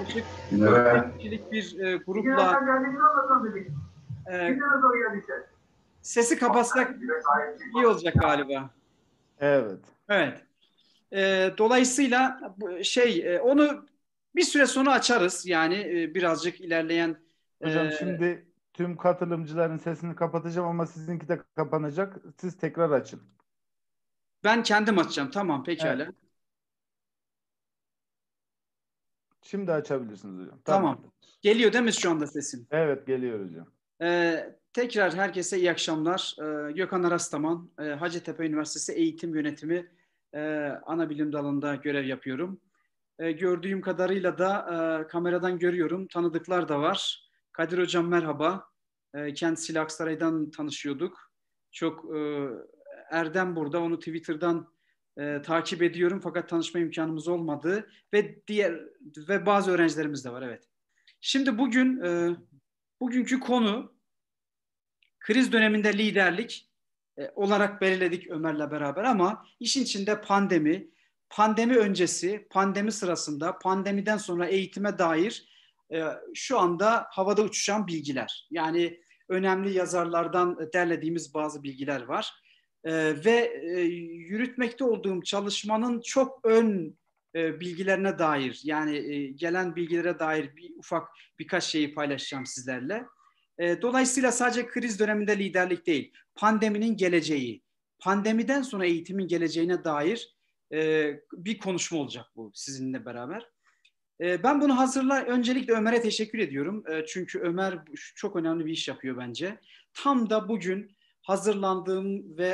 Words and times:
yaklaşık 0.00 0.24
4 0.60 1.18
kişilik 1.18 1.52
bir 1.52 1.78
e, 1.78 1.96
grupla 1.96 2.60
e, 4.30 4.58
sesi 6.02 6.38
kapatsak 6.38 6.94
iyi 7.76 7.86
olacak 7.86 8.14
galiba. 8.14 8.70
Evet. 9.40 9.80
Evet. 10.08 10.44
E, 11.12 11.50
dolayısıyla 11.58 12.40
şey 12.82 13.34
e, 13.34 13.40
onu 13.40 13.86
bir 14.36 14.42
süre 14.42 14.66
sonra 14.66 14.92
açarız. 14.92 15.46
Yani 15.46 15.74
e, 15.74 16.14
birazcık 16.14 16.60
ilerleyen 16.60 17.16
Hocam 17.62 17.86
e, 17.86 17.90
şimdi 17.90 18.46
tüm 18.72 18.96
katılımcıların 18.96 19.76
sesini 19.76 20.14
kapatacağım 20.14 20.68
ama 20.68 20.86
sizinki 20.86 21.28
de 21.28 21.40
kapanacak. 21.56 22.16
Siz 22.40 22.56
tekrar 22.56 22.90
açın. 22.90 23.22
ben 24.44 24.62
kendim 24.62 24.98
açacağım. 24.98 25.30
Tamam 25.30 25.64
pekala. 25.64 26.02
Evet. 26.02 26.14
Şimdi 29.46 29.72
açabilirsiniz 29.72 30.44
hocam. 30.44 30.60
Tamam. 30.64 31.12
Geliyor 31.42 31.72
değil 31.72 31.84
mi 31.84 31.92
şu 31.92 32.10
anda 32.10 32.26
sesim? 32.26 32.66
Evet 32.70 33.06
geliyor 33.06 33.46
hocam. 33.46 33.66
Ee, 34.02 34.56
tekrar 34.72 35.14
herkese 35.14 35.58
iyi 35.58 35.70
akşamlar. 35.70 36.36
Ee, 36.40 36.72
Gökhan 36.72 37.02
Arastaman, 37.02 37.70
e, 37.80 37.82
Hacettepe 37.84 38.46
Üniversitesi 38.46 38.92
Eğitim 38.92 39.34
Yönetimi 39.34 39.90
e, 40.34 40.68
ana 40.86 41.10
bilim 41.10 41.32
dalında 41.32 41.74
görev 41.74 42.04
yapıyorum. 42.04 42.60
E, 43.18 43.32
gördüğüm 43.32 43.80
kadarıyla 43.80 44.38
da 44.38 44.58
e, 45.04 45.06
kameradan 45.06 45.58
görüyorum. 45.58 46.06
Tanıdıklar 46.06 46.68
da 46.68 46.80
var. 46.80 47.28
Kadir 47.52 47.78
Hocam 47.78 48.08
merhaba. 48.08 48.68
E, 49.14 49.34
kendisiyle 49.34 49.80
Aksaray'dan 49.80 50.50
tanışıyorduk. 50.50 51.32
Çok 51.72 52.16
e, 52.16 52.48
Erdem 53.10 53.56
burada. 53.56 53.82
Onu 53.82 53.98
Twitter'dan 53.98 54.75
e, 55.18 55.42
takip 55.42 55.82
ediyorum 55.82 56.20
fakat 56.20 56.48
tanışma 56.48 56.80
imkanımız 56.80 57.28
olmadı 57.28 57.90
ve 58.12 58.46
diğer 58.46 58.80
ve 59.16 59.46
bazı 59.46 59.70
öğrencilerimiz 59.70 60.24
de 60.24 60.30
var 60.30 60.42
evet. 60.42 60.64
Şimdi 61.20 61.58
bugün 61.58 62.00
e, 62.00 62.36
bugünkü 63.00 63.40
konu 63.40 63.96
kriz 65.20 65.52
döneminde 65.52 65.98
liderlik 65.98 66.70
e, 67.18 67.30
olarak 67.34 67.80
belirledik 67.80 68.30
Ömer'le 68.30 68.70
beraber 68.70 69.04
ama 69.04 69.46
işin 69.60 69.82
içinde 69.82 70.20
pandemi, 70.20 70.90
pandemi 71.30 71.76
öncesi, 71.76 72.46
pandemi 72.50 72.92
sırasında, 72.92 73.58
pandemiden 73.58 74.16
sonra 74.16 74.46
eğitime 74.46 74.98
dair 74.98 75.48
e, 75.92 76.04
şu 76.34 76.58
anda 76.58 77.06
havada 77.10 77.42
uçuşan 77.42 77.86
bilgiler. 77.86 78.46
Yani 78.50 79.00
önemli 79.28 79.72
yazarlardan 79.72 80.72
derlediğimiz 80.74 81.34
bazı 81.34 81.62
bilgiler 81.62 82.02
var. 82.02 82.34
E, 82.86 83.24
ve 83.24 83.60
e, 83.62 83.80
yürütmekte 84.30 84.84
olduğum 84.84 85.22
çalışmanın 85.22 86.00
çok 86.00 86.40
ön 86.44 86.96
e, 87.34 87.60
bilgilerine 87.60 88.18
dair 88.18 88.60
yani 88.64 88.96
e, 88.96 89.26
gelen 89.26 89.76
bilgilere 89.76 90.18
dair 90.18 90.56
bir 90.56 90.70
ufak 90.76 91.08
birkaç 91.38 91.64
şeyi 91.64 91.94
paylaşacağım 91.94 92.46
sizlerle. 92.46 93.04
E, 93.58 93.82
dolayısıyla 93.82 94.32
sadece 94.32 94.66
kriz 94.66 95.00
döneminde 95.00 95.38
liderlik 95.38 95.86
değil, 95.86 96.12
pandeminin 96.34 96.96
geleceği, 96.96 97.62
pandemiden 97.98 98.62
sonra 98.62 98.86
eğitimin 98.86 99.28
geleceğine 99.28 99.84
dair 99.84 100.36
bir 101.32 101.58
konuşma 101.58 101.98
olacak 101.98 102.26
bu 102.36 102.50
sizinle 102.54 103.04
beraber. 103.04 103.50
E, 104.20 104.42
ben 104.42 104.60
bunu 104.60 104.78
hazırla 104.78 105.24
öncelikle 105.24 105.72
Ömer'e 105.72 106.02
teşekkür 106.02 106.38
ediyorum. 106.38 106.84
Çünkü 107.06 107.38
Ömer 107.38 107.78
çok 108.14 108.36
önemli 108.36 108.66
bir 108.66 108.72
iş 108.72 108.88
yapıyor 108.88 109.16
bence. 109.16 109.60
Tam 109.94 110.30
da 110.30 110.48
bugün 110.48 110.95
hazırlandığım 111.26 112.38
ve 112.38 112.48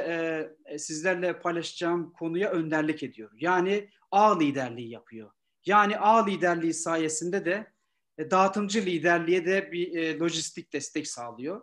e, 0.67 0.79
sizlerle 0.79 1.41
paylaşacağım 1.41 2.13
konuya 2.13 2.51
önderlik 2.51 3.03
ediyor. 3.03 3.31
Yani 3.35 3.91
ağ 4.11 4.39
liderliği 4.39 4.91
yapıyor. 4.91 5.31
Yani 5.67 5.99
ağ 5.99 6.25
liderliği 6.25 6.75
sayesinde 6.75 7.45
de 7.45 7.73
e, 8.19 8.31
dağıtımcı 8.31 8.87
liderliğe 8.87 9.47
de 9.47 9.73
bir 9.73 9.97
e, 9.97 10.19
lojistik 10.19 10.73
destek 10.73 11.09
sağlıyor. 11.09 11.63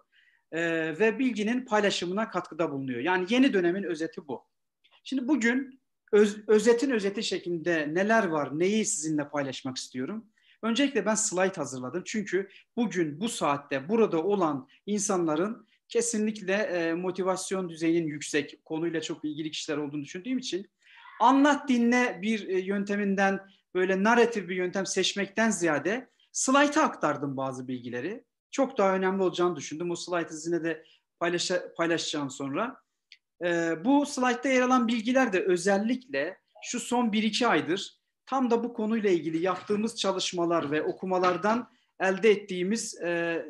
E, 0.51 0.61
ve 0.99 1.19
bilginin 1.19 1.65
paylaşımına 1.65 2.29
katkıda 2.29 2.71
bulunuyor. 2.71 2.99
Yani 2.99 3.25
yeni 3.29 3.53
dönemin 3.53 3.83
özeti 3.83 4.27
bu. 4.27 4.45
Şimdi 5.03 5.27
bugün 5.27 5.81
öz, 6.11 6.47
özetin 6.47 6.91
özeti 6.91 7.23
şeklinde 7.23 7.93
neler 7.93 8.27
var, 8.27 8.59
neyi 8.59 8.85
sizinle 8.85 9.29
paylaşmak 9.29 9.77
istiyorum. 9.77 10.25
Öncelikle 10.61 11.05
ben 11.05 11.15
slide 11.15 11.55
hazırladım. 11.55 12.03
Çünkü 12.05 12.49
bugün 12.75 13.19
bu 13.19 13.29
saatte 13.29 13.89
burada 13.89 14.23
olan 14.23 14.67
insanların 14.85 15.68
kesinlikle 15.89 16.53
e, 16.53 16.93
motivasyon 16.93 17.69
düzeyinin 17.69 18.07
yüksek, 18.07 18.65
konuyla 18.65 19.01
çok 19.01 19.25
ilgili 19.25 19.51
kişiler 19.51 19.77
olduğunu 19.77 20.03
düşündüğüm 20.03 20.37
için 20.37 20.69
anlat 21.19 21.69
dinle 21.69 22.19
bir 22.21 22.47
e, 22.47 22.59
yönteminden 22.59 23.39
böyle 23.75 24.03
narratif 24.03 24.49
bir 24.49 24.55
yöntem 24.55 24.85
seçmekten 24.85 25.49
ziyade 25.49 26.09
slayta 26.31 26.83
aktardım 26.83 27.37
bazı 27.37 27.67
bilgileri. 27.67 28.23
Çok 28.51 28.77
daha 28.77 28.95
önemli 28.95 29.23
olacağını 29.23 29.55
düşündüm. 29.55 29.91
O 29.91 29.95
slaytı 29.95 30.33
sizinle 30.33 30.63
de 30.63 30.85
paylaş 31.19 31.51
paylaşacağım 31.77 32.29
sonra. 32.29 32.81
E, 33.43 33.75
bu 33.85 34.05
slaytta 34.05 34.49
yer 34.49 34.61
alan 34.61 34.87
bilgiler 34.87 35.33
de 35.33 35.43
özellikle 35.43 36.37
şu 36.63 36.79
son 36.79 37.05
1-2 37.11 37.47
aydır 37.47 37.99
tam 38.29 38.51
da 38.51 38.63
bu 38.63 38.73
konuyla 38.73 39.09
ilgili 39.09 39.43
yaptığımız 39.43 39.95
çalışmalar 39.95 40.71
ve 40.71 40.81
okumalardan 40.83 41.71
elde 41.99 42.31
ettiğimiz 42.31 43.01
e, 43.01 43.45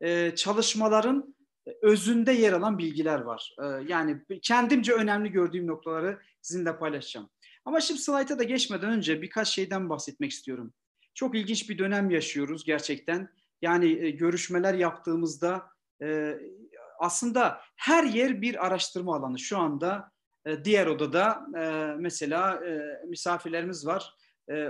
e, 0.00 0.34
çalışmaların 0.34 1.33
özünde 1.82 2.32
yer 2.32 2.52
alan 2.52 2.78
bilgiler 2.78 3.20
var. 3.20 3.54
Ee, 3.62 3.66
yani 3.88 4.22
kendimce 4.42 4.92
önemli 4.92 5.30
gördüğüm 5.30 5.66
noktaları 5.66 6.18
sizinle 6.42 6.78
paylaşacağım. 6.78 7.30
Ama 7.64 7.80
şimdi 7.80 8.00
slayta 8.00 8.38
da 8.38 8.42
geçmeden 8.42 8.90
önce 8.90 9.22
birkaç 9.22 9.48
şeyden 9.48 9.90
bahsetmek 9.90 10.30
istiyorum. 10.30 10.72
Çok 11.14 11.34
ilginç 11.34 11.70
bir 11.70 11.78
dönem 11.78 12.10
yaşıyoruz 12.10 12.64
gerçekten. 12.64 13.28
Yani 13.62 14.04
e, 14.04 14.10
görüşmeler 14.10 14.74
yaptığımızda 14.74 15.62
e, 16.02 16.38
aslında 16.98 17.60
her 17.76 18.04
yer 18.04 18.42
bir 18.42 18.66
araştırma 18.66 19.16
alanı. 19.16 19.38
Şu 19.38 19.58
anda 19.58 20.10
e, 20.46 20.64
diğer 20.64 20.86
odada 20.86 21.46
mesela 21.98 22.60
misafirlerimiz 23.08 23.86
var. 23.86 24.14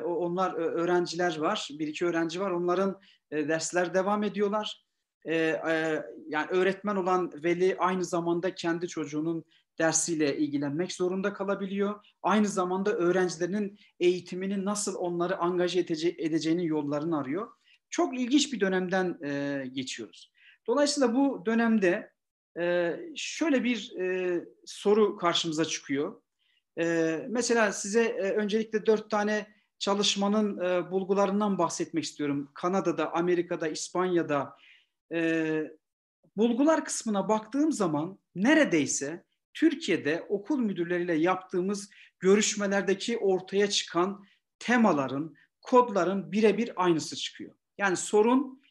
Onlar 0.04 0.54
öğrenciler 0.54 1.38
var. 1.38 1.68
Bir 1.78 1.88
iki 1.88 2.06
öğrenci 2.06 2.40
var. 2.40 2.50
Onların 2.50 3.00
dersler 3.32 3.94
devam 3.94 4.22
ediyorlar 4.22 4.83
e, 5.24 5.36
e, 5.36 6.02
yani 6.28 6.46
öğretmen 6.50 6.96
olan 6.96 7.32
veli 7.44 7.76
aynı 7.78 8.04
zamanda 8.04 8.54
kendi 8.54 8.88
çocuğunun 8.88 9.44
dersiyle 9.78 10.38
ilgilenmek 10.38 10.92
zorunda 10.92 11.32
kalabiliyor. 11.32 12.06
Aynı 12.22 12.48
zamanda 12.48 12.92
öğrencilerinin 12.92 13.78
eğitimini 14.00 14.64
nasıl 14.64 14.94
onları 14.94 15.36
angaje 15.38 15.80
edece- 15.80 16.14
edeceğinin 16.18 16.62
yollarını 16.62 17.18
arıyor. 17.18 17.48
Çok 17.90 18.18
ilginç 18.20 18.52
bir 18.52 18.60
dönemden 18.60 19.18
e, 19.24 19.64
geçiyoruz. 19.72 20.32
Dolayısıyla 20.66 21.14
bu 21.14 21.42
dönemde 21.46 22.10
e, 22.58 22.96
şöyle 23.16 23.64
bir 23.64 23.96
e, 24.00 24.40
soru 24.64 25.16
karşımıza 25.16 25.64
çıkıyor. 25.64 26.22
E, 26.80 27.18
mesela 27.28 27.72
size 27.72 28.04
e, 28.04 28.32
öncelikle 28.32 28.86
dört 28.86 29.10
tane 29.10 29.46
çalışmanın 29.78 30.58
e, 30.58 30.90
bulgularından 30.90 31.58
bahsetmek 31.58 32.04
istiyorum. 32.04 32.50
Kanada'da, 32.54 33.12
Amerika'da, 33.12 33.68
İspanya'da, 33.68 34.56
e, 35.12 35.62
bulgular 36.36 36.84
kısmına 36.84 37.28
baktığım 37.28 37.72
zaman 37.72 38.18
neredeyse 38.34 39.24
Türkiye'de 39.54 40.26
okul 40.28 40.58
müdürleriyle 40.58 41.14
yaptığımız 41.14 41.90
görüşmelerdeki 42.20 43.18
ortaya 43.18 43.70
çıkan 43.70 44.24
temaların, 44.58 45.34
kodların 45.60 46.32
birebir 46.32 46.72
aynısı 46.76 47.16
çıkıyor. 47.16 47.54
Yani 47.78 47.96
sorun 47.96 48.62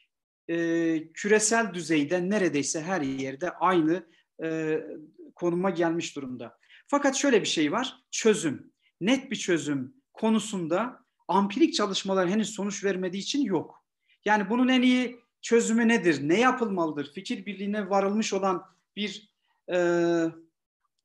e, 0.50 1.08
küresel 1.14 1.74
düzeyde 1.74 2.30
neredeyse 2.30 2.82
her 2.82 3.02
yerde 3.02 3.52
aynı 3.52 4.08
e, 4.44 4.80
konuma 5.36 5.70
gelmiş 5.70 6.16
durumda. 6.16 6.58
Fakat 6.88 7.16
şöyle 7.16 7.42
bir 7.42 7.48
şey 7.48 7.72
var, 7.72 8.04
çözüm, 8.12 8.72
net 9.02 9.32
bir 9.32 9.36
çözüm 9.36 9.94
konusunda 10.14 11.06
ampirik 11.28 11.74
çalışmalar 11.74 12.30
henüz 12.30 12.50
sonuç 12.50 12.84
vermediği 12.84 13.22
için 13.22 13.42
yok. 13.42 13.86
Yani 14.26 14.50
bunun 14.50 14.68
en 14.68 14.82
iyi 14.82 15.23
çözümü 15.44 15.88
nedir? 15.88 16.30
Ne 16.30 16.40
yapılmalıdır? 16.40 17.14
Fikir 17.14 17.46
birliğine 17.46 17.90
varılmış 17.90 18.34
olan 18.34 18.66
bir 18.96 19.30
e, 19.74 19.78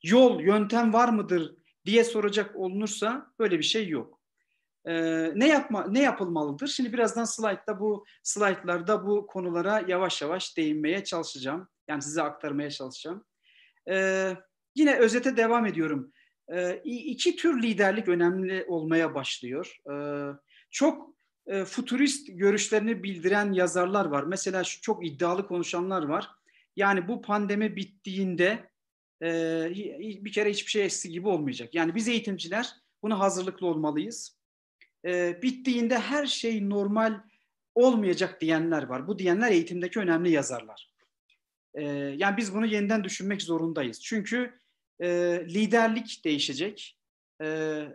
yol, 0.02 0.40
yöntem 0.40 0.92
var 0.92 1.08
mıdır 1.08 1.54
diye 1.86 2.04
soracak 2.04 2.56
olunursa 2.56 3.32
böyle 3.38 3.58
bir 3.58 3.64
şey 3.64 3.88
yok. 3.88 4.20
E, 4.84 4.94
ne 5.34 5.48
yapma 5.48 5.86
ne 5.88 6.02
yapılmalıdır? 6.02 6.68
Şimdi 6.68 6.92
birazdan 6.92 7.24
slaytta 7.24 7.80
bu 7.80 8.04
slaytlarda 8.22 9.06
bu 9.06 9.26
konulara 9.26 9.84
yavaş 9.88 10.22
yavaş 10.22 10.56
değinmeye 10.56 11.04
çalışacağım. 11.04 11.68
Yani 11.88 12.02
size 12.02 12.22
aktarmaya 12.22 12.70
çalışacağım. 12.70 13.24
E, 13.90 14.36
yine 14.74 14.96
özete 14.96 15.36
devam 15.36 15.66
ediyorum. 15.66 16.12
E, 16.48 16.76
iki 16.84 17.36
tür 17.36 17.62
liderlik 17.62 18.08
önemli 18.08 18.64
olmaya 18.68 19.14
başlıyor. 19.14 19.80
E, 19.90 19.94
çok 20.70 21.17
e, 21.48 21.64
futurist 21.64 22.28
görüşlerini 22.30 23.02
bildiren 23.02 23.52
yazarlar 23.52 24.04
var. 24.04 24.22
Mesela 24.22 24.64
şu 24.64 24.80
çok 24.80 25.06
iddialı 25.06 25.46
konuşanlar 25.46 26.02
var. 26.02 26.30
Yani 26.76 27.08
bu 27.08 27.22
pandemi 27.22 27.76
bittiğinde 27.76 28.70
e, 29.22 29.28
bir 30.24 30.32
kere 30.32 30.50
hiçbir 30.50 30.70
şey 30.70 30.84
eski 30.84 31.10
gibi 31.10 31.28
olmayacak. 31.28 31.74
Yani 31.74 31.94
biz 31.94 32.08
eğitimciler 32.08 32.72
buna 33.02 33.18
hazırlıklı 33.18 33.66
olmalıyız. 33.66 34.38
e, 35.04 35.42
bittiğinde 35.42 35.98
her 35.98 36.26
şey 36.26 36.68
normal 36.70 37.20
olmayacak 37.74 38.40
diyenler 38.40 38.82
var. 38.82 39.06
Bu 39.08 39.18
diyenler 39.18 39.50
eğitimdeki 39.50 40.00
önemli 40.00 40.30
yazarlar. 40.30 40.90
E, 41.74 41.84
yani 41.92 42.36
biz 42.36 42.54
bunu 42.54 42.66
yeniden 42.66 43.04
düşünmek 43.04 43.42
zorundayız. 43.42 44.02
Çünkü 44.02 44.60
e, 45.00 45.08
liderlik 45.48 46.24
değişecek. 46.24 46.98
E, 47.42 47.46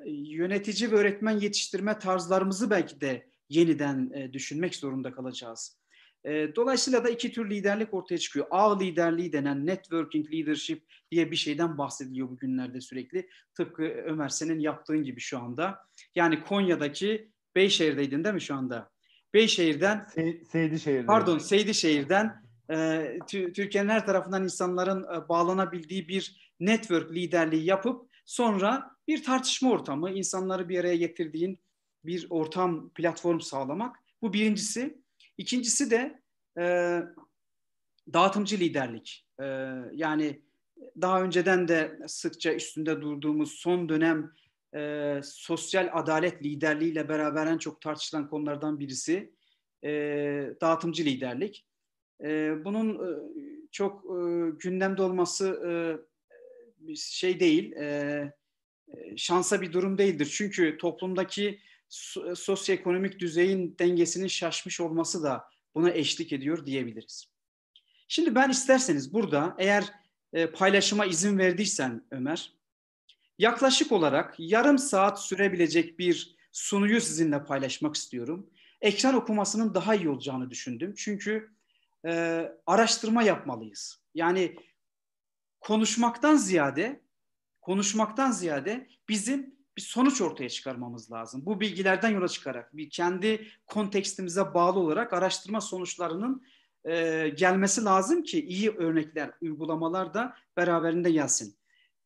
yönetici 0.06 0.92
ve 0.92 0.96
öğretmen 0.96 1.40
yetiştirme 1.40 2.00
tarzlarımızı 2.00 2.70
belki 2.70 3.02
de 3.02 3.33
yeniden 3.56 4.12
e, 4.14 4.34
düşünmek 4.34 4.76
zorunda 4.76 5.12
kalacağız. 5.12 5.78
E, 6.26 6.56
dolayısıyla 6.56 7.04
da 7.04 7.10
iki 7.10 7.32
tür 7.32 7.50
liderlik 7.50 7.94
ortaya 7.94 8.18
çıkıyor. 8.18 8.46
Ağ 8.52 8.80
liderliği 8.80 9.34
denen 9.34 9.66
networking 9.66 10.34
leadership 10.34 10.84
diye 11.12 11.32
bir 11.32 11.36
şeyden 11.36 11.78
bahsediliyor 11.78 12.30
bugünlerde 12.30 12.82
sürekli. 12.82 13.30
Tıpkı 13.56 13.84
Ömer 13.84 14.30
senin 14.30 14.60
yaptığın 14.60 15.04
gibi 15.04 15.20
şu 15.20 15.40
anda. 15.40 15.80
Yani 16.16 16.44
Konya'daki 16.44 17.32
Beyşehir'deydin 17.56 18.24
değil 18.24 18.36
mi 18.36 18.42
şu 18.42 18.56
anda? 18.56 18.92
Beyşehir'den 19.34 20.06
Se 20.16 20.44
Seydişehir'den. 20.52 21.06
Pardon 21.06 21.38
Seydişehir'den 21.38 22.44
e, 22.72 23.20
Türkiye'nin 23.28 23.90
her 23.90 24.06
tarafından 24.06 24.44
insanların 24.44 25.04
e, 25.04 25.30
bağlanabildiği 25.30 26.08
bir 26.08 26.54
network 26.60 27.12
liderliği 27.12 27.66
yapıp 27.66 28.10
sonra 28.26 28.92
bir 29.08 29.24
tartışma 29.24 29.72
ortamı, 29.72 30.12
insanları 30.12 30.70
bir 30.70 30.80
araya 30.80 30.96
getirdiğin 30.96 31.60
bir 32.06 32.28
ortam, 32.30 32.90
platform 32.90 33.40
sağlamak. 33.40 33.96
Bu 34.22 34.34
birincisi. 34.34 34.98
İkincisi 35.38 35.92
de 35.92 36.22
e, 36.58 36.64
dağıtımcı 38.14 38.60
liderlik. 38.60 39.26
E, 39.42 39.46
yani 39.94 40.42
daha 41.02 41.24
önceden 41.24 41.68
de 41.68 42.00
sıkça 42.08 42.54
üstünde 42.54 43.02
durduğumuz 43.02 43.52
son 43.52 43.90
dönem 43.90 44.32
e, 44.76 45.20
sosyal 45.24 45.90
adalet 45.94 46.44
liderliğiyle 46.44 47.10
beraber 47.10 47.48
en 47.48 47.58
çok 47.58 47.82
tartışılan 47.82 48.30
konulardan 48.30 48.80
birisi 48.80 49.34
e, 49.84 49.90
dağıtımcı 50.62 51.06
liderlik. 51.06 51.66
E, 52.24 52.56
bunun 52.66 52.96
e, 52.96 53.12
çok 53.72 54.06
e, 54.06 54.18
gündemde 54.60 55.02
olması 55.02 55.48
e, 56.90 56.96
şey 56.96 57.40
değil, 57.40 57.72
e, 57.72 58.34
e 58.88 59.18
şansa 59.18 59.62
bir 59.62 59.74
durum 59.74 59.98
değildir. 59.98 60.30
Çünkü 60.38 60.78
toplumdaki 60.78 61.60
sosyoekonomik 62.36 63.20
düzeyin 63.20 63.76
dengesinin 63.80 64.28
şaşmış 64.28 64.80
olması 64.80 65.24
da 65.24 65.46
buna 65.76 65.92
eşlik 65.92 66.34
ediyor 66.34 66.66
diyebiliriz. 66.66 67.26
Şimdi 68.08 68.36
ben 68.36 68.50
isterseniz 68.50 69.14
burada 69.14 69.56
eğer 69.58 69.86
e, 70.34 70.52
paylaşıma 70.52 71.06
izin 71.06 71.38
verdiysen 71.38 72.06
Ömer, 72.12 72.54
yaklaşık 73.40 73.92
olarak 73.92 74.36
yarım 74.38 74.78
saat 74.78 75.24
sürebilecek 75.24 76.00
bir 76.00 76.36
sunuyu 76.52 77.02
sizinle 77.02 77.44
paylaşmak 77.44 77.96
istiyorum. 77.96 78.50
Ekran 78.82 79.16
okumasının 79.16 79.74
daha 79.74 79.96
iyi 79.96 80.10
olacağını 80.10 80.50
düşündüm. 80.50 80.94
Çünkü 80.98 81.50
e, 82.06 82.44
araştırma 82.66 83.24
yapmalıyız. 83.24 84.00
Yani 84.16 84.56
konuşmaktan 85.60 86.36
ziyade 86.36 87.04
konuşmaktan 87.62 88.32
ziyade 88.32 88.88
bizim 89.10 89.53
bir 89.78 89.82
sonuç 89.82 90.22
ortaya 90.22 90.50
çıkarmamız 90.50 91.12
lazım. 91.12 91.42
Bu 91.46 91.60
bilgilerden 91.60 92.10
yola 92.10 92.28
çıkarak 92.28 92.78
bir 92.78 92.90
kendi 92.90 93.48
kontekstimize 93.66 94.54
bağlı 94.54 94.80
olarak 94.80 95.14
araştırma 95.14 95.62
sonuçlarının 95.62 96.44
e, 96.86 97.30
gelmesi 97.30 97.84
lazım 97.84 98.24
ki 98.24 98.46
iyi 98.46 98.72
örnekler, 98.72 99.32
uygulamalar 99.42 100.14
da 100.14 100.36
beraberinde 100.58 101.12
gelsin. 101.12 101.56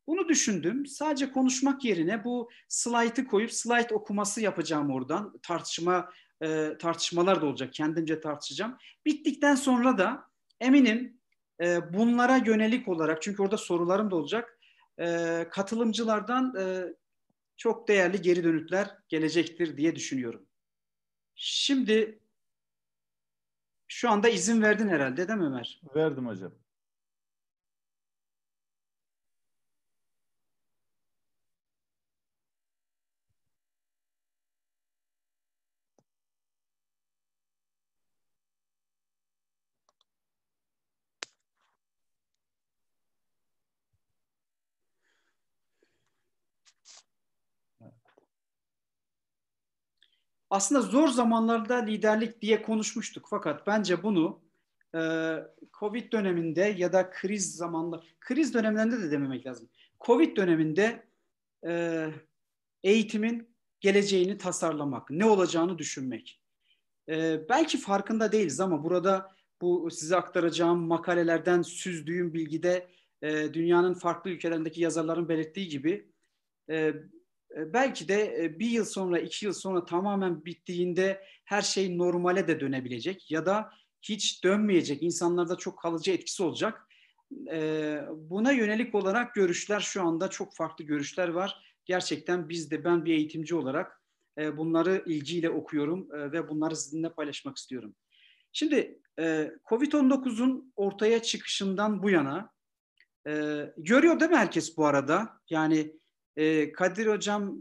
Bunu 0.08 0.28
düşündüm. 0.28 0.86
Sadece 0.86 1.31
konuşmak 1.31 1.86
yerine 1.86 2.24
bu 2.24 2.50
slaytı 2.68 3.28
koyup 3.28 3.54
slayt 3.54 3.92
okuması 3.92 4.42
yapacağım 4.42 4.92
oradan. 4.92 5.40
Tartışma 5.44 6.10
e, 6.42 6.78
tartışmalar 6.80 7.42
da 7.42 7.46
olacak. 7.46 7.74
Kendimce 7.74 8.22
tartışacağım. 8.22 8.78
Bittikten 9.06 9.56
sonra 9.56 9.98
da 9.98 10.24
eminim 10.60 11.18
e, 11.62 11.94
bunlara 11.94 12.38
yönelik 12.38 12.88
olarak 12.88 13.22
çünkü 13.22 13.44
orada 13.44 13.58
sorularım 13.58 14.12
da 14.12 14.16
olacak. 14.16 14.60
E, 15.00 15.48
katılımcılardan 15.52 16.56
e, 16.60 16.94
çok 17.57 17.88
değerli 17.88 18.21
geri 18.21 18.44
dönütler 18.44 18.98
gelecektir 19.09 19.77
diye 19.77 19.95
düşünüyorum. 19.95 20.45
Şimdi 21.36 22.19
şu 23.88 24.09
anda 24.09 24.30
izin 24.30 24.62
verdin 24.62 24.88
herhalde 24.88 25.27
değil 25.27 25.39
mi 25.39 25.45
Ömer? 25.45 25.81
Verdim 25.95 26.27
hocam. 26.27 26.54
Aslında 50.50 50.82
zor 50.82 51.08
zamanlarda 51.08 51.76
liderlik 51.76 52.42
diye 52.42 52.62
konuşmuştuk. 52.62 53.28
Fakat 53.30 53.68
bence 53.68 54.04
bunu 54.04 54.42
e, 54.96 55.00
Covid 55.80 56.12
döneminde 56.12 56.76
ya 56.78 56.94
da 56.94 57.10
kriz 57.10 57.56
zamanında, 57.56 58.04
kriz 58.20 58.54
dönemlerinde 58.54 59.02
de 59.02 59.12
dememek 59.12 59.46
lazım. 59.46 59.70
Covid 60.06 60.38
döneminde 60.38 61.08
e, 61.68 62.06
eğitimin 62.84 63.50
geleceğini 63.80 64.38
tasarlamak, 64.38 65.10
ne 65.10 65.26
olacağını 65.26 65.78
düşünmek. 65.78 66.42
E, 67.10 67.50
belki 67.50 67.78
farkında 67.78 68.32
değiliz 68.32 68.60
ama 68.60 68.84
burada 68.84 69.36
bu 69.62 69.92
size 69.92 70.16
aktaracağım 70.16 70.80
makalelerden 70.80 71.62
süzdüğüm 71.62 72.34
bilgide 72.34 72.88
e, 73.22 73.54
dünyanın 73.54 73.94
farklı 73.94 74.30
ülkelerindeki 74.30 74.82
yazarların 74.82 75.30
belirttiği 75.30 75.68
gibi 75.68 76.12
e, 76.70 76.94
belki 77.57 78.07
de 78.07 78.44
e, 78.44 78.59
bir 78.59 78.69
yıl 78.69 78.86
sonra, 78.86 79.19
iki 79.19 79.45
yıl 79.45 79.54
sonra 79.54 79.86
tamamen 79.86 80.45
bittiğinde 80.45 81.24
her 81.45 81.62
şey 81.62 81.98
normale 81.98 82.48
de 82.48 82.59
dönebilecek 82.59 83.31
ya 83.31 83.45
da 83.45 83.69
hiç 84.01 84.44
dönmeyecek, 84.44 85.04
insanlarda 85.04 85.56
çok 85.56 85.80
kalıcı 85.80 86.12
etkisi 86.12 86.44
olacak. 86.44 86.88
E, 87.51 88.00
buna 88.15 88.51
yönelik 88.51 88.95
olarak 88.95 89.36
görüşler 89.36 89.80
şu 89.80 90.01
anda 90.01 90.30
çok 90.30 90.56
farklı 90.56 90.86
görüşler 90.86 91.27
var. 91.27 91.77
Gerçekten 91.86 92.50
biz 92.50 92.71
de 92.71 92.83
ben 92.83 93.06
bir 93.06 93.13
eğitimci 93.13 93.56
olarak 93.56 94.01
bunları 94.38 95.03
ilgiyle 95.06 95.50
okuyorum 95.50 96.10
ve 96.12 96.50
bunları 96.50 96.75
sizinle 96.75 97.10
paylaşmak 97.10 97.57
istiyorum. 97.57 97.95
Şimdi 98.53 99.00
Covid-19'un 99.70 100.74
ortaya 100.75 101.22
çıkışından 101.22 102.03
bu 102.03 102.10
yana 102.10 102.50
görüyor 103.77 104.20
değil 104.20 104.32
mi 104.32 104.38
herkes 104.38 104.77
bu 104.77 104.86
arada? 104.86 105.29
Yani 105.50 105.93
e, 106.38 106.72
Kadir 106.72 107.08
Hocam 107.08 107.58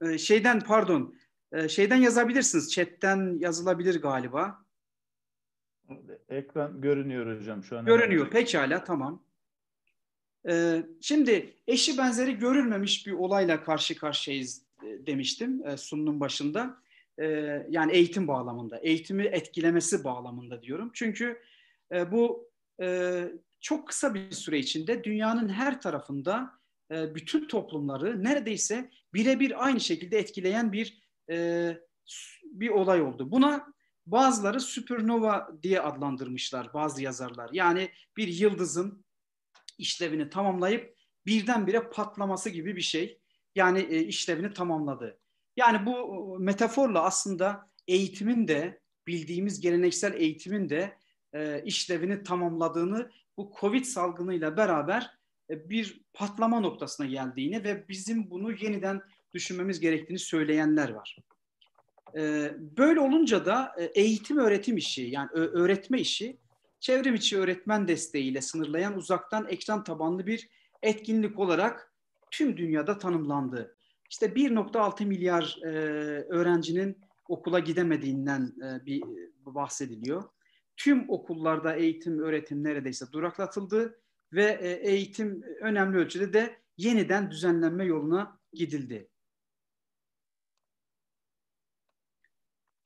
e, 0.00 0.18
şeyden 0.18 0.60
pardon 0.60 1.14
e, 1.52 1.68
şeyden 1.68 1.96
yazabilirsiniz. 1.96 2.72
Chatten 2.72 3.38
yazılabilir 3.40 4.02
galiba. 4.02 4.64
Ekran 6.28 6.80
görünüyor 6.80 7.40
hocam 7.40 7.64
şu 7.64 7.78
an. 7.78 7.84
Görünüyor. 7.84 8.30
Pekala 8.30 8.84
tamam. 8.84 9.24
E, 10.48 10.82
şimdi 11.00 11.56
eşi 11.66 11.98
benzeri 11.98 12.38
görülmemiş 12.38 13.06
bir 13.06 13.12
olayla 13.12 13.64
karşı 13.64 13.96
karşıyayız 13.96 14.62
e, 14.82 15.06
demiştim 15.06 15.66
e, 15.66 15.76
sununun 15.76 16.20
başında. 16.20 16.84
E, 17.18 17.26
yani 17.70 17.92
eğitim 17.92 18.28
bağlamında, 18.28 18.78
eğitimi 18.78 19.22
etkilemesi 19.24 20.04
bağlamında 20.04 20.62
diyorum. 20.62 20.90
Çünkü 20.94 21.40
e, 21.92 22.12
bu 22.12 22.50
e, 22.80 23.24
çok 23.60 23.88
kısa 23.88 24.14
bir 24.14 24.30
süre 24.30 24.58
içinde 24.58 25.04
dünyanın 25.04 25.48
her 25.48 25.80
tarafında 25.80 26.52
e, 26.90 27.14
bütün 27.14 27.48
toplumları 27.48 28.24
neredeyse 28.24 28.90
birebir 29.14 29.64
aynı 29.64 29.80
şekilde 29.80 30.18
etkileyen 30.18 30.72
bir 30.72 30.98
e, 31.30 31.78
bir 32.44 32.68
olay 32.68 33.02
oldu. 33.02 33.30
Buna 33.30 33.74
bazıları 34.06 34.60
süpernova 34.60 35.50
diye 35.62 35.80
adlandırmışlar 35.80 36.74
bazı 36.74 37.02
yazarlar. 37.02 37.50
Yani 37.52 37.90
bir 38.16 38.28
yıldızın 38.28 39.04
işlevini 39.78 40.30
tamamlayıp 40.30 40.96
birdenbire 41.26 41.90
patlaması 41.90 42.50
gibi 42.50 42.76
bir 42.76 42.82
şey. 42.82 43.20
Yani 43.54 43.78
e, 43.78 44.02
işlevini 44.02 44.52
tamamladı. 44.52 45.18
Yani 45.56 45.86
bu 45.86 46.36
metaforla 46.38 47.02
aslında 47.02 47.70
eğitimin 47.88 48.48
de 48.48 48.80
bildiğimiz 49.06 49.60
geleneksel 49.60 50.14
eğitimin 50.14 50.68
de 50.68 50.98
işlevini 51.64 52.22
tamamladığını 52.22 53.10
bu 53.36 53.52
Covid 53.60 53.84
salgınıyla 53.84 54.56
beraber 54.56 55.10
bir 55.50 56.04
patlama 56.12 56.60
noktasına 56.60 57.06
geldiğini 57.06 57.64
ve 57.64 57.88
bizim 57.88 58.30
bunu 58.30 58.52
yeniden 58.52 59.00
düşünmemiz 59.34 59.80
gerektiğini 59.80 60.18
söyleyenler 60.18 60.90
var. 60.90 61.16
E, 62.16 62.52
böyle 62.58 63.00
olunca 63.00 63.46
da 63.46 63.72
e, 63.78 63.84
eğitim 63.84 64.38
öğretim 64.38 64.76
işi 64.76 65.02
yani 65.02 65.28
öğretme 65.32 66.00
işi 66.00 66.38
çevrim 66.80 67.14
içi 67.14 67.38
öğretmen 67.38 67.88
desteğiyle 67.88 68.40
sınırlayan 68.40 68.96
uzaktan 68.96 69.46
ekran 69.48 69.84
tabanlı 69.84 70.26
bir 70.26 70.48
etkinlik 70.82 71.38
olarak 71.38 71.94
tüm 72.30 72.56
dünyada 72.56 72.98
tanımlandı. 72.98 73.76
işte 74.10 74.26
1.6 74.26 75.06
milyar 75.06 75.58
e, 75.62 75.68
öğrencinin 76.28 76.98
okula 77.28 77.58
gidemediğinden 77.58 78.52
e, 78.62 78.86
bir 78.86 79.02
bahsediliyor. 79.46 80.24
Tüm 80.76 81.10
okullarda 81.10 81.74
eğitim, 81.74 82.18
öğretim 82.18 82.64
neredeyse 82.64 83.06
duraklatıldı 83.12 84.00
ve 84.34 84.58
e, 84.60 84.90
eğitim 84.90 85.42
önemli 85.60 85.98
ölçüde 85.98 86.32
de 86.32 86.60
yeniden 86.76 87.30
düzenlenme 87.30 87.84
yoluna 87.84 88.40
gidildi. 88.52 89.08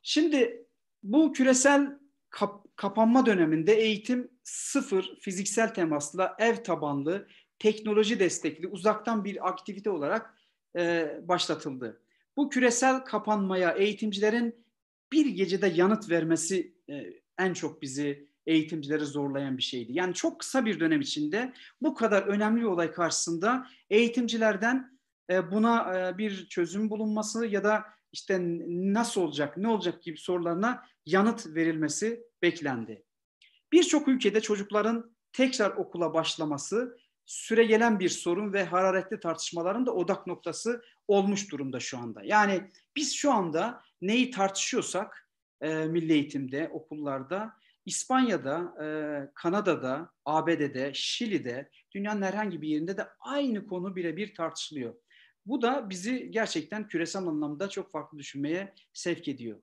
Şimdi 0.02 0.66
bu 1.02 1.32
küresel 1.32 1.98
kap 2.30 2.76
kapanma 2.76 3.26
döneminde 3.26 3.74
eğitim 3.74 4.30
sıfır 4.42 5.18
fiziksel 5.20 5.74
temasla 5.74 6.36
ev 6.38 6.56
tabanlı, 6.56 7.28
teknoloji 7.58 8.20
destekli, 8.20 8.68
uzaktan 8.68 9.24
bir 9.24 9.48
aktivite 9.48 9.90
olarak 9.90 10.38
e, 10.76 11.14
başlatıldı. 11.22 12.02
Bu 12.36 12.50
küresel 12.50 13.04
kapanmaya 13.04 13.70
eğitimcilerin 13.70 14.64
bir 15.12 15.26
gecede 15.26 15.66
yanıt 15.66 16.10
vermesi 16.10 16.74
e, 16.90 17.04
en 17.38 17.52
çok 17.52 17.82
bizi 17.82 18.27
eğitimcileri 18.48 19.04
zorlayan 19.04 19.56
bir 19.56 19.62
şeydi. 19.62 19.92
Yani 19.92 20.14
çok 20.14 20.40
kısa 20.40 20.64
bir 20.64 20.80
dönem 20.80 21.00
içinde 21.00 21.52
bu 21.82 21.94
kadar 21.94 22.22
önemli 22.22 22.60
bir 22.60 22.66
olay 22.66 22.92
karşısında 22.92 23.66
eğitimcilerden 23.90 24.98
e, 25.30 25.50
buna 25.50 25.98
e, 25.98 26.18
bir 26.18 26.48
çözüm 26.48 26.90
bulunması 26.90 27.46
ya 27.46 27.64
da 27.64 27.84
işte 28.12 28.40
nasıl 28.68 29.20
olacak, 29.20 29.56
ne 29.56 29.68
olacak 29.68 30.02
gibi 30.02 30.18
sorularına 30.18 30.86
yanıt 31.06 31.46
verilmesi 31.46 32.22
beklendi. 32.42 33.04
Birçok 33.72 34.08
ülkede 34.08 34.40
çocukların 34.40 35.16
tekrar 35.32 35.70
okula 35.70 36.14
başlaması 36.14 36.98
süre 37.26 37.64
gelen 37.64 38.00
bir 38.00 38.08
sorun 38.08 38.52
ve 38.52 38.64
hararetli 38.64 39.20
tartışmaların 39.20 39.86
da 39.86 39.94
odak 39.94 40.26
noktası 40.26 40.82
olmuş 41.08 41.52
durumda 41.52 41.80
şu 41.80 41.98
anda. 41.98 42.22
Yani 42.24 42.62
biz 42.96 43.14
şu 43.14 43.32
anda 43.32 43.82
neyi 44.02 44.30
tartışıyorsak 44.30 45.28
e, 45.60 45.74
milli 45.74 46.12
eğitimde, 46.12 46.70
okullarda, 46.72 47.52
İspanya'da, 47.88 48.74
e, 48.84 48.88
Kanada'da, 49.34 50.10
ABD'de, 50.24 50.90
Şili'de, 50.94 51.70
dünyanın 51.94 52.22
herhangi 52.22 52.62
bir 52.62 52.68
yerinde 52.68 52.96
de 52.96 53.08
aynı 53.20 53.66
konu 53.66 53.96
birebir 53.96 54.34
tartışılıyor. 54.34 54.94
Bu 55.46 55.62
da 55.62 55.90
bizi 55.90 56.30
gerçekten 56.30 56.88
küresel 56.88 57.22
anlamda 57.22 57.68
çok 57.68 57.90
farklı 57.90 58.18
düşünmeye 58.18 58.74
sevk 58.92 59.28
ediyor. 59.28 59.60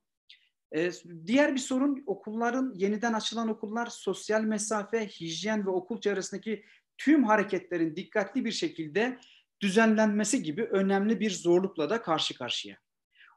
Ee, 0.76 0.92
diğer 1.26 1.54
bir 1.54 1.60
sorun 1.60 2.04
okulların 2.06 2.74
yeniden 2.76 3.14
açılan 3.14 3.50
okullar 3.50 3.86
sosyal 3.86 4.42
mesafe, 4.42 5.08
hijyen 5.08 5.66
ve 5.66 5.70
okul 5.70 6.02
çevresindeki 6.02 6.66
tüm 6.98 7.24
hareketlerin 7.24 7.96
dikkatli 7.96 8.46
bir 8.46 8.52
şekilde 8.52 9.20
düzenlenmesi 9.62 10.44
gibi 10.44 10.64
önemli 10.64 11.20
bir 11.20 11.32
zorlukla 11.32 11.90
da 11.90 12.02
karşı 12.02 12.38
karşıya. 12.38 12.78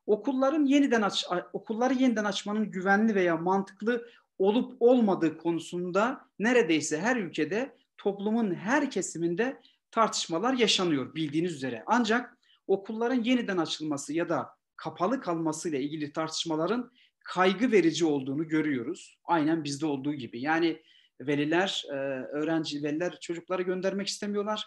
Okulların 0.06 0.64
yeniden 0.64 1.02
aç, 1.02 1.26
okulları 1.52 1.94
yeniden 1.94 2.24
açmanın 2.24 2.70
güvenli 2.70 3.14
veya 3.14 3.36
mantıklı 3.36 4.08
olup 4.38 4.76
olmadığı 4.80 5.38
konusunda 5.38 6.28
neredeyse 6.38 7.00
her 7.00 7.16
ülkede 7.16 7.76
toplumun 7.98 8.54
her 8.54 8.90
kesiminde 8.90 9.60
tartışmalar 9.90 10.54
yaşanıyor 10.54 11.14
bildiğiniz 11.14 11.54
üzere. 11.54 11.82
Ancak 11.86 12.38
okulların 12.66 13.24
yeniden 13.24 13.56
açılması 13.56 14.12
ya 14.14 14.28
da 14.28 14.50
kapalı 14.76 15.20
kalması 15.20 15.68
ile 15.68 15.80
ilgili 15.80 16.12
tartışmaların 16.12 16.90
kaygı 17.24 17.72
verici 17.72 18.04
olduğunu 18.04 18.48
görüyoruz. 18.48 19.18
Aynen 19.24 19.64
bizde 19.64 19.86
olduğu 19.86 20.14
gibi. 20.14 20.40
Yani 20.40 20.82
veliler, 21.20 21.84
e, 21.90 21.94
öğrenci 22.32 22.82
veliler 22.82 23.20
çocukları 23.20 23.62
göndermek 23.62 24.08
istemiyorlar. 24.08 24.66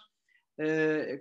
E, 0.59 0.65
e, 0.65 1.19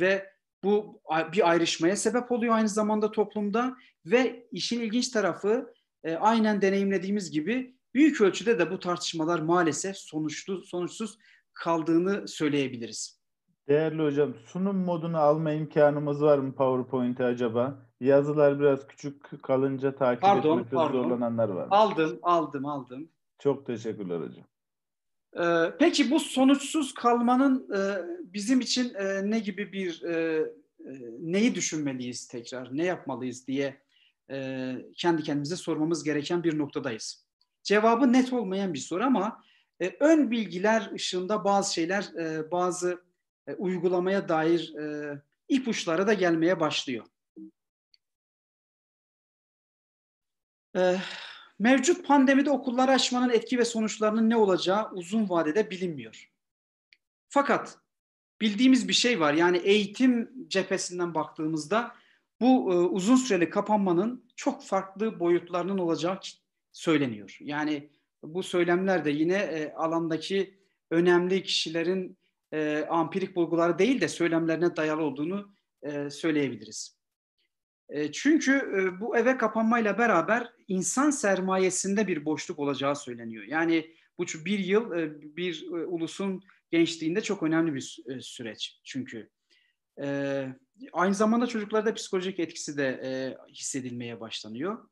ve 0.00 0.30
bu 0.64 1.00
bir 1.32 1.50
ayrışmaya 1.50 1.96
sebep 1.96 2.32
oluyor 2.32 2.54
aynı 2.54 2.68
zamanda 2.68 3.10
toplumda 3.10 3.76
ve 4.06 4.46
işin 4.52 4.80
ilginç 4.80 5.08
tarafı 5.08 5.74
aynen 6.14 6.62
deneyimlediğimiz 6.62 7.30
gibi 7.30 7.76
büyük 7.94 8.20
ölçüde 8.20 8.58
de 8.58 8.70
bu 8.70 8.78
tartışmalar 8.78 9.38
maalesef 9.38 9.96
sonuçlu 9.96 10.62
sonuçsuz 10.62 11.18
kaldığını 11.52 12.28
söyleyebiliriz. 12.28 13.20
Değerli 13.68 14.02
hocam, 14.02 14.34
sunum 14.46 14.76
modunu 14.76 15.18
alma 15.18 15.52
imkanımız 15.52 16.22
var 16.22 16.38
mı 16.38 16.54
PowerPoint'e 16.54 17.24
acaba? 17.24 17.86
Yazılar 18.00 18.60
biraz 18.60 18.86
küçük 18.86 19.42
kalınca 19.42 19.96
takip 19.96 20.22
pardon, 20.22 20.58
etmekte 20.58 20.76
pardon. 20.76 21.02
zorlananlar 21.02 21.48
var. 21.48 21.68
Aldım, 21.70 22.18
aldım, 22.22 22.66
aldım. 22.66 23.08
Çok 23.38 23.66
teşekkürler 23.66 24.20
hocam. 24.20 24.44
Ee, 25.38 25.72
peki 25.78 26.10
bu 26.10 26.20
sonuçsuz 26.20 26.94
kalmanın 26.94 27.68
e, 27.74 27.80
bizim 28.32 28.60
için 28.60 28.94
e, 28.94 29.30
ne 29.30 29.38
gibi 29.38 29.72
bir 29.72 30.02
e, 30.02 30.40
e, 30.80 30.92
neyi 31.20 31.54
düşünmeliyiz 31.54 32.28
tekrar, 32.28 32.76
ne 32.76 32.84
yapmalıyız 32.84 33.46
diye 33.46 33.76
e, 34.30 34.76
kendi 34.96 35.22
kendimize 35.22 35.56
sormamız 35.56 36.04
gereken 36.04 36.44
bir 36.44 36.58
noktadayız. 36.58 37.26
Cevabı 37.62 38.12
net 38.12 38.32
olmayan 38.32 38.74
bir 38.74 38.78
soru 38.78 39.04
ama 39.04 39.42
e, 39.80 39.96
ön 40.00 40.30
bilgiler 40.30 40.90
ışığında 40.94 41.44
bazı 41.44 41.74
şeyler, 41.74 42.02
e, 42.02 42.50
bazı 42.50 43.02
e, 43.46 43.54
uygulamaya 43.54 44.28
dair 44.28 44.74
e, 44.74 45.18
ipuçları 45.48 46.06
da 46.06 46.14
gelmeye 46.14 46.60
başlıyor. 46.60 47.06
E, 50.76 50.96
mevcut 51.58 52.06
pandemide 52.06 52.50
okulları 52.50 52.90
açmanın 52.90 53.30
etki 53.30 53.58
ve 53.58 53.64
sonuçlarının 53.64 54.30
ne 54.30 54.36
olacağı 54.36 54.90
uzun 54.92 55.28
vadede 55.28 55.70
bilinmiyor. 55.70 56.30
Fakat 57.28 57.78
bildiğimiz 58.40 58.88
bir 58.88 58.92
şey 58.92 59.20
var. 59.20 59.34
Yani 59.34 59.56
eğitim 59.56 60.30
cephesinden 60.48 61.14
baktığımızda 61.14 61.94
bu 62.40 62.72
e, 62.72 62.76
uzun 62.76 63.16
süreli 63.16 63.50
kapanmanın 63.50 64.24
çok 64.36 64.64
farklı 64.64 65.20
boyutlarının 65.20 65.78
olacağı 65.78 66.20
söyleniyor. 66.72 67.38
Yani 67.40 67.90
bu 68.22 68.42
söylemler 68.42 69.04
de 69.04 69.10
yine 69.10 69.36
e, 69.36 69.72
alandaki 69.72 70.54
önemli 70.90 71.42
kişilerin 71.42 72.18
e, 72.52 72.86
ampirik 72.90 73.36
bulguları 73.36 73.78
değil 73.78 74.00
de 74.00 74.08
söylemlerine 74.08 74.76
dayalı 74.76 75.02
olduğunu 75.02 75.52
e, 75.82 76.10
söyleyebiliriz. 76.10 76.96
E, 77.88 78.12
çünkü 78.12 78.52
e, 78.52 79.00
bu 79.00 79.16
eve 79.16 79.36
kapanmayla 79.36 79.98
beraber 79.98 80.52
insan 80.68 81.10
sermayesinde 81.10 82.08
bir 82.08 82.24
boşluk 82.24 82.58
olacağı 82.58 82.96
söyleniyor. 82.96 83.44
Yani 83.44 83.94
bu 84.18 84.24
bir 84.24 84.58
yıl 84.58 84.92
e, 84.92 85.20
bir 85.36 85.62
e, 85.62 85.86
ulusun 85.86 86.42
gençliğinde 86.70 87.20
çok 87.20 87.42
önemli 87.42 87.74
bir 87.74 87.98
e, 88.08 88.20
süreç 88.20 88.80
çünkü. 88.84 89.30
E, 90.00 90.48
aynı 90.92 91.14
zamanda 91.14 91.46
çocuklarda 91.46 91.94
psikolojik 91.94 92.40
etkisi 92.40 92.76
de 92.76 93.00
e, 93.04 93.10
hissedilmeye 93.52 94.20
başlanıyor. 94.20 94.88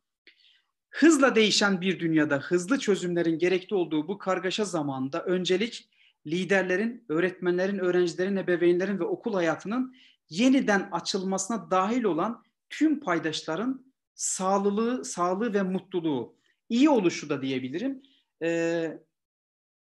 Hızla 0.91 1.35
değişen 1.35 1.81
bir 1.81 2.01
dünyada 2.01 2.39
hızlı 2.39 2.79
çözümlerin 2.79 3.39
gerekli 3.39 3.77
olduğu 3.77 4.09
bu 4.09 4.19
kargaşa 4.19 4.65
zamanda 4.65 5.25
öncelik 5.25 5.91
liderlerin, 6.27 7.05
öğretmenlerin, 7.09 7.79
öğrencilerin, 7.79 8.37
ebeveynlerin 8.37 8.99
ve 8.99 9.05
okul 9.05 9.35
hayatının 9.35 9.95
yeniden 10.31 10.89
açılmasına 10.93 11.71
dahil 11.71 12.05
olan 12.05 12.45
tüm 12.71 13.01
paydaşların 13.01 13.87
sağlığı, 14.15 15.05
sağlığı 15.05 15.55
ve 15.55 15.63
mutluluğu, 15.63 16.37
iyi 16.69 16.91
oluşu 16.91 17.29
da 17.29 17.43
diyebilirim. 17.43 18.03
Ee, 18.43 18.99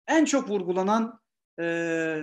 en 0.08 0.26
çok 0.26 0.50
vurgulanan 0.50 1.20
e, 1.60 2.22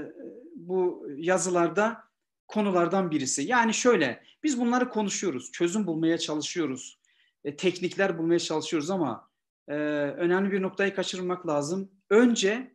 bu 0.57 1.07
yazılarda 1.17 2.10
konulardan 2.51 3.11
birisi. 3.11 3.43
Yani 3.43 3.75
şöyle, 3.75 4.23
biz 4.43 4.61
bunları 4.61 4.89
konuşuyoruz, 4.89 5.53
çözüm 5.53 5.87
bulmaya 5.87 6.19
çalışıyoruz, 6.19 6.99
e, 7.45 7.57
teknikler 7.57 8.19
bulmaya 8.19 8.39
çalışıyoruz 8.39 8.91
ama 8.91 9.31
e, 9.69 9.75
önemli 9.75 10.53
bir 10.53 10.63
noktayı 10.63 10.95
kaçırmak 10.95 11.47
lazım. 11.47 11.91
Önce 12.11 12.75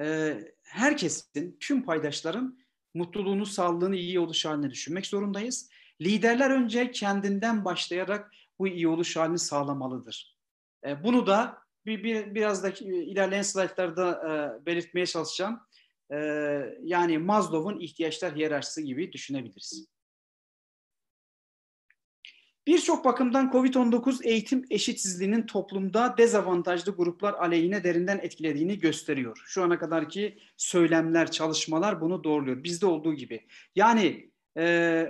e, 0.00 0.36
herkesin, 0.62 1.56
tüm 1.60 1.82
paydaşların 1.84 2.58
mutluluğunu, 2.94 3.46
sağlığını, 3.46 3.96
iyi 3.96 4.20
oluş 4.20 4.44
haline 4.44 4.70
düşünmek 4.70 5.06
zorundayız. 5.06 5.70
Liderler 6.00 6.50
önce 6.50 6.90
kendinden 6.90 7.64
başlayarak 7.64 8.32
bu 8.58 8.68
iyi 8.68 8.88
oluş 8.88 9.16
halini 9.16 9.38
sağlamalıdır. 9.38 10.38
E, 10.86 11.04
bunu 11.04 11.26
da 11.26 11.58
bir, 11.86 12.04
bir 12.04 12.34
biraz 12.34 12.62
da 12.62 12.70
ilerleyen 12.80 13.42
slaytlarda 13.42 14.10
e, 14.12 14.66
belirtmeye 14.66 15.06
çalışacağım. 15.06 15.60
E, 16.12 16.16
yani 16.82 17.18
Maslow'un 17.18 17.80
ihtiyaçlar 17.80 18.36
hiyerarşisi 18.36 18.84
gibi 18.84 19.12
düşünebiliriz. 19.12 19.86
Birçok 22.66 23.04
bakımdan 23.04 23.50
COVID-19 23.50 24.24
eğitim 24.24 24.64
eşitsizliğinin 24.70 25.46
toplumda 25.46 26.14
dezavantajlı 26.18 26.92
gruplar 26.96 27.34
aleyhine 27.34 27.84
derinden 27.84 28.18
etkilediğini 28.18 28.78
gösteriyor. 28.78 29.42
Şu 29.46 29.62
ana 29.62 29.78
kadarki 29.78 30.38
söylemler, 30.56 31.30
çalışmalar 31.30 32.00
bunu 32.00 32.24
doğruluyor. 32.24 32.64
Bizde 32.64 32.86
olduğu 32.86 33.14
gibi. 33.14 33.46
Yani 33.74 34.30
e, 34.56 35.06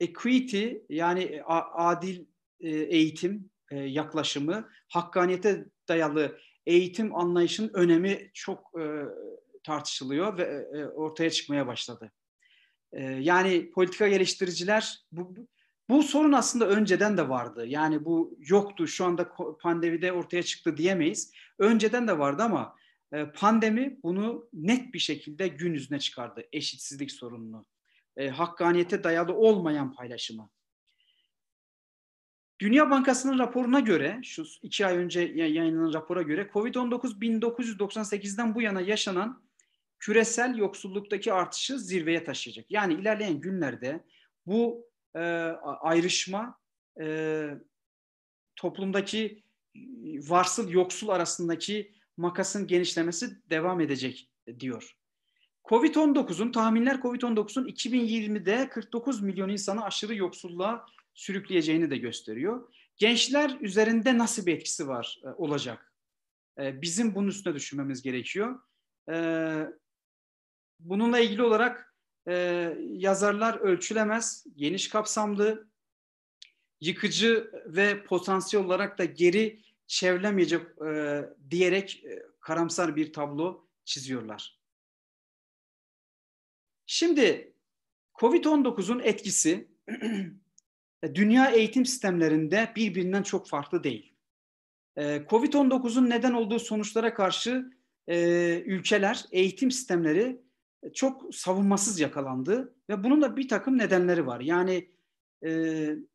equity 0.00 0.68
yani 0.88 1.42
adil 1.74 2.24
e, 2.60 2.70
eğitim 2.70 3.50
e, 3.70 3.76
yaklaşımı, 3.78 4.68
hakkaniyete 4.88 5.64
dayalı 5.88 6.38
eğitim 6.66 7.14
anlayışının 7.14 7.70
önemi 7.74 8.30
çok 8.34 8.72
e, 8.80 8.84
tartışılıyor 9.68 10.38
ve 10.38 10.42
e, 10.42 10.86
ortaya 10.86 11.30
çıkmaya 11.30 11.66
başladı. 11.66 12.12
E, 12.92 13.02
yani 13.02 13.70
politika 13.70 14.08
geliştiriciler 14.08 14.98
bu, 15.12 15.34
bu 15.88 16.02
sorun 16.02 16.32
aslında 16.32 16.68
önceden 16.68 17.16
de 17.16 17.28
vardı. 17.28 17.66
Yani 17.66 18.04
bu 18.04 18.38
yoktu 18.38 18.86
şu 18.86 19.04
anda 19.04 19.32
pandemide 19.60 20.12
ortaya 20.12 20.42
çıktı 20.42 20.76
diyemeyiz. 20.76 21.32
Önceden 21.58 22.08
de 22.08 22.18
vardı 22.18 22.42
ama 22.42 22.76
e, 23.12 23.26
pandemi 23.32 23.98
bunu 24.02 24.48
net 24.52 24.94
bir 24.94 24.98
şekilde 24.98 25.48
gün 25.48 25.74
yüzüne 25.74 25.98
çıkardı. 25.98 26.42
Eşitsizlik 26.52 27.12
sorununu, 27.12 27.66
e, 28.16 28.28
hakkaniyete 28.28 29.04
dayalı 29.04 29.32
olmayan 29.34 29.92
paylaşımı. 29.92 30.50
Dünya 32.60 32.90
Bankası'nın 32.90 33.38
raporuna 33.38 33.80
göre, 33.80 34.20
şu 34.22 34.44
iki 34.62 34.86
ay 34.86 34.96
önce 34.96 35.20
yayınlanan 35.20 35.92
rapora 35.92 36.22
göre 36.22 36.50
COVID-19 36.54 37.20
1998'den 37.20 38.54
bu 38.54 38.62
yana 38.62 38.80
yaşanan 38.80 39.47
küresel 39.98 40.58
yoksulluktaki 40.58 41.32
artışı 41.32 41.78
zirveye 41.78 42.24
taşıyacak. 42.24 42.66
Yani 42.70 42.94
ilerleyen 42.94 43.40
günlerde 43.40 44.04
bu 44.46 44.86
e, 45.14 45.20
ayrışma 45.80 46.58
e, 47.00 47.48
toplumdaki 48.56 49.42
varsıl 50.18 50.70
yoksul 50.70 51.08
arasındaki 51.08 51.92
makasın 52.16 52.66
genişlemesi 52.66 53.50
devam 53.50 53.80
edecek 53.80 54.30
diyor. 54.60 54.96
Covid-19'un 55.64 56.52
tahminler 56.52 56.96
Covid-19'un 56.96 57.68
2020'de 57.68 58.68
49 58.68 59.22
milyon 59.22 59.48
insanı 59.48 59.84
aşırı 59.84 60.14
yoksulluğa 60.14 60.86
sürükleyeceğini 61.14 61.90
de 61.90 61.96
gösteriyor. 61.96 62.72
Gençler 62.96 63.56
üzerinde 63.60 64.18
nasıl 64.18 64.46
bir 64.46 64.54
etkisi 64.54 64.88
var 64.88 65.20
e, 65.24 65.28
olacak? 65.28 65.92
E, 66.58 66.82
bizim 66.82 67.14
bunun 67.14 67.28
üstüne 67.28 67.54
düşünmemiz 67.54 68.02
gerekiyor. 68.02 68.60
E, 70.80 70.88
bununla 70.88 71.18
ilgili 71.18 71.42
olarak 71.42 71.94
e, 72.28 72.34
yazarlar 72.88 73.54
ölçülemez, 73.54 74.46
geniş 74.56 74.88
kapsamlı, 74.88 75.68
yıkıcı 76.80 77.50
ve 77.66 78.04
potansiyel 78.04 78.66
olarak 78.66 78.98
da 78.98 79.04
geri 79.04 79.62
çevrilemeyecek 79.86 80.62
e, 80.86 81.24
diyerek 81.50 82.04
e, 82.04 82.22
karamsar 82.40 82.96
bir 82.96 83.12
tablo 83.12 83.68
çiziyorlar. 83.84 84.58
Şimdi 86.86 87.52
COVID-19'un 88.14 89.00
etkisi 89.00 89.68
dünya 91.14 91.50
eğitim 91.50 91.86
sistemlerinde 91.86 92.72
birbirinden 92.76 93.22
çok 93.22 93.48
farklı 93.48 93.84
değil. 93.84 94.14
E, 94.96 95.02
Covid-19'un 95.02 96.10
neden 96.10 96.32
olduğu 96.32 96.58
sonuçlara 96.58 97.14
karşı 97.14 97.70
e, 98.08 98.16
ülkeler, 98.66 99.24
eğitim 99.30 99.70
sistemleri 99.70 100.47
çok 100.94 101.34
savunmasız 101.34 102.00
yakalandı 102.00 102.74
ve 102.90 103.04
bunun 103.04 103.22
da 103.22 103.36
bir 103.36 103.48
takım 103.48 103.78
nedenleri 103.78 104.26
var. 104.26 104.40
Yani 104.40 104.90
e, 105.46 105.50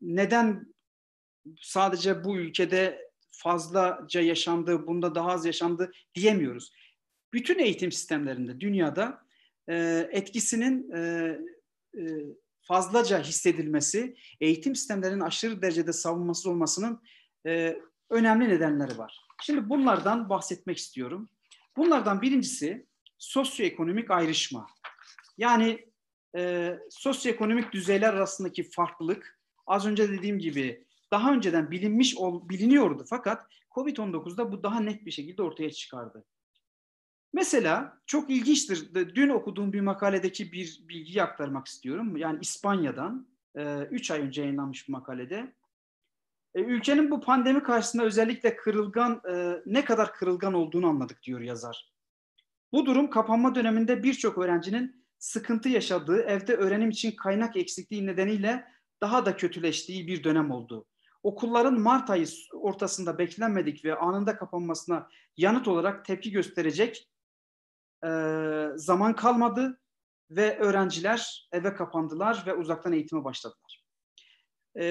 neden 0.02 0.74
sadece 1.62 2.24
bu 2.24 2.38
ülkede 2.38 3.12
fazlaca 3.32 4.22
yaşandı, 4.22 4.88
bunda 4.88 5.16
daha 5.16 5.32
az 5.32 5.46
yaşandı 5.46 5.92
diyemiyoruz. 6.16 6.74
Bütün 7.34 7.60
eğitim 7.60 7.92
sistemlerinde 7.92 8.60
dünyada 8.60 9.26
e, 9.70 10.08
etkisinin 10.12 10.92
e, 10.92 11.00
e, 11.98 12.02
fazlaca 12.62 13.24
hissedilmesi, 13.24 14.16
eğitim 14.42 14.76
sistemlerinin 14.76 15.20
aşırı 15.20 15.62
derecede 15.62 15.94
savunmasız 15.94 16.46
olmasının 16.46 17.02
e, 17.48 17.80
önemli 18.10 18.50
nedenleri 18.50 18.98
var. 18.98 19.20
Şimdi 19.44 19.70
bunlardan 19.70 20.30
bahsetmek 20.30 20.78
istiyorum. 20.78 21.30
Bunlardan 21.78 22.22
birincisi 22.22 22.86
sosyoekonomik 23.24 24.12
ayrışma. 24.12 24.68
Yani 25.38 25.90
e, 26.36 26.74
sosyoekonomik 26.90 27.72
düzeyler 27.72 28.14
arasındaki 28.14 28.64
farklılık 28.70 29.40
az 29.68 29.86
önce 29.86 30.10
dediğim 30.10 30.40
gibi 30.40 30.86
daha 31.12 31.34
önceden 31.34 31.72
bilinmiş 31.72 32.18
ol, 32.18 32.50
biliniyordu 32.50 33.06
fakat 33.10 33.48
Covid-19'da 33.72 34.52
bu 34.52 34.64
daha 34.64 34.80
net 34.80 35.06
bir 35.06 35.12
şekilde 35.12 35.44
ortaya 35.44 35.72
çıkardı. 35.72 36.26
Mesela 37.34 37.98
çok 38.06 38.30
ilginçtir. 38.30 38.94
Dün 39.16 39.30
okuduğum 39.30 39.74
bir 39.74 39.82
makaledeki 39.82 40.52
bir 40.52 40.84
bilgiyi 40.90 41.24
aktarmak 41.24 41.68
istiyorum. 41.68 42.18
Yani 42.18 42.40
İspanya'dan 42.42 43.28
3 43.56 44.10
e, 44.10 44.14
ay 44.14 44.22
önce 44.22 44.42
yayınlanmış 44.42 44.88
bir 44.88 44.94
makalede. 44.94 45.54
E, 46.56 46.62
ülkenin 46.62 47.12
bu 47.12 47.22
pandemi 47.22 47.64
karşısında 47.64 48.04
özellikle 48.04 48.56
kırılgan, 48.56 49.22
e, 49.30 49.62
ne 49.66 49.86
kadar 49.86 50.14
kırılgan 50.14 50.54
olduğunu 50.54 50.88
anladık 50.88 51.24
diyor 51.24 51.42
yazar. 51.42 51.93
Bu 52.74 52.86
durum 52.86 53.10
kapanma 53.10 53.56
döneminde 53.56 54.04
birçok 54.04 54.38
öğrencinin 54.38 55.06
sıkıntı 55.20 55.70
yaşadığı, 55.70 56.22
evde 56.22 56.56
öğrenim 56.56 56.90
için 56.90 57.12
kaynak 57.12 57.58
eksikliği 57.58 58.06
nedeniyle 58.06 58.66
daha 59.02 59.26
da 59.26 59.38
kötüleştiği 59.38 60.08
bir 60.08 60.24
dönem 60.24 60.52
oldu. 60.52 60.86
Okulların 61.24 61.80
Mart 61.80 62.10
ayı 62.10 62.28
ortasında 62.54 63.18
beklenmedik 63.18 63.86
ve 63.86 63.96
anında 63.96 64.38
kapanmasına 64.38 65.10
yanıt 65.38 65.68
olarak 65.68 66.06
tepki 66.06 66.32
gösterecek 66.32 67.10
e, 68.06 68.10
zaman 68.76 69.16
kalmadı 69.16 69.80
ve 70.32 70.60
öğrenciler 70.60 71.50
eve 71.52 71.74
kapandılar 71.74 72.44
ve 72.48 72.54
uzaktan 72.54 72.94
eğitime 72.94 73.24
başladılar. 73.24 73.84
E, 74.80 74.86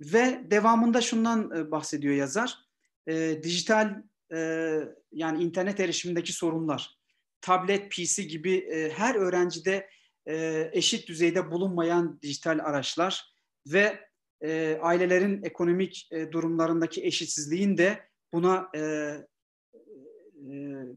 ve 0.00 0.46
devamında 0.50 1.00
şundan 1.00 1.50
e, 1.56 1.70
bahsediyor 1.70 2.14
yazar. 2.14 2.58
E, 3.06 3.42
dijital 3.42 4.02
e, 4.32 4.80
yani 5.12 5.42
internet 5.42 5.80
erişimindeki 5.80 6.32
sorunlar, 6.32 6.99
tablet, 7.40 7.92
PC 7.92 8.22
gibi 8.22 8.54
e, 8.54 8.90
her 8.90 9.14
öğrencide 9.14 9.88
e, 10.28 10.68
eşit 10.72 11.08
düzeyde 11.08 11.50
bulunmayan 11.50 12.18
dijital 12.22 12.58
araçlar 12.58 13.34
ve 13.66 14.00
e, 14.40 14.78
ailelerin 14.82 15.42
ekonomik 15.42 16.08
e, 16.12 16.32
durumlarındaki 16.32 17.04
eşitsizliğin 17.04 17.76
de 17.76 18.08
buna 18.32 18.68
e, 18.74 18.80
e, 18.80 19.22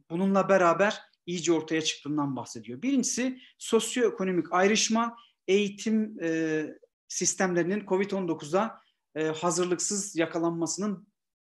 bununla 0.09 0.49
beraber 0.49 1.01
iyice 1.25 1.53
ortaya 1.53 1.81
çıktığından 1.81 2.35
bahsediyor. 2.35 2.81
Birincisi 2.81 3.39
sosyoekonomik 3.57 4.53
ayrışma, 4.53 5.15
eğitim 5.47 6.17
e, 6.23 6.65
sistemlerinin 7.07 7.85
COVID-19'a 7.85 8.81
e, 9.15 9.23
hazırlıksız 9.23 10.15
yakalanmasının 10.15 11.07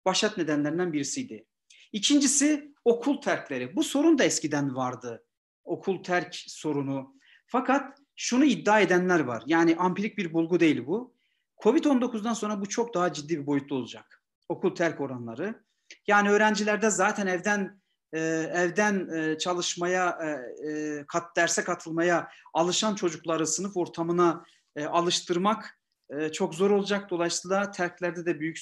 başat 0.06 0.38
nedenlerinden 0.38 0.94
birisiydi. 0.94 1.46
İkincisi 1.94 2.74
okul 2.88 3.22
terkleri. 3.22 3.76
Bu 3.76 3.84
sorun 3.84 4.18
da 4.18 4.24
eskiden 4.24 4.76
vardı. 4.76 5.24
Okul 5.64 6.04
terk 6.04 6.36
sorunu. 6.36 7.16
Fakat 7.48 7.98
şunu 8.16 8.46
iddia 8.46 8.80
edenler 8.80 9.20
var. 9.20 9.44
Yani 9.46 9.76
ampirik 9.76 10.18
bir 10.18 10.34
bulgu 10.34 10.60
değil 10.60 10.88
bu. 10.88 11.16
Covid-19'dan 11.64 12.34
sonra 12.34 12.62
bu 12.62 12.70
çok 12.70 12.94
daha 12.94 13.14
ciddi 13.14 13.40
bir 13.40 13.46
boyutta 13.46 13.76
olacak. 13.76 14.24
Okul 14.50 14.76
terk 14.76 15.02
oranları. 15.02 15.64
Yani 16.08 16.30
öğrencilerde 16.30 16.90
zaten 16.90 17.28
evden 17.28 17.82
e, 18.14 18.20
evden 18.54 19.10
e, 19.10 19.38
çalışmaya, 19.38 20.20
e, 20.22 20.28
e, 20.70 21.06
kat 21.08 21.36
derse 21.36 21.64
katılmaya 21.64 22.30
alışan 22.54 22.96
çocukları 22.96 23.48
sınıf 23.48 23.78
ortamına 23.78 24.46
e, 24.76 24.86
alıştırmak 24.86 25.80
e, 26.10 26.32
çok 26.32 26.56
zor 26.56 26.72
olacak. 26.72 27.10
Dolayısıyla 27.10 27.72
terklerde 27.72 28.26
de 28.26 28.40
büyük 28.40 28.60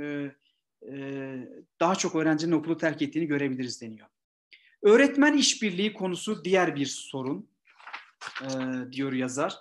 e, 0.00 0.32
daha 1.80 1.94
çok 1.94 2.14
öğrencinin 2.14 2.52
okulu 2.52 2.76
terk 2.76 3.02
ettiğini 3.02 3.26
görebiliriz 3.26 3.82
deniyor. 3.82 4.08
Öğretmen 4.82 5.36
işbirliği 5.36 5.92
konusu 5.92 6.44
diğer 6.44 6.76
bir 6.76 6.86
sorun 6.86 7.48
e, 8.42 8.48
diyor 8.92 9.12
yazar. 9.12 9.56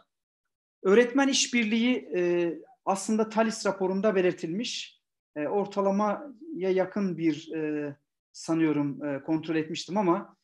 Öğretmen 0.84 1.28
işbirliği 1.28 2.10
e, 2.16 2.54
aslında 2.86 3.30
TALIS 3.30 3.66
raporunda 3.66 4.16
belirtilmiş. 4.16 5.02
E, 5.36 5.48
ortalamaya 5.48 6.70
yakın 6.72 7.18
bir 7.18 7.52
e, 7.54 7.96
sanıyorum 8.32 9.06
e, 9.06 9.24
kontrol 9.24 9.56
etmiştim 9.56 9.98
ama 9.98 10.38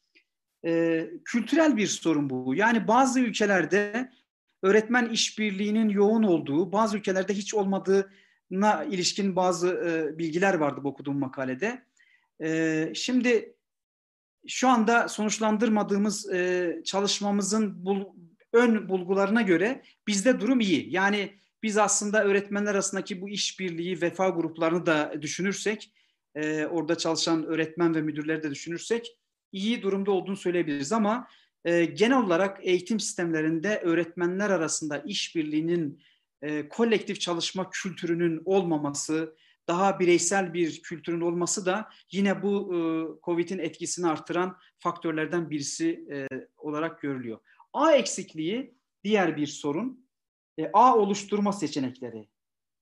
e, 0.65 1.09
kültürel 1.25 1.77
bir 1.77 1.87
sorun 1.87 2.29
bu. 2.29 2.55
Yani 2.55 2.87
bazı 2.87 3.19
ülkelerde 3.19 4.11
öğretmen 4.63 5.09
işbirliğinin 5.09 5.89
yoğun 5.89 6.23
olduğu, 6.23 6.71
bazı 6.71 6.97
ülkelerde 6.97 7.33
hiç 7.33 7.53
olmadığına 8.53 8.83
ilişkin 8.83 9.35
bazı 9.35 9.67
e, 9.67 10.17
bilgiler 10.17 10.53
vardı 10.53 10.81
bu 10.83 10.89
okuduğum 10.89 11.19
makalede. 11.19 11.83
E, 12.43 12.91
şimdi 12.95 13.55
şu 14.47 14.67
anda 14.67 15.07
sonuçlandırmadığımız 15.07 16.33
e, 16.33 16.81
çalışmamızın 16.85 17.85
bul, 17.85 18.05
ön 18.53 18.89
bulgularına 18.89 19.41
göre 19.41 19.81
bizde 20.07 20.39
durum 20.39 20.59
iyi. 20.59 20.93
Yani 20.93 21.33
biz 21.63 21.77
aslında 21.77 22.23
öğretmenler 22.23 22.71
arasındaki 22.71 23.21
bu 23.21 23.29
işbirliği, 23.29 24.01
vefa 24.01 24.29
gruplarını 24.29 24.85
da 24.85 25.13
düşünürsek, 25.21 25.91
e, 26.35 26.65
orada 26.65 26.95
çalışan 26.97 27.45
öğretmen 27.45 27.95
ve 27.95 28.01
müdürleri 28.01 28.43
de 28.43 28.51
düşünürsek 28.51 29.17
iyi 29.51 29.81
durumda 29.81 30.11
olduğunu 30.11 30.37
söyleyebiliriz. 30.37 30.91
Ama 30.91 31.27
e, 31.65 31.85
genel 31.85 32.17
olarak 32.17 32.59
eğitim 32.61 32.99
sistemlerinde 32.99 33.79
öğretmenler 33.83 34.49
arasında 34.49 34.97
işbirliğinin, 35.05 35.99
e, 36.43 36.69
kolektif 36.69 37.19
çalışma 37.21 37.69
kültürünün 37.69 38.41
olmaması, 38.45 39.35
daha 39.67 39.99
bireysel 39.99 40.53
bir 40.53 40.81
kültürün 40.81 41.21
olması 41.21 41.65
da 41.65 41.89
yine 42.11 42.43
bu 42.43 42.75
e, 42.75 42.77
COVID'in 43.23 43.59
etkisini 43.59 44.07
artıran 44.07 44.57
faktörlerden 44.79 45.49
birisi 45.49 46.05
e, 46.11 46.27
olarak 46.57 47.01
görülüyor. 47.01 47.39
A 47.73 47.91
eksikliği 47.91 48.75
diğer 49.03 49.37
bir 49.37 49.47
sorun. 49.47 50.07
E, 50.57 50.69
ağ 50.73 50.95
oluşturma 50.95 51.53
seçenekleri. 51.53 52.27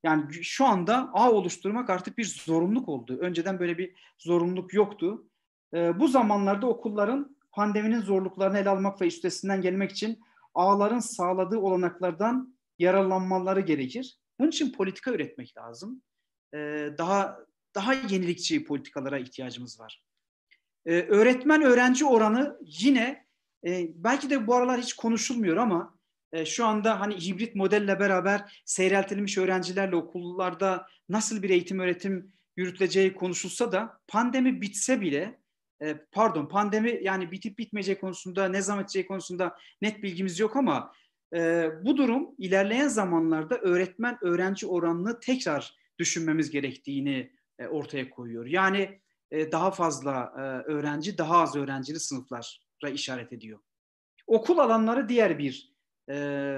Yani 0.04 0.44
şu 0.44 0.66
anda 0.66 1.10
ağ 1.14 1.32
oluşturmak 1.32 1.90
artık 1.90 2.18
bir 2.18 2.26
zorunluluk 2.26 2.90
oldu. 2.90 3.18
Önceden 3.22 3.60
böyle 3.60 3.78
bir 3.78 3.96
zorunluluk 4.18 4.74
yoktu. 4.74 5.28
E, 5.74 6.00
bu 6.00 6.08
zamanlarda 6.08 6.68
okulların 6.68 7.38
pandeminin 7.52 8.02
zorluklarını 8.02 8.60
ele 8.60 8.70
almak 8.70 9.02
ve 9.02 9.08
üstesinden 9.08 9.62
gelmek 9.62 9.92
için 9.92 10.20
ağların 10.54 11.00
sağladığı 11.00 11.58
olanaklardan 11.58 12.56
yararlanmaları 12.82 13.62
gerekir. 13.62 14.18
Bunun 14.40 14.50
için 14.50 14.72
politika 14.72 15.12
üretmek 15.12 15.58
lazım. 15.58 16.02
E, 16.54 16.58
daha 16.98 17.40
daha 17.76 17.94
yenilikçi 17.94 18.66
politikalara 18.66 19.20
ihtiyacımız 19.20 19.80
var. 19.80 20.04
E, 20.86 20.92
öğretmen 21.02 21.62
öğrenci 21.62 22.06
oranı 22.06 22.58
yine 22.62 23.26
e, 23.68 23.88
belki 23.96 24.30
de 24.30 24.48
bu 24.48 24.56
aralar 24.56 24.82
hiç 24.82 24.94
konuşulmuyor 24.94 25.58
ama 25.58 25.98
e, 26.34 26.46
şu 26.46 26.66
anda 26.66 27.00
hani 27.00 27.16
hibrit 27.16 27.56
modelle 27.56 28.00
beraber 28.00 28.64
seyreltilmiş 28.66 29.38
öğrencilerle 29.38 29.96
okullarda 29.96 30.88
nasıl 31.10 31.44
bir 31.44 31.50
eğitim 31.50 31.80
öğretim 31.80 32.34
yürütüleceği 32.58 33.14
konuşulsa 33.14 33.72
da 33.72 34.00
pandemi 34.08 34.62
bitse 34.62 35.02
bile 35.02 35.40
e, 35.82 35.94
pardon 36.12 36.48
pandemi 36.48 37.00
yani 37.04 37.32
bitip 37.32 37.58
bitmeyeceği 37.58 38.00
konusunda 38.00 38.48
ne 38.48 38.62
zaman 38.62 38.84
edeceği 38.84 39.08
konusunda 39.08 39.58
net 39.82 40.04
bilgimiz 40.04 40.40
yok 40.40 40.56
ama 40.56 40.94
e, 41.34 41.70
bu 41.84 41.98
durum 41.98 42.36
ilerleyen 42.38 42.88
zamanlarda 42.88 43.58
öğretmen 43.58 44.18
öğrenci 44.22 44.68
oranını 44.68 45.20
tekrar 45.20 45.76
düşünmemiz 46.00 46.52
gerektiğini 46.52 47.32
e, 47.60 47.68
ortaya 47.68 48.10
koyuyor. 48.10 48.46
Yani 48.46 49.02
e, 49.32 49.52
daha 49.52 49.72
fazla 49.72 50.34
e, 50.38 50.72
öğrenci 50.72 51.18
daha 51.18 51.38
az 51.38 51.56
öğrencili 51.56 52.00
sınıflara 52.00 52.90
işaret 52.94 53.34
ediyor. 53.34 53.60
Okul 54.28 54.58
alanları 54.58 55.10
diğer 55.10 55.40
bir 55.40 55.74
e, 56.10 56.58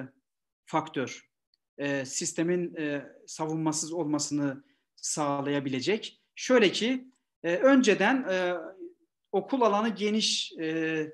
faktör. 0.66 1.30
E, 1.78 2.06
sistemin 2.06 2.76
e, 2.76 3.06
savunmasız 3.28 3.94
olmasını 3.94 4.64
sağlayabilecek. 4.96 6.22
Şöyle 6.36 6.72
ki 6.72 7.08
e, 7.44 7.56
önceden 7.56 8.26
e, 8.30 8.54
okul 9.32 9.62
alanı 9.62 9.90
geniş 9.90 10.54
e, 10.62 11.08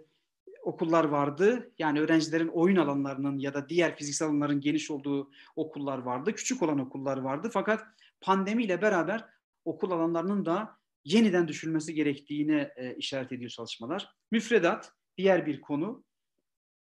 okullar 0.70 1.04
vardı. 1.04 1.72
Yani 1.80 2.02
öğrencilerin 2.02 2.48
oyun 2.48 2.76
alanlarının 2.76 3.40
ya 3.40 3.54
da 3.54 3.70
diğer 3.70 3.96
fiziksel 3.96 4.28
alanların 4.28 4.62
geniş 4.62 4.92
olduğu 4.92 5.32
okullar 5.56 5.98
vardı. 5.98 6.36
Küçük 6.36 6.62
olan 6.62 6.80
okullar 6.80 7.18
vardı. 7.18 7.50
Fakat 7.54 7.84
pandemiyle 8.22 8.82
beraber 8.82 9.26
okul 9.66 9.92
alanlarının 9.92 10.46
da 10.46 10.78
yeniden 11.06 11.48
düşülmesi 11.48 11.94
gerektiğine 11.94 12.72
e, 12.76 12.96
işaret 12.96 13.32
ediyor 13.32 13.50
çalışmalar. 13.50 14.10
Müfredat 14.32 14.94
diğer 15.18 15.46
bir 15.46 15.62
konu. 15.62 16.04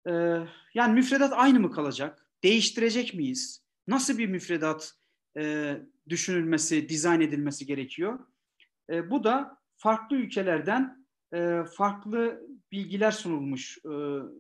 E, 0.07 0.11
yani 0.73 0.93
müfredat 0.93 1.33
aynı 1.35 1.59
mı 1.59 1.71
kalacak? 1.71 2.25
Değiştirecek 2.43 3.13
miyiz? 3.13 3.63
Nasıl 3.87 4.17
bir 4.17 4.27
müfredat 4.27 4.93
e, 5.37 5.77
düşünülmesi, 6.09 6.89
dizayn 6.89 7.21
edilmesi 7.21 7.65
gerekiyor? 7.65 8.19
E, 8.89 9.11
bu 9.11 9.23
da 9.23 9.57
farklı 9.75 10.15
ülkelerden 10.15 11.05
e, 11.33 11.63
farklı 11.77 12.41
bilgiler 12.73 13.11
sunulmuş 13.11 13.77
e, 13.77 13.91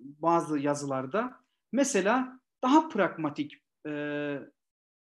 bazı 0.01 0.59
yazılarda. 0.59 1.39
Mesela 1.71 2.39
daha 2.63 2.89
pragmatik 2.89 3.53
e, 3.87 3.91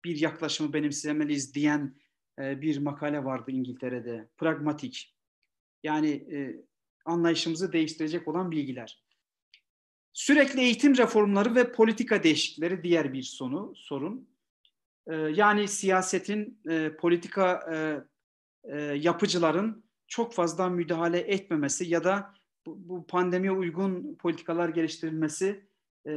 bir 0.05 0.21
yaklaşımı 0.21 0.73
benimsemeliyiz 0.73 1.55
diyen 1.55 1.97
e, 2.38 2.61
bir 2.61 2.79
makale 2.79 3.25
vardı 3.25 3.51
İngiltere'de. 3.51 4.29
Pragmatik. 4.37 5.16
Yani 5.83 6.11
e, 6.11 6.64
anlayışımızı 7.05 7.73
değiştirecek 7.73 8.29
olan 8.29 8.51
bilgiler. 8.51 9.03
Sürekli 10.12 10.61
eğitim 10.61 10.97
reformları 10.97 11.55
ve 11.55 11.73
politika 11.73 12.23
değişiklikleri 12.23 12.83
diğer 12.83 13.12
bir 13.12 13.23
sonu 13.23 13.73
sorun. 13.77 14.29
E, 15.07 15.14
yani 15.14 15.68
siyasetin, 15.68 16.61
e, 16.71 16.97
politika 16.97 17.61
e, 17.73 17.77
e, 18.64 18.81
yapıcıların 18.81 19.85
çok 20.07 20.35
fazla 20.35 20.68
müdahale 20.68 21.18
etmemesi 21.18 21.85
ya 21.85 22.05
da 22.05 22.35
bu, 22.66 22.88
bu 22.88 23.07
pandemiye 23.07 23.53
uygun 23.53 24.14
politikalar 24.14 24.68
geliştirilmesi, 24.68 25.64
e, 26.09 26.12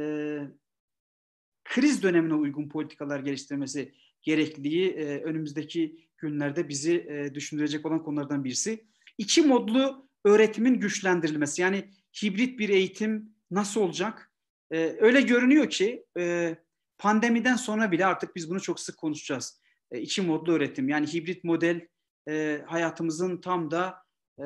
kriz 1.64 2.02
dönemine 2.02 2.34
uygun 2.34 2.68
politikalar 2.68 3.20
geliştirilmesi 3.20 3.92
gerekliliği 4.22 4.90
e, 4.90 5.22
önümüzdeki 5.22 6.08
günlerde 6.18 6.68
bizi 6.68 6.94
e, 6.96 7.34
düşündürecek 7.34 7.86
olan 7.86 8.02
konulardan 8.02 8.44
birisi. 8.44 8.84
İki 9.18 9.42
modlu 9.42 10.08
öğretimin 10.24 10.80
güçlendirilmesi. 10.80 11.62
Yani 11.62 11.90
hibrit 12.22 12.58
bir 12.58 12.68
eğitim 12.68 13.30
nasıl 13.50 13.80
olacak? 13.80 14.32
E, 14.70 14.96
öyle 15.00 15.20
görünüyor 15.20 15.70
ki 15.70 16.04
e, 16.18 16.56
pandemiden 16.98 17.56
sonra 17.56 17.92
bile 17.92 18.06
artık 18.06 18.36
biz 18.36 18.50
bunu 18.50 18.60
çok 18.60 18.80
sık 18.80 18.96
konuşacağız. 18.96 19.60
E, 19.90 20.00
iki 20.00 20.22
modlu 20.22 20.52
öğretim 20.52 20.88
yani 20.88 21.06
hibrit 21.06 21.44
model 21.44 21.88
e, 22.28 22.62
hayatımızın 22.66 23.40
tam 23.40 23.70
da 23.70 23.96
e, 24.38 24.44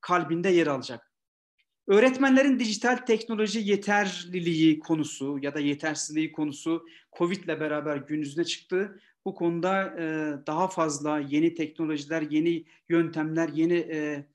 kalbinde 0.00 0.48
yer 0.48 0.66
alacak. 0.66 1.12
Öğretmenlerin 1.88 2.58
dijital 2.58 2.96
teknoloji 2.96 3.60
yeterliliği 3.70 4.78
konusu 4.78 5.38
ya 5.42 5.54
da 5.54 5.60
yetersizliği 5.60 6.32
konusu 6.32 6.86
Covid 7.18 7.44
ile 7.44 7.60
beraber 7.60 7.96
gün 7.96 8.18
yüzüne 8.18 8.44
çıktı. 8.44 9.00
Bu 9.24 9.34
konuda 9.34 9.84
e, 9.84 10.06
daha 10.46 10.68
fazla 10.68 11.18
yeni 11.18 11.54
teknolojiler, 11.54 12.22
yeni 12.22 12.64
yöntemler, 12.88 13.48
yeni 13.48 13.74
e, 13.74 14.26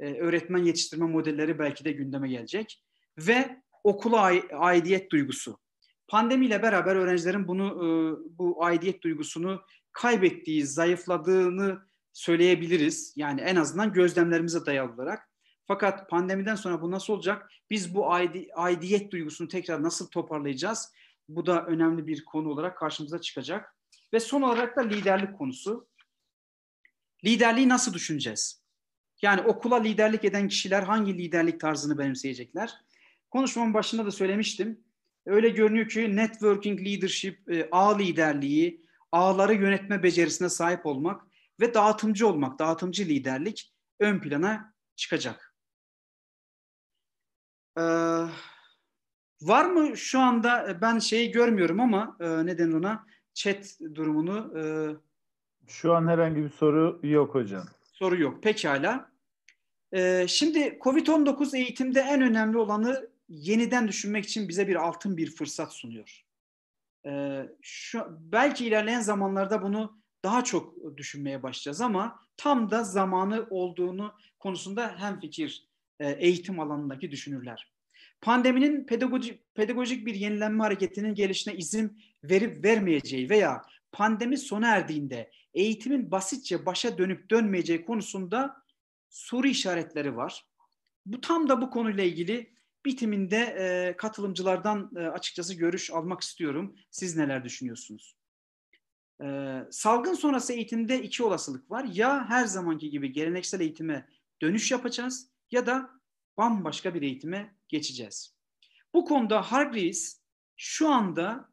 e, 0.00 0.14
öğretmen 0.14 0.64
yetiştirme 0.64 1.06
modelleri 1.06 1.58
belki 1.58 1.84
de 1.84 1.92
gündeme 1.92 2.28
gelecek. 2.28 2.82
Ve 3.18 3.62
okula 3.84 4.32
aidiyet 4.52 5.12
duygusu. 5.12 5.58
Pandemiyle 6.08 6.62
beraber 6.62 6.96
öğrencilerin 6.96 7.48
bunu 7.48 7.66
e, 7.66 7.88
bu 8.38 8.64
aidiyet 8.64 9.02
duygusunu 9.02 9.60
kaybettiği, 9.92 10.66
zayıfladığını 10.66 11.89
söyleyebiliriz. 12.12 13.12
Yani 13.16 13.40
en 13.40 13.56
azından 13.56 13.92
gözlemlerimize 13.92 14.66
dayalı 14.66 14.92
olarak. 14.92 15.30
Fakat 15.66 16.10
pandemiden 16.10 16.54
sonra 16.54 16.82
bu 16.82 16.90
nasıl 16.90 17.12
olacak? 17.12 17.50
Biz 17.70 17.94
bu 17.94 18.12
aidiyet 18.54 19.12
duygusunu 19.12 19.48
tekrar 19.48 19.82
nasıl 19.82 20.08
toparlayacağız? 20.08 20.92
Bu 21.28 21.46
da 21.46 21.66
önemli 21.66 22.06
bir 22.06 22.24
konu 22.24 22.48
olarak 22.48 22.78
karşımıza 22.78 23.20
çıkacak. 23.20 23.76
Ve 24.12 24.20
son 24.20 24.42
olarak 24.42 24.76
da 24.76 24.80
liderlik 24.80 25.38
konusu. 25.38 25.88
Liderliği 27.24 27.68
nasıl 27.68 27.94
düşüneceğiz? 27.94 28.62
Yani 29.22 29.40
okula 29.40 29.76
liderlik 29.76 30.24
eden 30.24 30.48
kişiler 30.48 30.82
hangi 30.82 31.18
liderlik 31.18 31.60
tarzını 31.60 31.98
benimseyecekler? 31.98 32.70
Konuşmamın 33.30 33.74
başında 33.74 34.06
da 34.06 34.10
söylemiştim. 34.10 34.80
Öyle 35.26 35.48
görünüyor 35.48 35.88
ki 35.88 36.16
networking 36.16 36.80
leadership, 36.86 37.50
e, 37.50 37.68
ağ 37.72 37.96
liderliği, 37.96 38.86
ağları 39.12 39.54
yönetme 39.54 40.02
becerisine 40.02 40.48
sahip 40.48 40.86
olmak 40.86 41.29
ve 41.60 41.74
dağıtımcı 41.74 42.28
olmak, 42.28 42.58
dağıtımcı 42.58 43.04
liderlik 43.04 43.72
ön 44.00 44.20
plana 44.20 44.74
çıkacak. 44.96 45.54
Ee, 47.78 47.82
var 49.42 49.64
mı 49.64 49.96
şu 49.96 50.20
anda 50.20 50.78
ben 50.80 50.98
şeyi 50.98 51.30
görmüyorum 51.30 51.80
ama 51.80 52.16
e, 52.20 52.46
neden 52.46 52.72
ona 52.72 53.06
chat 53.34 53.78
durumunu 53.94 54.58
e, 54.58 54.62
şu 55.66 55.94
an 55.94 56.08
herhangi 56.08 56.44
bir 56.44 56.50
soru 56.50 57.00
yok 57.02 57.34
hocam. 57.34 57.64
Soru 57.92 58.20
yok. 58.20 58.42
Pekala. 58.42 59.10
Ee, 59.92 60.26
şimdi 60.28 60.78
Covid-19 60.80 61.56
eğitimde 61.56 62.00
en 62.00 62.22
önemli 62.22 62.58
olanı 62.58 63.10
yeniden 63.28 63.88
düşünmek 63.88 64.24
için 64.24 64.48
bize 64.48 64.68
bir 64.68 64.76
altın 64.76 65.16
bir 65.16 65.30
fırsat 65.30 65.72
sunuyor. 65.72 66.22
Ee, 67.06 67.48
şu, 67.62 68.06
belki 68.10 68.66
ilerleyen 68.66 69.00
zamanlarda 69.00 69.62
bunu 69.62 70.00
daha 70.24 70.44
çok 70.44 70.96
düşünmeye 70.96 71.42
başlayacağız 71.42 71.80
ama 71.80 72.20
tam 72.36 72.70
da 72.70 72.84
zamanı 72.84 73.46
olduğunu 73.50 74.14
konusunda 74.38 74.94
hem 74.98 75.20
fikir 75.20 75.66
e, 76.00 76.10
eğitim 76.10 76.60
alanındaki 76.60 77.10
düşünürler. 77.10 77.72
Pandeminin 78.20 78.86
pedagojik, 78.86 79.54
pedagojik 79.54 80.06
bir 80.06 80.14
yenilenme 80.14 80.64
hareketinin 80.64 81.14
gelişine 81.14 81.54
izin 81.54 82.02
verip 82.24 82.64
vermeyeceği 82.64 83.30
veya 83.30 83.62
pandemi 83.92 84.38
sona 84.38 84.68
erdiğinde 84.68 85.30
eğitimin 85.54 86.10
basitçe 86.10 86.66
başa 86.66 86.98
dönüp 86.98 87.30
dönmeyeceği 87.30 87.84
konusunda 87.84 88.56
soru 89.08 89.46
işaretleri 89.46 90.16
var. 90.16 90.44
Bu 91.06 91.20
tam 91.20 91.48
da 91.48 91.60
bu 91.60 91.70
konuyla 91.70 92.04
ilgili 92.04 92.54
bitiminde 92.84 93.36
e, 93.36 93.96
katılımcılardan 93.96 94.90
e, 94.96 95.00
açıkçası 95.00 95.54
görüş 95.54 95.90
almak 95.90 96.20
istiyorum. 96.20 96.76
Siz 96.90 97.16
neler 97.16 97.44
düşünüyorsunuz? 97.44 98.19
E, 99.22 99.58
salgın 99.70 100.14
sonrası 100.14 100.52
eğitimde 100.52 101.02
iki 101.02 101.22
olasılık 101.22 101.70
var. 101.70 101.84
Ya 101.92 102.28
her 102.28 102.44
zamanki 102.44 102.90
gibi 102.90 103.12
geleneksel 103.12 103.60
eğitime 103.60 104.08
dönüş 104.42 104.70
yapacağız 104.70 105.30
ya 105.50 105.66
da 105.66 105.90
bambaşka 106.36 106.94
bir 106.94 107.02
eğitime 107.02 107.54
geçeceğiz. 107.68 108.34
Bu 108.94 109.04
konuda 109.04 109.42
Hargreaves 109.42 110.20
şu 110.56 110.88
anda 110.88 111.50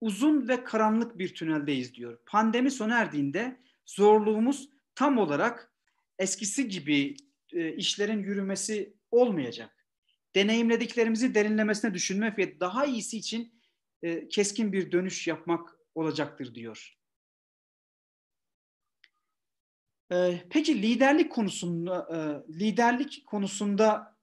uzun 0.00 0.48
ve 0.48 0.64
karanlık 0.64 1.18
bir 1.18 1.34
tüneldeyiz 1.34 1.94
diyor. 1.94 2.18
Pandemi 2.26 2.70
sona 2.70 2.98
erdiğinde 2.98 3.60
zorluğumuz 3.86 4.68
tam 4.94 5.18
olarak 5.18 5.72
eskisi 6.18 6.68
gibi 6.68 7.16
e, 7.52 7.72
işlerin 7.76 8.22
yürümesi 8.22 8.96
olmayacak. 9.10 9.86
Deneyimlediklerimizi 10.34 11.34
derinlemesine 11.34 11.94
düşünmek 11.94 12.38
ve 12.38 12.60
daha 12.60 12.86
iyisi 12.86 13.16
için 13.16 13.60
e, 14.02 14.28
keskin 14.28 14.72
bir 14.72 14.92
dönüş 14.92 15.26
yapmak 15.26 15.78
olacaktır 15.94 16.54
diyor. 16.54 16.96
E, 20.12 20.42
peki 20.50 20.82
liderlik 20.82 21.32
konusunda 21.32 22.08
e, 22.12 22.18
liderlik 22.58 23.26
konusunda 23.26 24.16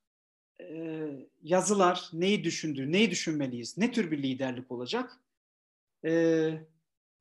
e, 0.61 1.07
yazılar 1.41 2.09
neyi 2.13 2.43
düşündü, 2.43 2.91
neyi 2.91 3.11
düşünmeliyiz, 3.11 3.77
ne 3.77 3.91
tür 3.91 4.11
bir 4.11 4.23
liderlik 4.23 4.71
olacak? 4.71 5.17
E, 6.05 6.11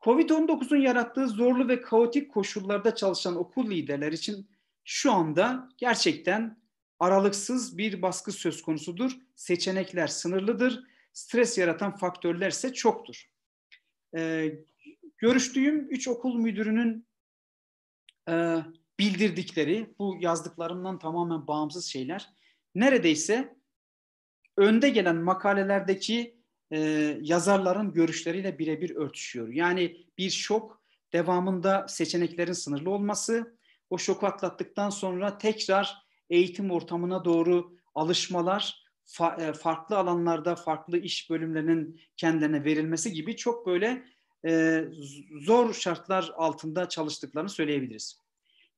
Covid-19'un 0.01 0.81
yarattığı 0.81 1.29
zorlu 1.29 1.69
ve 1.69 1.81
kaotik 1.81 2.33
koşullarda 2.33 2.95
çalışan 2.95 3.37
okul 3.37 3.71
liderler 3.71 4.13
için 4.13 4.51
şu 4.85 5.13
anda 5.13 5.69
gerçekten 5.77 6.61
aralıksız 6.99 7.79
bir 7.79 8.03
baskı 8.03 8.33
söz 8.33 8.63
konusudur. 8.63 9.13
Seçenekler 9.35 10.07
sınırlıdır. 10.07 10.85
Stres 11.13 11.59
yaratan 11.59 11.97
faktörler 11.97 12.51
ise 12.51 12.73
çoktur. 12.73 13.31
Ee, 14.17 14.53
görüştüğüm 15.19 15.89
üç 15.91 16.09
okul 16.09 16.35
müdürünün 16.35 17.07
e, 18.31 18.65
bildirdikleri, 18.99 19.95
bu 19.99 20.17
yazdıklarımdan 20.21 20.99
tamamen 20.99 21.47
bağımsız 21.47 21.87
şeyler, 21.87 22.29
neredeyse 22.75 23.57
önde 24.57 24.89
gelen 24.89 25.17
makalelerdeki 25.17 26.41
e, 26.73 26.79
yazarların 27.21 27.93
görüşleriyle 27.93 28.59
birebir 28.59 28.97
örtüşüyor. 28.97 29.49
Yani 29.49 30.07
bir 30.19 30.31
şok, 30.31 30.83
devamında 31.13 31.89
seçeneklerin 31.89 32.53
sınırlı 32.53 32.91
olması, 32.91 33.59
o 33.91 33.99
şoku 33.99 34.27
atlattıktan 34.27 34.91
sonra 34.91 35.39
tekrar 35.39 35.97
eğitim 36.31 36.71
ortamına 36.71 37.25
doğru 37.25 37.77
alışmalar, 37.95 38.85
fa- 39.07 39.43
e, 39.43 39.53
farklı 39.53 39.99
alanlarda 39.99 40.57
farklı 40.57 40.99
iş 40.99 41.31
bölümlerinin 41.31 42.01
kendilerine 42.17 42.65
verilmesi 42.65 43.13
gibi 43.13 43.37
çok 43.37 43.67
böyle 43.67 44.05
e, 44.47 44.85
zor 45.41 45.75
şartlar 45.75 46.33
altında 46.37 46.89
çalıştıklarını 46.89 47.49
söyleyebiliriz. 47.49 48.21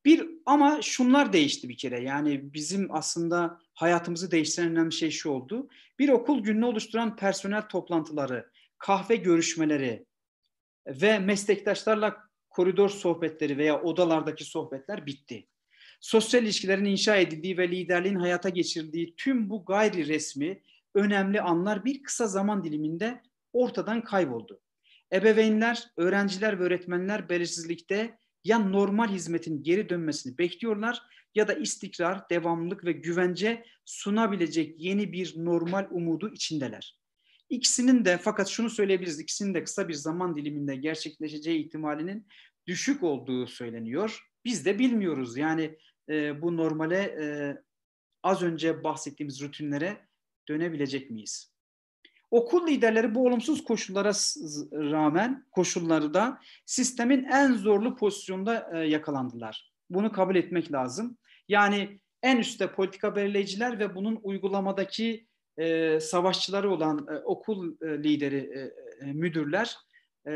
Bir 0.04 0.28
ama 0.46 0.82
şunlar 0.82 1.32
değişti 1.32 1.68
bir 1.68 1.76
kere. 1.76 2.00
Yani 2.00 2.54
bizim 2.54 2.94
aslında 2.94 3.60
hayatımızı 3.74 4.30
değiştiren 4.30 4.70
önemli 4.70 4.92
şey 4.92 5.10
şu 5.10 5.30
oldu. 5.30 5.68
Bir 5.98 6.08
okul 6.08 6.42
gününü 6.42 6.64
oluşturan 6.64 7.16
personel 7.16 7.62
toplantıları, 7.62 8.50
kahve 8.78 9.16
görüşmeleri 9.16 10.06
ve 10.86 11.18
meslektaşlarla 11.18 12.16
koridor 12.50 12.88
sohbetleri 12.88 13.58
veya 13.58 13.82
odalardaki 13.82 14.44
sohbetler 14.44 15.06
bitti. 15.06 15.48
Sosyal 16.00 16.42
ilişkilerin 16.42 16.84
inşa 16.84 17.16
edildiği 17.16 17.58
ve 17.58 17.68
liderliğin 17.68 18.16
hayata 18.16 18.48
geçirildiği 18.48 19.14
tüm 19.16 19.50
bu 19.50 19.64
gayri 19.64 20.08
resmi 20.08 20.62
önemli 20.94 21.40
anlar 21.40 21.84
bir 21.84 22.02
kısa 22.02 22.26
zaman 22.26 22.64
diliminde 22.64 23.22
ortadan 23.52 24.04
kayboldu. 24.04 24.60
Ebeveynler, 25.12 25.84
öğrenciler 25.96 26.60
ve 26.60 26.64
öğretmenler 26.64 27.28
belirsizlikte 27.28 28.18
ya 28.44 28.58
normal 28.58 29.08
hizmetin 29.08 29.62
geri 29.62 29.88
dönmesini 29.88 30.38
bekliyorlar 30.38 31.02
ya 31.34 31.48
da 31.48 31.54
istikrar, 31.54 32.30
devamlılık 32.30 32.84
ve 32.84 32.92
güvence 32.92 33.64
sunabilecek 33.84 34.80
yeni 34.80 35.12
bir 35.12 35.34
normal 35.36 35.88
umudu 35.90 36.32
içindeler. 36.32 36.98
İkisinin 37.50 38.04
de 38.04 38.18
fakat 38.18 38.48
şunu 38.48 38.70
söyleyebiliriz, 38.70 39.20
ikisinin 39.20 39.54
de 39.54 39.64
kısa 39.64 39.88
bir 39.88 39.94
zaman 39.94 40.36
diliminde 40.36 40.76
gerçekleşeceği 40.76 41.66
ihtimalinin 41.66 42.26
düşük 42.66 43.02
olduğu 43.02 43.46
söyleniyor. 43.46 44.22
Biz 44.44 44.66
de 44.66 44.78
bilmiyoruz 44.78 45.36
yani 45.36 45.78
e, 46.08 46.42
bu 46.42 46.56
normale 46.56 46.98
e, 46.98 47.56
az 48.22 48.42
önce 48.42 48.84
bahsettiğimiz 48.84 49.42
rutinlere 49.42 50.08
dönebilecek 50.48 51.10
miyiz? 51.10 51.51
Okul 52.32 52.66
liderleri 52.66 53.14
bu 53.14 53.26
olumsuz 53.26 53.64
koşullara 53.64 54.10
rağmen 54.72 55.46
koşulları 55.50 56.14
da 56.14 56.38
sistemin 56.66 57.24
en 57.24 57.52
zorlu 57.52 57.96
pozisyonda 57.96 58.70
e, 58.74 58.78
yakalandılar. 58.78 59.72
Bunu 59.90 60.12
kabul 60.12 60.36
etmek 60.36 60.72
lazım. 60.72 61.18
Yani 61.48 62.00
en 62.22 62.36
üstte 62.36 62.72
politika 62.72 63.16
belirleyiciler 63.16 63.78
ve 63.78 63.94
bunun 63.94 64.20
uygulamadaki 64.22 65.26
e, 65.56 66.00
savaşçıları 66.00 66.70
olan 66.70 67.06
e, 67.10 67.14
okul 67.14 67.74
e, 67.82 68.02
lideri 68.02 68.50
e, 68.54 68.60
e, 69.06 69.12
müdürler 69.12 69.76
e, 70.28 70.34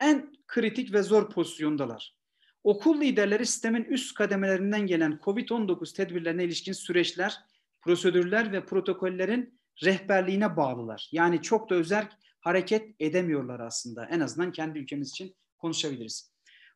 en 0.00 0.32
kritik 0.46 0.92
ve 0.92 1.02
zor 1.02 1.30
pozisyondalar. 1.30 2.16
Okul 2.64 3.00
liderleri 3.00 3.46
sistemin 3.46 3.84
üst 3.84 4.14
kademelerinden 4.14 4.86
gelen 4.86 5.20
COVID-19 5.24 5.96
tedbirlerine 5.96 6.44
ilişkin 6.44 6.72
süreçler, 6.72 7.36
prosedürler 7.80 8.52
ve 8.52 8.64
protokollerin 8.64 9.61
rehberliğine 9.84 10.56
bağlılar. 10.56 11.08
Yani 11.12 11.42
çok 11.42 11.70
da 11.70 11.74
özel 11.74 12.08
hareket 12.40 12.94
edemiyorlar 13.00 13.60
aslında. 13.60 14.06
En 14.06 14.20
azından 14.20 14.52
kendi 14.52 14.78
ülkemiz 14.78 15.10
için 15.10 15.36
konuşabiliriz. 15.58 16.32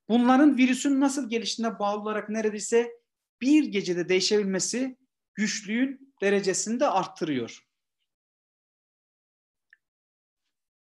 Bunların 0.08 0.56
virüsün 0.56 1.00
nasıl 1.00 1.30
geliştiğine 1.30 1.78
bağlı 1.78 2.00
olarak 2.00 2.28
neredeyse 2.28 2.92
bir 3.40 3.64
gecede 3.64 4.08
değişebilmesi 4.08 4.96
güçlüğün 5.34 6.14
derecesini 6.22 6.80
de 6.80 6.86
arttırıyor. 6.86 7.66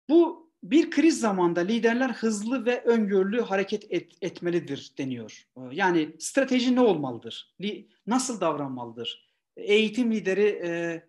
Bu 0.09 0.51
bir 0.63 0.91
kriz 0.91 1.19
zamanda 1.19 1.61
liderler 1.61 2.09
hızlı 2.09 2.65
ve 2.65 2.81
öngörülü 2.83 3.41
hareket 3.41 3.85
et, 3.89 4.11
etmelidir 4.21 4.93
deniyor. 4.97 5.47
Yani 5.71 6.15
strateji 6.19 6.75
ne 6.75 6.81
olmalıdır? 6.81 7.55
Nasıl 8.07 8.41
davranmalıdır? 8.41 9.31
Eğitim 9.57 10.11
lideri 10.11 10.61
e, 10.63 11.03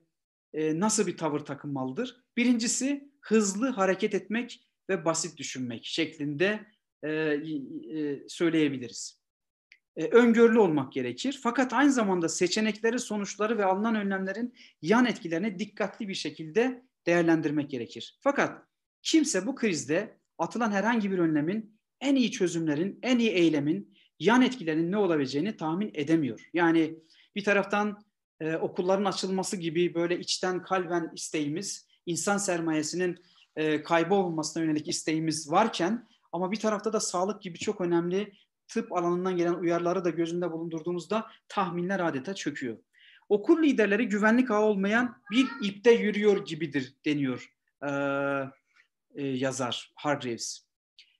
e, 0.54 0.80
nasıl 0.80 1.06
bir 1.06 1.16
tavır 1.16 1.40
takınmalıdır? 1.40 2.24
Birincisi 2.36 3.08
hızlı 3.20 3.68
hareket 3.68 4.14
etmek 4.14 4.68
ve 4.88 5.04
basit 5.04 5.38
düşünmek 5.38 5.84
şeklinde 5.84 6.66
e, 7.02 7.10
e, 7.10 8.28
söyleyebiliriz. 8.28 9.22
E, 9.96 10.04
öngörülü 10.04 10.58
olmak 10.58 10.92
gerekir. 10.92 11.40
Fakat 11.42 11.72
aynı 11.72 11.92
zamanda 11.92 12.28
seçenekleri, 12.28 12.98
sonuçları 12.98 13.58
ve 13.58 13.64
alınan 13.64 13.94
önlemlerin 13.94 14.54
yan 14.82 15.06
etkilerini 15.06 15.58
dikkatli 15.58 16.08
bir 16.08 16.14
şekilde 16.14 16.82
değerlendirmek 17.06 17.70
gerekir. 17.70 18.18
Fakat 18.20 18.62
kimse 19.02 19.46
bu 19.46 19.54
krizde 19.54 20.18
atılan 20.38 20.70
herhangi 20.70 21.10
bir 21.10 21.18
önlemin 21.18 21.78
en 22.00 22.16
iyi 22.16 22.30
çözümlerin, 22.30 22.98
en 23.02 23.18
iyi 23.18 23.30
eylemin, 23.30 23.94
yan 24.18 24.42
etkilerinin 24.42 24.92
ne 24.92 24.96
olabileceğini 24.96 25.56
tahmin 25.56 25.90
edemiyor. 25.94 26.50
Yani 26.54 26.98
bir 27.36 27.44
taraftan 27.44 28.04
e, 28.42 28.56
okulların 28.56 29.04
açılması 29.04 29.56
gibi 29.56 29.94
böyle 29.94 30.18
içten 30.18 30.62
kalben 30.62 31.10
isteğimiz, 31.14 31.86
insan 32.06 32.38
sermayesinin 32.38 33.18
e, 33.56 33.82
kaybolmamasına 33.82 34.62
yönelik 34.62 34.88
isteğimiz 34.88 35.50
varken 35.50 36.08
ama 36.32 36.52
bir 36.52 36.56
tarafta 36.56 36.92
da 36.92 37.00
sağlık 37.00 37.42
gibi 37.42 37.58
çok 37.58 37.80
önemli 37.80 38.32
tıp 38.68 38.92
alanından 38.92 39.36
gelen 39.36 39.54
uyarıları 39.54 40.04
da 40.04 40.10
gözünde 40.10 40.52
bulundurduğumuzda 40.52 41.26
tahminler 41.48 42.00
adeta 42.00 42.34
çöküyor. 42.34 42.78
Okul 43.28 43.62
liderleri 43.62 44.08
güvenlik 44.08 44.50
ağı 44.50 44.60
olmayan 44.60 45.16
bir 45.30 45.46
ipte 45.62 45.92
yürüyor 45.92 46.44
gibidir 46.44 46.94
deniyor 47.04 47.52
e, 47.82 47.90
e, 49.14 49.26
yazar 49.26 49.92
Hargreaves. 49.94 50.66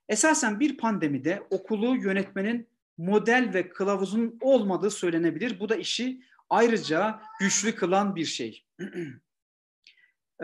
Esasen 0.09 0.61
bir 0.61 0.77
pandemide 0.77 1.43
okulu 1.51 1.97
yönetmenin 1.97 2.69
model 2.99 3.51
ve 3.55 3.69
kılavuzun 3.69 4.39
olmadığı 4.41 4.91
söylenebilir. 4.91 5.61
Bu 5.61 5.69
da 5.69 5.77
işi 5.77 6.21
ayrıca 6.53 7.21
güçlü 7.41 7.75
kılan 7.75 8.17
bir 8.17 8.25
şey. 8.25 8.65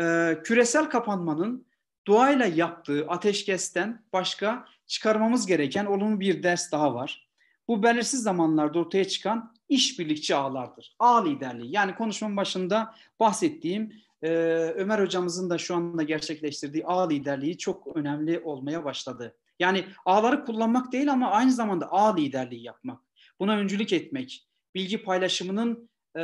ee, 0.01 0.39
küresel 0.45 0.85
kapanmanın 0.85 1.67
doğayla 2.07 2.47
yaptığı 2.47 3.07
ateşkesten 3.09 4.05
başka 4.13 4.65
çıkarmamız 4.87 5.47
gereken 5.47 5.87
olumlu 5.87 6.21
bir 6.21 6.43
ders 6.43 6.73
daha 6.73 6.95
var. 6.95 7.29
Bu 7.69 7.83
belirsiz 7.83 8.23
zamanlarda 8.23 8.79
ortaya 8.79 9.05
çıkan 9.05 9.55
işbirlikçi 9.69 10.35
ağlardır. 10.35 10.97
Ağ 10.99 11.25
liderliği 11.25 11.73
yani 11.73 11.95
konuşmanın 11.95 12.37
başında 12.37 12.95
bahsettiğim 13.21 13.93
e, 14.23 14.29
Ömer 14.77 14.99
hocamızın 14.99 15.51
da 15.51 15.59
şu 15.59 15.75
anda 15.75 16.03
gerçekleştirdiği 16.03 16.87
ağ 16.87 17.09
liderliği 17.09 17.59
çok 17.59 17.97
önemli 17.97 18.41
olmaya 18.41 18.85
başladı. 18.85 19.37
Yani 19.59 19.85
ağları 20.05 20.45
kullanmak 20.45 20.93
değil 20.93 21.13
ama 21.13 21.31
aynı 21.31 21.53
zamanda 21.53 21.93
ağ 21.93 22.15
liderliği 22.15 22.63
yapmak. 22.63 23.01
Buna 23.41 23.57
öncülük 23.57 23.93
etmek, 23.93 24.49
bilgi 24.75 25.03
paylaşımının 25.03 25.89
e, 26.19 26.23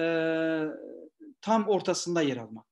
tam 1.40 1.68
ortasında 1.68 2.22
yer 2.22 2.36
almak. 2.36 2.66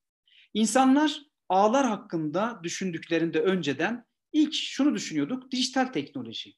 İnsanlar 0.54 1.22
ağlar 1.48 1.86
hakkında 1.86 2.60
düşündüklerinde 2.62 3.40
önceden 3.40 4.04
ilk 4.32 4.54
şunu 4.54 4.94
düşünüyorduk, 4.94 5.50
dijital 5.50 5.86
teknoloji. 5.86 6.54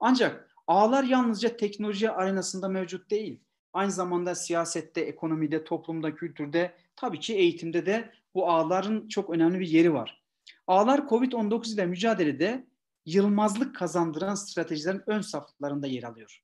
Ancak 0.00 0.54
ağlar 0.66 1.04
yalnızca 1.04 1.56
teknoloji 1.56 2.10
arenasında 2.10 2.68
mevcut 2.68 3.10
değil. 3.10 3.40
Aynı 3.72 3.92
zamanda 3.92 4.34
siyasette, 4.34 5.00
ekonomide, 5.00 5.64
toplumda, 5.64 6.14
kültürde, 6.14 6.74
tabii 6.96 7.20
ki 7.20 7.34
eğitimde 7.34 7.86
de 7.86 8.12
bu 8.34 8.50
ağların 8.50 9.08
çok 9.08 9.30
önemli 9.30 9.60
bir 9.60 9.68
yeri 9.68 9.92
var. 9.92 10.22
Ağlar 10.66 10.98
COVID-19 10.98 11.74
ile 11.74 11.86
mücadelede 11.86 12.66
yılmazlık 13.06 13.76
kazandıran 13.76 14.34
stratejilerin 14.34 15.02
ön 15.06 15.20
saflarında 15.20 15.86
yer 15.86 16.02
alıyor. 16.02 16.42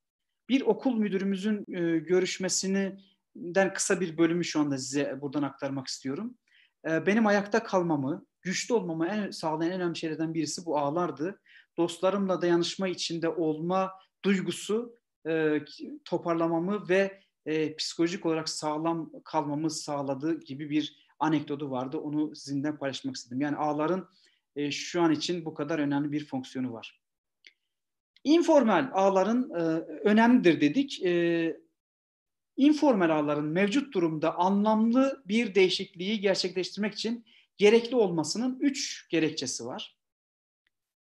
Bir 0.48 0.60
okul 0.60 0.94
müdürümüzün 0.94 1.64
e, 1.68 1.98
görüşmesini 1.98 2.98
den 3.40 3.72
kısa 3.72 4.00
bir 4.00 4.18
bölümü 4.18 4.44
şu 4.44 4.60
anda 4.60 4.78
size 4.78 5.18
buradan 5.20 5.42
aktarmak 5.42 5.86
istiyorum. 5.86 6.34
Ee, 6.88 7.06
benim 7.06 7.26
ayakta 7.26 7.62
kalmamı, 7.62 8.26
güçlü 8.42 8.74
olmamı 8.74 9.06
en, 9.06 9.30
sağlayan 9.30 9.72
en 9.72 9.80
önemli 9.80 9.96
şeylerden 9.96 10.34
birisi 10.34 10.66
bu 10.66 10.78
ağlardı. 10.78 11.40
Dostlarımla 11.76 12.42
dayanışma 12.42 12.88
içinde 12.88 13.28
olma 13.28 13.92
duygusu 14.24 14.98
e, 15.28 15.60
toparlamamı 16.04 16.88
ve 16.88 17.20
e, 17.46 17.76
psikolojik 17.76 18.26
olarak 18.26 18.48
sağlam 18.48 19.10
kalmamı 19.24 19.70
sağladığı 19.70 20.40
gibi 20.40 20.70
bir 20.70 21.08
anekdotu 21.18 21.70
vardı. 21.70 21.98
Onu 21.98 22.36
sizinle 22.36 22.76
paylaşmak 22.76 23.16
istedim. 23.16 23.40
Yani 23.40 23.56
ağların 23.56 24.08
e, 24.56 24.70
şu 24.70 25.02
an 25.02 25.12
için 25.12 25.44
bu 25.44 25.54
kadar 25.54 25.78
önemli 25.78 26.12
bir 26.12 26.26
fonksiyonu 26.26 26.72
var. 26.72 27.00
Informal 28.24 28.90
ağların 28.92 29.50
önemlidir 30.04 30.60
dedik. 30.60 31.02
İnformal 32.58 33.10
ağların 33.10 33.44
mevcut 33.44 33.94
durumda 33.94 34.36
anlamlı 34.38 35.22
bir 35.26 35.54
değişikliği 35.54 36.20
gerçekleştirmek 36.20 36.94
için 36.94 37.24
gerekli 37.56 37.96
olmasının 37.96 38.58
üç 38.60 39.08
gerekçesi 39.08 39.66
var. 39.66 39.96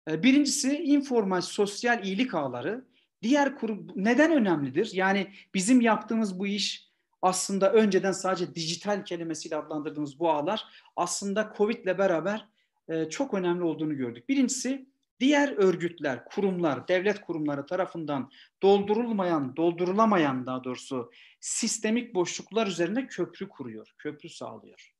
E, 0.09 0.23
birincisi 0.23 0.83
informal 0.83 1.41
sosyal 1.41 2.03
iyilik 2.03 2.33
ağları. 2.33 2.85
Diğer 3.21 3.55
kurum 3.55 3.87
neden 3.95 4.31
önemlidir? 4.31 4.91
Yani 4.93 5.27
bizim 5.53 5.81
yaptığımız 5.81 6.39
bu 6.39 6.47
iş 6.47 6.89
aslında 7.21 7.73
önceden 7.73 8.11
sadece 8.11 8.55
dijital 8.55 9.05
kelimesiyle 9.05 9.55
adlandırdığımız 9.55 10.19
bu 10.19 10.31
ağlar 10.31 10.65
aslında 10.95 11.53
Covid 11.57 11.83
ile 11.83 11.97
beraber 11.97 12.47
e, 12.87 13.09
çok 13.09 13.33
önemli 13.33 13.63
olduğunu 13.63 13.97
gördük. 13.97 14.29
Birincisi 14.29 14.92
diğer 15.19 15.57
örgütler, 15.57 16.25
kurumlar, 16.25 16.87
devlet 16.87 17.21
kurumları 17.21 17.65
tarafından 17.65 18.31
doldurulmayan, 18.61 19.55
doldurulamayan 19.55 20.45
daha 20.45 20.63
doğrusu 20.63 21.11
sistemik 21.39 22.15
boşluklar 22.15 22.67
üzerine 22.67 23.07
köprü 23.07 23.49
kuruyor, 23.49 23.91
köprü 23.97 24.29
sağlıyor. 24.29 24.93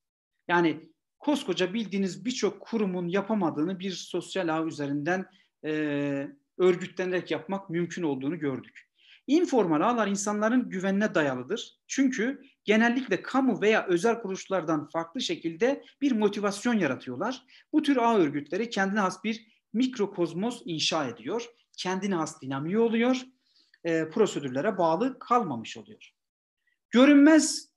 Yani 0.47 0.89
koskoca 1.19 1.73
bildiğiniz 1.73 2.25
birçok 2.25 2.61
kurumun 2.61 3.07
yapamadığını 3.07 3.79
bir 3.79 3.91
sosyal 3.91 4.47
ağ 4.47 4.65
üzerinden 4.65 5.25
e, 5.65 6.27
örgütlenerek 6.57 7.31
yapmak 7.31 7.69
mümkün 7.69 8.03
olduğunu 8.03 8.39
gördük. 8.39 8.89
İnformal 9.27 9.81
ağlar 9.81 10.07
insanların 10.07 10.69
güvenine 10.69 11.15
dayalıdır. 11.15 11.77
Çünkü 11.87 12.41
genellikle 12.63 13.21
kamu 13.21 13.61
veya 13.61 13.85
özel 13.87 14.21
kuruluşlardan 14.21 14.89
farklı 14.89 15.21
şekilde 15.21 15.83
bir 16.01 16.11
motivasyon 16.11 16.73
yaratıyorlar. 16.73 17.43
Bu 17.73 17.81
tür 17.81 17.97
ağ 17.97 18.17
örgütleri 18.17 18.69
kendine 18.69 18.99
has 18.99 19.23
bir 19.23 19.52
mikrokozmos 19.73 20.61
inşa 20.65 21.07
ediyor. 21.07 21.45
Kendine 21.77 22.15
has 22.15 22.41
dinamiği 22.41 22.79
oluyor. 22.79 23.21
E, 23.83 24.09
prosedürlere 24.09 24.77
bağlı 24.77 25.19
kalmamış 25.19 25.77
oluyor. 25.77 26.13
Görünmez 26.89 27.73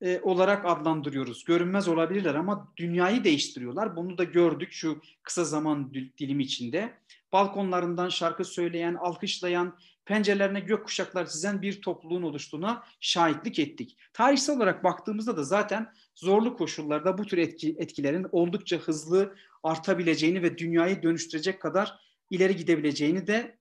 e, 0.00 0.20
olarak 0.20 0.64
adlandırıyoruz. 0.66 1.44
Görünmez 1.44 1.88
olabilirler 1.88 2.34
ama 2.34 2.72
dünyayı 2.76 3.24
değiştiriyorlar. 3.24 3.96
Bunu 3.96 4.18
da 4.18 4.24
gördük 4.24 4.72
şu 4.72 5.02
kısa 5.22 5.44
zaman 5.44 5.94
dilimi 5.94 6.42
içinde. 6.42 6.94
Balkonlarından 7.32 8.08
şarkı 8.08 8.44
söyleyen, 8.44 8.94
alkışlayan, 8.94 9.78
pencerelerine 10.06 10.60
gök 10.60 10.84
kuşaklar 10.84 11.26
çizen 11.26 11.62
bir 11.62 11.82
topluluğun 11.82 12.22
oluştuğuna 12.22 12.84
şahitlik 13.00 13.58
ettik. 13.58 13.98
Tarihsel 14.12 14.56
olarak 14.56 14.84
baktığımızda 14.84 15.36
da 15.36 15.44
zaten 15.44 15.92
zorlu 16.14 16.56
koşullarda 16.56 17.18
bu 17.18 17.26
tür 17.26 17.38
etki, 17.38 17.76
etkilerin 17.78 18.26
oldukça 18.32 18.76
hızlı 18.76 19.34
artabileceğini 19.62 20.42
ve 20.42 20.58
dünyayı 20.58 21.02
dönüştürecek 21.02 21.62
kadar 21.62 21.98
ileri 22.30 22.56
gidebileceğini 22.56 23.26
de 23.26 23.58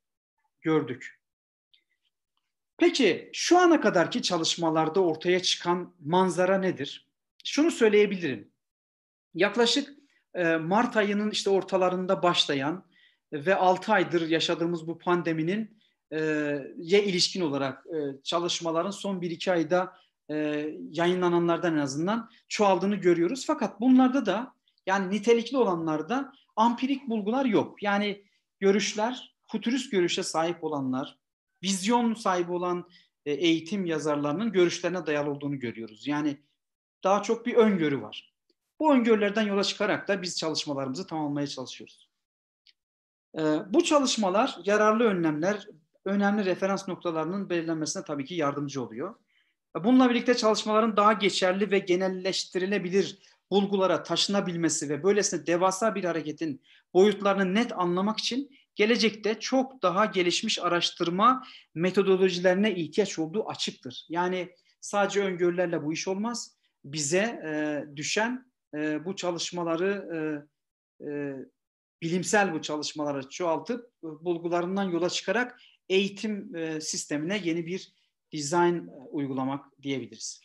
gördük. 0.62 1.19
Peki 2.77 3.29
şu 3.34 3.60
ana 3.60 3.81
kadarki 3.81 4.21
çalışmalarda 4.21 5.03
ortaya 5.03 5.39
çıkan 5.41 5.95
manzara 5.99 6.58
nedir? 6.58 7.10
Şunu 7.43 7.71
söyleyebilirim. 7.71 8.51
Yaklaşık 9.34 9.89
e, 10.34 10.55
Mart 10.55 10.97
ayının 10.97 11.31
işte 11.31 11.49
ortalarında 11.49 12.23
başlayan 12.23 12.86
ve 13.34 13.55
6 13.55 13.93
aydır 13.93 14.29
yaşadığımız 14.29 14.88
bu 14.88 14.97
pandeminin 14.97 15.77
ye 16.77 17.03
ilişkin 17.03 17.41
olarak 17.41 17.85
e, 17.87 18.23
çalışmaların 18.23 18.91
son 18.91 19.19
1-2 19.19 19.51
ayda 19.51 19.93
yayınlananlardan 20.91 21.73
en 21.73 21.81
azından 21.81 22.29
çoğaldığını 22.47 22.95
görüyoruz. 22.95 23.45
Fakat 23.47 23.81
bunlarda 23.81 24.25
da 24.25 24.53
yani 24.85 25.15
nitelikli 25.15 25.57
olanlarda 25.57 26.33
ampirik 26.55 27.09
bulgular 27.09 27.45
yok. 27.45 27.83
Yani 27.83 28.25
görüşler, 28.59 29.35
futurist 29.47 29.91
görüşe 29.91 30.23
sahip 30.23 30.63
olanlar, 30.63 31.17
vizyon 31.63 32.13
sahibi 32.13 32.51
olan 32.51 32.89
e, 33.25 33.31
eğitim 33.31 33.85
yazarlarının 33.85 34.51
görüşlerine 34.51 35.05
dayalı 35.05 35.29
olduğunu 35.29 35.59
görüyoruz. 35.59 36.07
Yani 36.07 36.37
daha 37.03 37.23
çok 37.23 37.45
bir 37.45 37.55
öngörü 37.55 38.01
var. 38.01 38.33
Bu 38.79 38.93
öngörülerden 38.93 39.41
yola 39.41 39.63
çıkarak 39.63 40.07
da 40.07 40.21
biz 40.21 40.37
çalışmalarımızı 40.37 41.07
tamamlamaya 41.07 41.47
çalışıyoruz. 41.47 42.09
E, 43.37 43.41
bu 43.69 43.83
çalışmalar 43.83 44.57
yararlı 44.65 45.03
önlemler, 45.03 45.67
önemli 46.05 46.45
referans 46.45 46.87
noktalarının 46.87 47.49
belirlenmesine 47.49 48.03
tabii 48.03 48.25
ki 48.25 48.35
yardımcı 48.35 48.83
oluyor. 48.83 49.15
Bununla 49.83 50.09
birlikte 50.09 50.33
çalışmaların 50.33 50.97
daha 50.97 51.13
geçerli 51.13 51.71
ve 51.71 51.79
genelleştirilebilir 51.79 53.19
bulgulara 53.51 54.03
taşınabilmesi 54.03 54.89
ve 54.89 55.03
böylesine 55.03 55.47
devasa 55.47 55.95
bir 55.95 56.03
hareketin 56.03 56.61
boyutlarını 56.93 57.55
net 57.55 57.79
anlamak 57.79 58.19
için 58.19 58.49
gelecekte 58.75 59.39
çok 59.39 59.81
daha 59.81 60.05
gelişmiş 60.05 60.59
araştırma 60.59 61.43
metodolojilerine 61.73 62.75
ihtiyaç 62.75 63.19
olduğu 63.19 63.49
açıktır. 63.49 64.05
Yani 64.09 64.49
sadece 64.81 65.23
öngörülerle 65.23 65.83
bu 65.83 65.93
iş 65.93 66.07
olmaz. 66.07 66.57
Bize 66.83 67.41
e, 67.45 67.83
düşen 67.95 68.51
e, 68.75 69.05
bu 69.05 69.15
çalışmaları 69.15 70.07
e, 70.15 70.17
e, 71.05 71.35
bilimsel 72.01 72.53
bu 72.53 72.61
çalışmaları 72.61 73.29
çoğaltıp 73.29 73.85
e, 74.03 74.07
bulgularından 74.07 74.83
yola 74.83 75.09
çıkarak 75.09 75.59
eğitim 75.89 76.56
e, 76.56 76.82
sistemine 76.82 77.41
yeni 77.43 77.65
bir 77.65 77.93
dizayn 78.32 78.76
e, 78.76 78.91
uygulamak 79.12 79.82
diyebiliriz. 79.82 80.41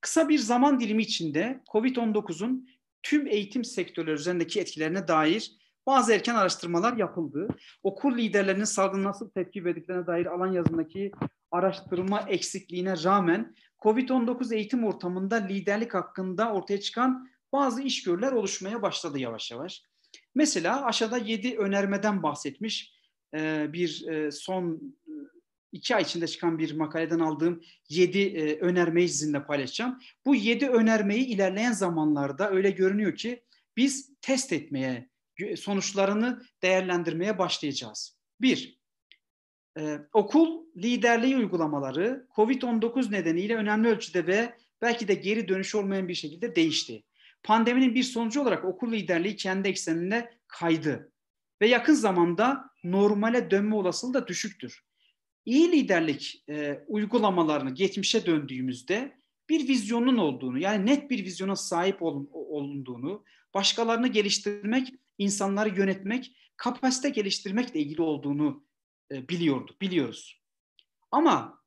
Kısa 0.00 0.28
bir 0.28 0.38
zaman 0.38 0.80
dilimi 0.80 1.02
içinde 1.02 1.62
COVID-19'un 1.72 2.68
tüm 3.02 3.26
eğitim 3.26 3.64
sektörleri 3.64 4.14
üzerindeki 4.14 4.60
etkilerine 4.60 5.08
dair 5.08 5.52
bazı 5.86 6.12
erken 6.12 6.34
araştırmalar 6.34 6.96
yapıldı. 6.96 7.48
Okul 7.82 8.18
liderlerinin 8.18 8.64
salgın 8.64 9.04
nasıl 9.04 9.30
tepki 9.30 9.64
verdiklerine 9.64 10.06
dair 10.06 10.26
alan 10.26 10.52
yazındaki 10.52 11.12
araştırma 11.50 12.20
eksikliğine 12.28 13.02
rağmen 13.04 13.54
COVID-19 13.82 14.54
eğitim 14.54 14.84
ortamında 14.84 15.36
liderlik 15.36 15.94
hakkında 15.94 16.52
ortaya 16.52 16.80
çıkan 16.80 17.28
bazı 17.52 17.82
işgörüler 17.82 18.32
oluşmaya 18.32 18.82
başladı 18.82 19.18
yavaş 19.18 19.50
yavaş. 19.50 19.82
Mesela 20.34 20.84
aşağıda 20.84 21.18
yedi 21.18 21.56
önermeden 21.58 22.22
bahsetmiş 22.22 22.91
bir 23.72 24.04
son 24.30 24.94
iki 25.72 25.96
ay 25.96 26.02
içinde 26.02 26.26
çıkan 26.26 26.58
bir 26.58 26.74
makaleden 26.74 27.18
aldığım 27.18 27.62
yedi 27.88 28.58
önermeyi 28.60 29.08
sizinle 29.08 29.44
paylaşacağım. 29.44 29.98
Bu 30.26 30.34
yedi 30.34 30.68
önermeyi 30.68 31.26
ilerleyen 31.26 31.72
zamanlarda 31.72 32.50
öyle 32.50 32.70
görünüyor 32.70 33.16
ki 33.16 33.42
biz 33.76 34.12
test 34.20 34.52
etmeye 34.52 35.10
sonuçlarını 35.56 36.42
değerlendirmeye 36.62 37.38
başlayacağız. 37.38 38.18
Bir, 38.40 38.78
e, 39.78 39.98
okul 40.12 40.66
liderliği 40.76 41.36
uygulamaları 41.36 42.26
COVID-19 42.36 43.12
nedeniyle 43.12 43.56
önemli 43.56 43.88
ölçüde 43.88 44.26
ve 44.26 44.54
belki 44.82 45.08
de 45.08 45.14
geri 45.14 45.48
dönüş 45.48 45.74
olmayan 45.74 46.08
bir 46.08 46.14
şekilde 46.14 46.56
değişti. 46.56 47.02
Pandeminin 47.42 47.94
bir 47.94 48.02
sonucu 48.02 48.42
olarak 48.42 48.64
okul 48.64 48.92
liderliği 48.92 49.36
kendi 49.36 49.68
ekseninde 49.68 50.34
kaydı 50.48 51.11
ve 51.62 51.68
yakın 51.68 51.94
zamanda 51.94 52.70
normale 52.84 53.50
dönme 53.50 53.74
olasılığı 53.74 54.14
da 54.14 54.26
düşüktür. 54.28 54.84
İyi 55.44 55.72
liderlik 55.72 56.44
e, 56.48 56.84
uygulamalarını 56.86 57.70
geçmişe 57.70 58.26
döndüğümüzde 58.26 59.18
bir 59.48 59.68
vizyonun 59.68 60.16
olduğunu 60.16 60.58
yani 60.58 60.86
net 60.86 61.10
bir 61.10 61.24
vizyona 61.24 61.56
sahip 61.56 62.02
ol, 62.02 62.26
olunduğunu, 62.32 63.24
başkalarını 63.54 64.08
geliştirmek 64.08 64.94
insanları 65.18 65.68
yönetmek, 65.68 66.36
kapasite 66.56 67.08
geliştirmekle 67.08 67.80
ilgili 67.80 68.02
olduğunu 68.02 68.64
e, 69.12 69.28
biliyorduk, 69.28 69.80
biliyoruz. 69.80 70.42
Ama 71.10 71.62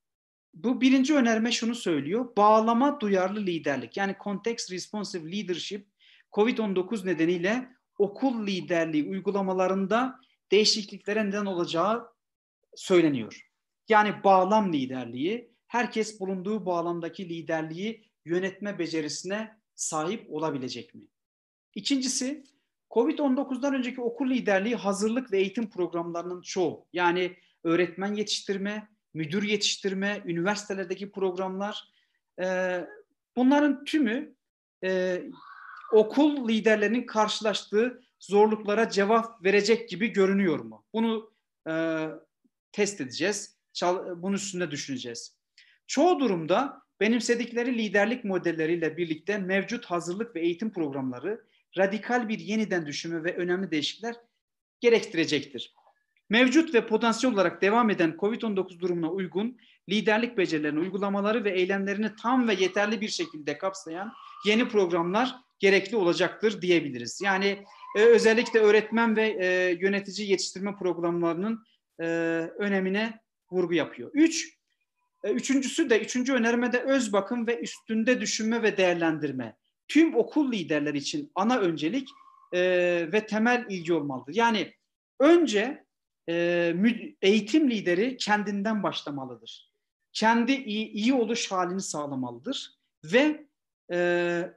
bu 0.53 0.81
birinci 0.81 1.15
önerme 1.15 1.51
şunu 1.51 1.75
söylüyor. 1.75 2.35
Bağlama 2.37 2.99
duyarlı 2.99 3.39
liderlik 3.39 3.97
yani 3.97 4.15
context 4.23 4.71
responsive 4.71 5.31
leadership 5.31 5.87
COVID-19 6.33 7.05
nedeniyle 7.05 7.74
okul 7.97 8.47
liderliği 8.47 9.09
uygulamalarında 9.09 10.19
değişikliklere 10.51 11.27
neden 11.27 11.45
olacağı 11.45 12.07
söyleniyor. 12.75 13.49
Yani 13.89 14.23
bağlam 14.23 14.73
liderliği, 14.73 15.51
herkes 15.67 16.19
bulunduğu 16.19 16.65
bağlamdaki 16.65 17.29
liderliği 17.29 18.11
yönetme 18.25 18.79
becerisine 18.79 19.59
sahip 19.75 20.31
olabilecek 20.31 20.95
mi? 20.95 21.01
İkincisi, 21.75 22.43
Covid-19'dan 22.91 23.73
önceki 23.73 24.01
okul 24.01 24.29
liderliği 24.29 24.75
hazırlık 24.75 25.31
ve 25.31 25.37
eğitim 25.37 25.69
programlarının 25.69 26.41
çoğu 26.41 26.87
yani 26.93 27.37
öğretmen 27.63 28.13
yetiştirme, 28.13 28.87
müdür 29.13 29.43
yetiştirme, 29.43 30.21
üniversitelerdeki 30.25 31.11
programlar 31.11 31.89
e, 32.41 32.79
bunların 33.35 33.85
tümü 33.85 34.35
e, 34.83 35.21
okul 35.91 36.47
liderlerinin 36.47 37.05
karşılaştığı 37.05 38.01
zorluklara 38.19 38.89
cevap 38.89 39.43
verecek 39.43 39.89
gibi 39.89 40.07
görünüyor 40.07 40.59
mu? 40.59 40.85
Bunu 40.93 41.31
e, 41.69 42.05
test 42.71 43.01
edeceğiz. 43.01 43.55
Çal, 43.73 44.21
bunun 44.21 44.35
üstünde 44.35 44.71
düşüneceğiz. 44.71 45.35
Çoğu 45.87 46.19
durumda 46.19 46.81
benimsedikleri 46.99 47.77
liderlik 47.77 48.23
modelleriyle 48.23 48.97
birlikte 48.97 49.37
mevcut 49.37 49.85
hazırlık 49.85 50.35
ve 50.35 50.41
eğitim 50.41 50.73
programları 50.73 51.45
radikal 51.77 52.29
bir 52.29 52.39
yeniden 52.39 52.85
düşünme 52.85 53.23
ve 53.23 53.35
önemli 53.35 53.71
değişiklikler 53.71 54.15
gerektirecektir. 54.79 55.73
Mevcut 56.29 56.73
ve 56.73 56.87
potansiyel 56.87 57.33
olarak 57.35 57.61
devam 57.61 57.89
eden 57.89 58.11
COVID-19 58.19 58.79
durumuna 58.79 59.11
uygun 59.11 59.57
liderlik 59.89 60.37
becerilerini, 60.37 60.79
uygulamaları 60.79 61.43
ve 61.43 61.51
eylemlerini 61.51 62.15
tam 62.15 62.47
ve 62.47 62.53
yeterli 62.53 63.01
bir 63.01 63.07
şekilde 63.07 63.57
kapsayan 63.57 64.13
yeni 64.45 64.67
programlar 64.67 65.35
gerekli 65.59 65.97
olacaktır 65.97 66.61
diyebiliriz. 66.61 67.21
Yani 67.23 67.65
e, 67.97 68.01
özellikle 68.01 68.59
öğretmen 68.59 69.15
ve 69.15 69.27
e, 69.27 69.77
yönetici 69.79 70.29
yetiştirme 70.29 70.75
programlarının 70.75 71.63
e, 71.99 72.05
önemine 72.57 73.19
vurgu 73.51 73.73
yapıyor. 73.73 74.11
Üç, 74.13 74.57
e, 75.23 75.31
üçüncüsü 75.31 75.89
de, 75.89 75.99
üçüncü 75.99 76.33
önermede 76.33 76.79
öz 76.79 77.13
bakım 77.13 77.47
ve 77.47 77.59
üstünde 77.59 78.21
düşünme 78.21 78.63
ve 78.63 78.77
değerlendirme. 78.77 79.55
Tüm 79.87 80.15
okul 80.15 80.51
liderleri 80.51 80.97
için 80.97 81.31
ana 81.35 81.59
öncelik 81.59 82.09
e, 82.53 82.59
ve 83.11 83.25
temel 83.25 83.65
ilgi 83.69 83.93
olmalıdır. 83.93 84.35
Yani 84.35 84.73
önce 85.19 85.85
e, 86.29 86.75
eğitim 87.21 87.69
lideri 87.69 88.17
kendinden 88.17 88.83
başlamalıdır. 88.83 89.71
Kendi 90.13 90.51
iyi, 90.51 90.87
iyi 90.87 91.13
oluş 91.13 91.51
halini 91.51 91.81
sağlamalıdır 91.81 92.75
ve 93.03 93.47
e, 93.91 94.53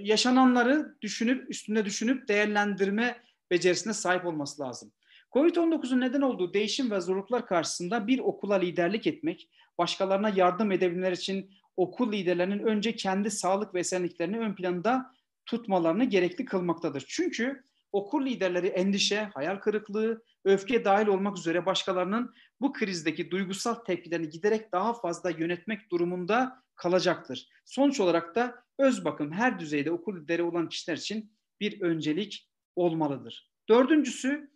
yaşananları 0.00 0.96
düşünüp 1.02 1.50
üstünde 1.50 1.84
düşünüp 1.84 2.28
değerlendirme 2.28 3.22
becerisine 3.50 3.92
sahip 3.92 4.26
olması 4.26 4.62
lazım. 4.62 4.92
Covid-19'un 5.34 6.00
neden 6.00 6.20
olduğu 6.20 6.54
değişim 6.54 6.90
ve 6.90 7.00
zorluklar 7.00 7.46
karşısında 7.46 8.06
bir 8.06 8.18
okula 8.18 8.54
liderlik 8.54 9.06
etmek, 9.06 9.50
başkalarına 9.78 10.28
yardım 10.28 10.72
edebilmeler 10.72 11.12
için 11.12 11.50
okul 11.76 12.12
liderlerinin 12.12 12.58
önce 12.58 12.96
kendi 12.96 13.30
sağlık 13.30 13.74
ve 13.74 13.80
esenliklerini 13.80 14.38
ön 14.38 14.54
planda 14.54 15.14
tutmalarını 15.46 16.04
gerekli 16.04 16.44
kılmaktadır. 16.44 17.04
Çünkü 17.08 17.62
okul 17.92 18.26
liderleri 18.26 18.66
endişe, 18.66 19.30
hayal 19.34 19.56
kırıklığı, 19.56 20.22
öfke 20.44 20.84
dahil 20.84 21.06
olmak 21.06 21.38
üzere 21.38 21.66
başkalarının 21.66 22.34
bu 22.60 22.72
krizdeki 22.72 23.30
duygusal 23.30 23.74
tepkilerini 23.74 24.28
giderek 24.28 24.72
daha 24.72 24.92
fazla 24.92 25.30
yönetmek 25.30 25.90
durumunda 25.90 26.62
kalacaktır. 26.76 27.48
Sonuç 27.64 28.00
olarak 28.00 28.34
da 28.34 28.64
öz 28.80 29.04
bakım 29.04 29.32
her 29.32 29.58
düzeyde 29.58 29.92
okul 29.92 30.16
lideri 30.16 30.42
olan 30.42 30.68
kişiler 30.68 30.96
için 30.96 31.32
bir 31.60 31.80
öncelik 31.80 32.50
olmalıdır. 32.76 33.50
Dördüncüsü 33.68 34.50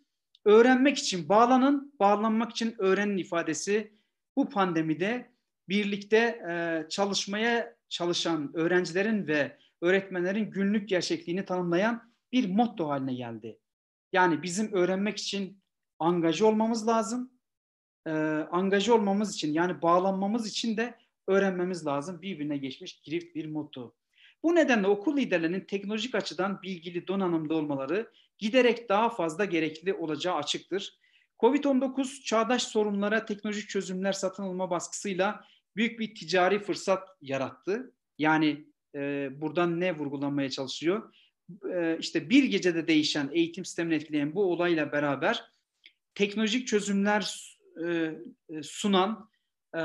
öğrenmek 0.45 0.97
için 0.97 1.29
bağlanın, 1.29 1.93
bağlanmak 1.99 2.51
için 2.51 2.75
öğrenin 2.77 3.17
ifadesi 3.17 3.93
bu 4.37 4.49
pandemide 4.49 5.31
birlikte 5.69 6.17
e, 6.17 6.85
çalışmaya 6.89 7.75
çalışan 7.89 8.51
öğrencilerin 8.55 9.27
ve 9.27 9.57
öğretmenlerin 9.81 10.51
günlük 10.51 10.89
gerçekliğini 10.89 11.45
tanımlayan 11.45 12.11
bir 12.31 12.49
motto 12.49 12.89
haline 12.89 13.13
geldi. 13.13 13.59
Yani 14.13 14.43
bizim 14.43 14.73
öğrenmek 14.73 15.17
için 15.17 15.61
angaja 15.99 16.45
olmamız 16.45 16.87
lazım. 16.87 17.31
E, 18.07 18.11
angaja 18.51 18.93
olmamız 18.93 19.35
için 19.35 19.53
yani 19.53 19.81
bağlanmamız 19.81 20.47
için 20.47 20.77
de 20.77 20.97
öğrenmemiz 21.27 21.85
lazım. 21.85 22.21
Birbirine 22.21 22.57
geçmiş 22.57 23.01
girift 23.01 23.35
bir 23.35 23.45
motto. 23.45 23.95
Bu 24.45 24.55
nedenle 24.55 24.87
okul 24.87 25.17
liderlerinin 25.17 25.59
teknolojik 25.59 26.15
açıdan 26.15 26.61
bilgili 26.61 27.07
donanımda 27.07 27.55
olmaları 27.55 28.11
giderek 28.37 28.89
daha 28.89 29.09
fazla 29.09 29.45
gerekli 29.45 29.93
olacağı 29.93 30.35
açıktır. 30.35 30.97
Covid-19 31.39 32.23
çağdaş 32.23 32.63
sorunlara 32.63 33.25
teknolojik 33.25 33.69
çözümler 33.69 34.13
satın 34.13 34.43
alma 34.43 34.69
baskısıyla 34.69 35.45
büyük 35.75 35.99
bir 35.99 36.15
ticari 36.15 36.59
fırsat 36.59 37.09
yarattı. 37.21 37.93
Yani 38.17 38.65
e, 38.95 39.29
buradan 39.41 39.79
ne 39.79 39.97
vurgulanmaya 39.97 40.49
çalışıyor? 40.49 41.13
E, 41.73 41.97
işte 41.99 42.29
bir 42.29 42.43
gecede 42.43 42.87
değişen 42.87 43.29
eğitim 43.33 43.65
sistemini 43.65 43.95
etkileyen 43.95 44.35
bu 44.35 44.51
olayla 44.51 44.91
beraber 44.91 45.43
teknolojik 46.15 46.67
çözümler 46.67 47.55
e, 47.85 48.11
e 48.49 48.63
sunan 48.63 49.29
e, 49.77 49.81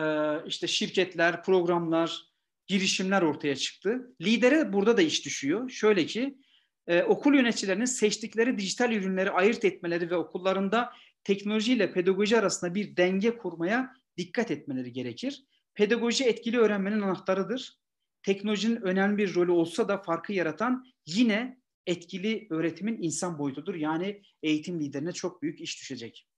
işte 0.46 0.66
şirketler, 0.66 1.42
programlar, 1.42 2.29
girişimler 2.70 3.22
ortaya 3.22 3.56
çıktı. 3.56 4.14
Lidere 4.20 4.72
burada 4.72 4.96
da 4.96 5.02
iş 5.02 5.24
düşüyor. 5.24 5.70
Şöyle 5.70 6.06
ki 6.06 6.38
e, 6.86 7.02
okul 7.02 7.34
yöneticilerinin 7.34 7.84
seçtikleri 7.84 8.58
dijital 8.58 8.92
ürünleri 8.92 9.30
ayırt 9.30 9.64
etmeleri 9.64 10.10
ve 10.10 10.16
okullarında 10.16 10.92
teknoloji 11.24 11.72
ile 11.72 11.92
pedagoji 11.92 12.38
arasında 12.38 12.74
bir 12.74 12.96
denge 12.96 13.36
kurmaya 13.36 13.92
dikkat 14.16 14.50
etmeleri 14.50 14.92
gerekir. 14.92 15.44
Pedagoji 15.74 16.24
etkili 16.24 16.58
öğrenmenin 16.58 17.00
anahtarıdır. 17.00 17.78
Teknolojinin 18.22 18.82
önemli 18.82 19.18
bir 19.18 19.34
rolü 19.34 19.50
olsa 19.50 19.88
da 19.88 20.02
farkı 20.02 20.32
yaratan 20.32 20.84
yine 21.06 21.60
etkili 21.86 22.46
öğretimin 22.50 23.02
insan 23.02 23.38
boyutudur. 23.38 23.74
Yani 23.74 24.22
eğitim 24.42 24.80
liderine 24.80 25.12
çok 25.12 25.42
büyük 25.42 25.60
iş 25.60 25.80
düşecek. 25.80 26.28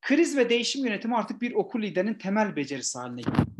Kriz 0.00 0.36
ve 0.36 0.50
değişim 0.50 0.86
yönetimi 0.86 1.16
artık 1.16 1.42
bir 1.42 1.52
okul 1.52 1.82
liderinin 1.82 2.14
temel 2.14 2.56
becerisi 2.56 2.98
haline 2.98 3.22
geldi. 3.22 3.55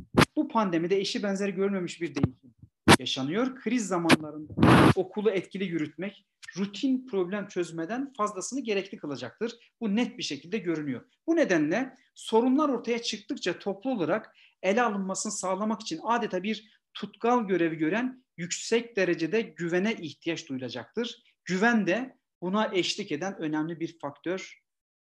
Pandemide 0.57 0.97
eşi 1.01 1.23
benzeri 1.23 1.55
görmemiş 1.55 2.01
bir 2.01 2.15
değişim 2.15 2.55
yaşanıyor. 2.99 3.57
Kriz 3.57 3.87
zamanlarında 3.87 4.53
okulu 4.97 5.31
etkili 5.31 5.65
yürütmek, 5.65 6.27
rutin 6.57 7.07
problem 7.07 7.49
çözmeden 7.49 8.13
fazlasını 8.13 8.61
gerekli 8.61 8.99
kılacaktır. 8.99 9.53
Bu 9.81 9.97
net 9.97 10.19
bir 10.19 10.23
şekilde 10.23 10.59
görünüyor. 10.59 11.05
Bu 11.27 11.37
nedenle 11.37 11.97
sorunlar 12.15 12.69
ortaya 12.69 13.03
çıktıkça 13.03 13.59
toplu 13.59 13.91
olarak 13.91 14.37
ele 14.63 14.83
alınmasını 14.83 15.33
sağlamak 15.33 15.81
için 15.81 16.01
adeta 16.05 16.43
bir 16.43 16.81
tutkal 16.95 17.47
görevi 17.47 17.77
gören 17.77 18.25
yüksek 18.37 18.97
derecede 18.97 19.43
güvene 19.43 19.95
ihtiyaç 19.95 20.49
duyulacaktır. 20.49 21.23
Güven 21.45 21.87
de 21.87 22.17
buna 22.43 22.71
eşlik 22.75 23.13
eden 23.13 23.39
önemli 23.39 23.81
bir 23.81 23.99
faktör. 23.99 24.63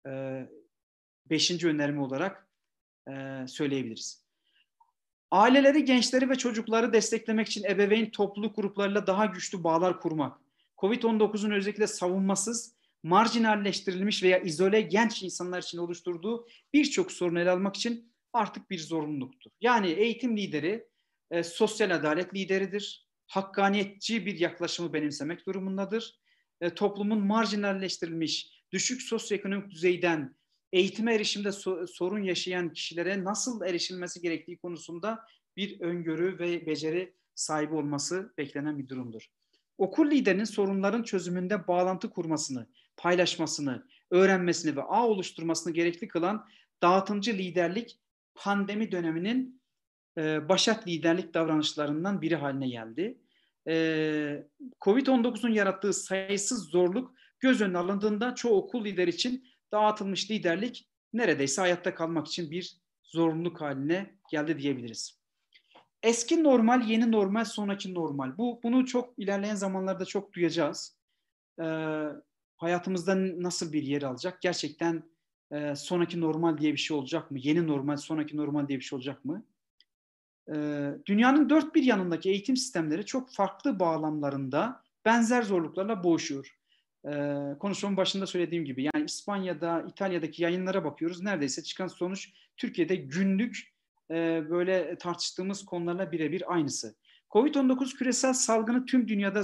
Ee, 0.07 0.49
beşinci 1.30 1.68
önerme 1.68 2.01
olarak 2.01 2.49
e, 3.09 3.45
söyleyebiliriz. 3.47 4.30
Aileleri, 5.31 5.85
gençleri 5.85 6.31
ve 6.31 6.35
çocukları 6.35 6.93
desteklemek 6.93 7.49
için 7.49 7.64
ebeveyn 7.64 8.11
topluluk 8.11 8.57
gruplarıyla 8.57 9.07
daha 9.07 9.26
güçlü 9.26 9.64
bağlar 9.64 10.01
kurmak. 10.01 10.39
Covid-19'un 10.78 11.51
özellikle 11.51 11.87
savunmasız, 11.87 12.74
marjinalleştirilmiş 13.03 14.22
veya 14.22 14.39
izole 14.39 14.81
genç 14.81 15.22
insanlar 15.22 15.62
için 15.62 15.78
oluşturduğu 15.78 16.47
birçok 16.72 17.12
sorunu 17.12 17.41
ele 17.41 17.51
almak 17.51 17.76
için 17.76 18.12
artık 18.33 18.70
bir 18.70 18.78
zorunluluktur. 18.78 19.51
Yani 19.61 19.91
eğitim 19.91 20.37
lideri 20.37 20.87
e, 21.31 21.43
sosyal 21.43 21.91
adalet 21.91 22.35
lideridir. 22.35 23.07
Hakkaniyetçi 23.26 24.26
bir 24.26 24.39
yaklaşımı 24.39 24.93
benimsemek 24.93 25.47
durumundadır. 25.47 26.20
E, 26.61 26.74
toplumun 26.74 27.26
marjinalleştirilmiş, 27.26 28.62
düşük 28.72 29.03
sosyoekonomik 29.03 29.70
düzeyden 29.70 30.35
eğitime 30.73 31.14
erişimde 31.14 31.49
so- 31.49 31.87
sorun 31.87 32.23
yaşayan 32.23 32.73
kişilere 32.73 33.25
nasıl 33.25 33.62
erişilmesi 33.62 34.21
gerektiği 34.21 34.59
konusunda 34.59 35.18
bir 35.57 35.81
öngörü 35.81 36.39
ve 36.39 36.66
beceri 36.66 37.14
sahibi 37.35 37.75
olması 37.75 38.35
beklenen 38.39 38.79
bir 38.79 38.89
durumdur. 38.89 39.27
Okul 39.79 40.11
liderinin 40.11 40.45
sorunların 40.45 41.03
çözümünde 41.03 41.68
bağlantı 41.68 42.11
kurmasını, 42.11 42.66
paylaşmasını, 42.97 43.87
öğrenmesini 44.11 44.77
ve 44.77 44.83
ağ 44.83 45.07
oluşturmasını 45.07 45.73
gerekli 45.73 46.09
kılan 46.09 46.47
dağıtımcı 46.83 47.33
liderlik 47.33 47.99
pandemi 48.35 48.93
döneminin 48.93 49.61
e, 50.18 50.49
başat 50.49 50.89
liderlik 50.89 51.35
davranışlarından 51.35 52.23
biri 52.23 52.37
haline 52.37 52.68
geldi. 52.68 53.18
E, 53.68 54.47
Covid-19'un 54.81 55.51
yarattığı 55.51 55.93
sayısız 55.93 56.64
zorluk 56.64 57.14
göz 57.41 57.61
önüne 57.61 57.79
alındığında 57.79 58.35
çoğu 58.35 58.57
okul 58.57 58.85
lider 58.85 59.09
için 59.09 59.49
dağıtılmış 59.73 60.31
liderlik 60.31 60.89
neredeyse 61.12 61.61
hayatta 61.61 61.95
kalmak 61.95 62.27
için 62.27 62.51
bir 62.51 62.77
zorunluluk 63.03 63.61
haline 63.61 64.14
geldi 64.31 64.59
diyebiliriz. 64.59 65.21
Eski 66.03 66.45
normal, 66.45 66.89
yeni 66.89 67.12
normal, 67.12 67.45
sonraki 67.45 67.95
normal. 67.95 68.39
Bu 68.39 68.61
bunu 68.62 68.87
çok 68.87 69.18
ilerleyen 69.18 69.55
zamanlarda 69.55 70.05
çok 70.05 70.33
duyacağız. 70.33 70.97
Ee, 71.62 72.07
hayatımızda 72.57 73.43
nasıl 73.43 73.73
bir 73.73 73.83
yer 73.83 74.03
alacak? 74.03 74.43
Gerçekten 74.43 75.03
e, 75.53 75.77
sonraki 75.77 76.21
normal 76.21 76.59
diye 76.59 76.73
bir 76.73 76.79
şey 76.79 76.97
olacak 76.97 77.31
mı? 77.31 77.39
Yeni 77.41 77.66
normal, 77.66 77.97
sonraki 77.97 78.37
normal 78.37 78.68
diye 78.68 78.79
bir 78.79 78.85
şey 78.85 78.97
olacak 78.97 79.25
mı? 79.25 79.47
Ee, 80.55 80.91
dünyanın 81.07 81.51
dört 81.51 81.75
bir 81.75 81.83
yanındaki 81.83 82.31
eğitim 82.31 82.57
sistemleri 82.57 83.07
çok 83.07 83.31
farklı 83.31 83.81
bağlamlarında 83.81 84.83
benzer 85.05 85.43
zorluklarla 85.43 86.05
boğuşuyor 86.05 86.60
e, 87.05 87.12
konuşmamın 87.59 87.96
başında 87.96 88.26
söylediğim 88.26 88.64
gibi 88.64 88.82
yani 88.94 89.05
İspanya'da, 89.05 89.84
İtalya'daki 89.88 90.42
yayınlara 90.42 90.84
bakıyoruz. 90.84 91.22
Neredeyse 91.22 91.62
çıkan 91.62 91.86
sonuç 91.86 92.30
Türkiye'de 92.57 92.96
günlük 92.96 93.70
böyle 94.51 94.96
tartıştığımız 94.98 95.64
konularla 95.64 96.12
birebir 96.12 96.53
aynısı. 96.53 96.94
Covid-19 97.30 97.96
küresel 97.96 98.32
salgını 98.32 98.86
tüm 98.86 99.09
dünyada 99.09 99.42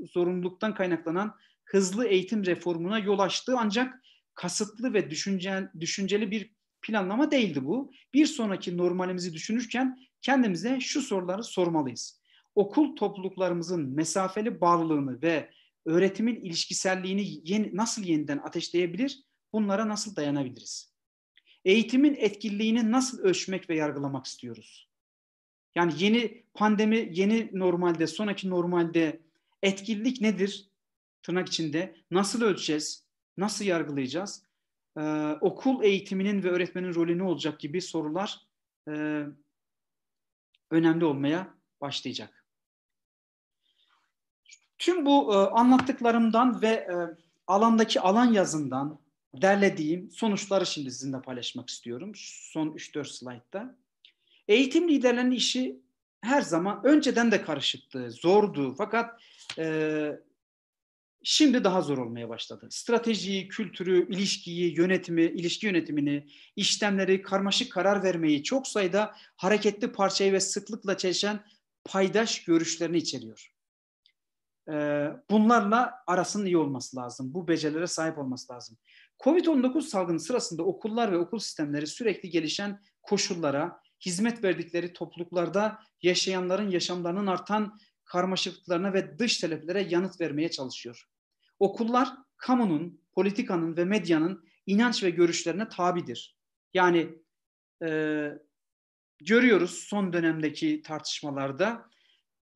zorunluluktan 0.00 0.74
kaynaklanan 0.74 1.34
hızlı 1.64 2.06
eğitim 2.06 2.46
reformuna 2.46 2.98
yol 2.98 3.18
açtı 3.18 3.54
ancak 3.58 4.02
kasıtlı 4.34 4.94
ve 4.94 5.10
düşünceli 5.80 6.30
bir 6.30 6.54
planlama 6.82 7.30
değildi 7.30 7.64
bu. 7.64 7.92
Bir 8.14 8.26
sonraki 8.26 8.76
normalimizi 8.76 9.32
düşünürken 9.32 9.98
kendimize 10.22 10.80
şu 10.80 11.00
soruları 11.02 11.44
sormalıyız. 11.44 12.20
Okul 12.54 12.96
topluluklarımızın 12.96 13.94
mesafeli 13.94 14.60
bağlılığını 14.60 15.22
ve 15.22 15.50
öğretimin 15.84 16.36
ilişkiselliğini 16.36 17.40
yeni, 17.44 17.76
nasıl 17.76 18.02
yeniden 18.04 18.38
ateşleyebilir? 18.38 19.24
Bunlara 19.52 19.88
nasıl 19.88 20.16
dayanabiliriz? 20.16 20.94
Eğitimin 21.64 22.14
etkililiğini 22.14 22.92
nasıl 22.92 23.18
ölçmek 23.18 23.70
ve 23.70 23.76
yargılamak 23.76 24.26
istiyoruz? 24.26 24.88
Yani 25.74 25.92
yeni 25.98 26.44
pandemi, 26.54 27.10
yeni 27.12 27.50
normalde, 27.52 28.06
sonraki 28.06 28.50
normalde 28.50 29.20
etkililik 29.62 30.20
nedir? 30.20 30.68
Tırnak 31.22 31.48
içinde. 31.48 31.96
Nasıl 32.10 32.42
ölçeceğiz? 32.42 33.04
Nasıl 33.36 33.64
yargılayacağız? 33.64 34.42
Ee, 34.98 35.00
okul 35.40 35.82
eğitiminin 35.82 36.42
ve 36.42 36.50
öğretmenin 36.50 36.94
rolü 36.94 37.18
ne 37.18 37.22
olacak 37.22 37.60
gibi 37.60 37.80
sorular 37.80 38.40
e, 38.88 39.24
önemli 40.70 41.04
olmaya 41.04 41.54
başlayacak. 41.80 42.43
Tüm 44.84 45.06
bu 45.06 45.34
e, 45.34 45.36
anlattıklarımdan 45.36 46.62
ve 46.62 46.68
e, 46.68 46.94
alandaki 47.46 48.00
alan 48.00 48.32
yazından 48.32 48.98
derlediğim 49.34 50.10
sonuçları 50.10 50.66
şimdi 50.66 50.90
sizinle 50.90 51.20
paylaşmak 51.22 51.68
istiyorum. 51.68 52.12
Son 52.52 52.68
3-4 52.68 53.04
slaytta. 53.04 53.76
Eğitim 54.48 54.88
liderlerinin 54.88 55.30
işi 55.30 55.80
her 56.20 56.42
zaman 56.42 56.80
önceden 56.84 57.32
de 57.32 57.42
karışıktı, 57.42 58.10
zordu. 58.10 58.74
Fakat 58.78 59.20
e, 59.58 60.18
şimdi 61.22 61.64
daha 61.64 61.82
zor 61.82 61.98
olmaya 61.98 62.28
başladı. 62.28 62.66
Stratejiyi, 62.70 63.48
kültürü, 63.48 64.14
ilişkiyi, 64.14 64.78
yönetimi, 64.78 65.22
ilişki 65.22 65.66
yönetimini, 65.66 66.26
işlemleri, 66.56 67.22
karmaşık 67.22 67.72
karar 67.72 68.02
vermeyi, 68.02 68.42
çok 68.42 68.68
sayıda 68.68 69.14
hareketli 69.36 69.92
parçayı 69.92 70.32
ve 70.32 70.40
sıklıkla 70.40 70.96
çelişen 70.96 71.40
paydaş 71.84 72.44
görüşlerini 72.44 72.96
içeriyor. 72.96 73.53
Ee, 74.72 75.10
bunlarla 75.30 75.94
arasının 76.06 76.46
iyi 76.46 76.56
olması 76.56 76.96
lazım. 76.96 77.34
Bu 77.34 77.48
becerilere 77.48 77.86
sahip 77.86 78.18
olması 78.18 78.52
lazım. 78.52 78.78
Covid-19 79.24 79.82
salgını 79.82 80.20
sırasında 80.20 80.62
okullar 80.62 81.12
ve 81.12 81.18
okul 81.18 81.38
sistemleri 81.38 81.86
sürekli 81.86 82.30
gelişen 82.30 82.80
koşullara, 83.02 83.80
hizmet 84.06 84.44
verdikleri 84.44 84.92
topluluklarda 84.92 85.78
yaşayanların 86.02 86.70
yaşamlarının 86.70 87.26
artan 87.26 87.78
karmaşıklıklarına 88.04 88.92
ve 88.92 89.18
dış 89.18 89.38
taleplere 89.38 89.82
yanıt 89.82 90.20
vermeye 90.20 90.50
çalışıyor. 90.50 91.04
Okullar 91.58 92.08
kamunun, 92.36 93.00
politikanın 93.12 93.76
ve 93.76 93.84
medyanın 93.84 94.44
inanç 94.66 95.04
ve 95.04 95.10
görüşlerine 95.10 95.68
tabidir. 95.68 96.36
Yani 96.74 97.18
e, 97.82 98.28
görüyoruz 99.18 99.70
son 99.70 100.12
dönemdeki 100.12 100.82
tartışmalarda 100.82 101.90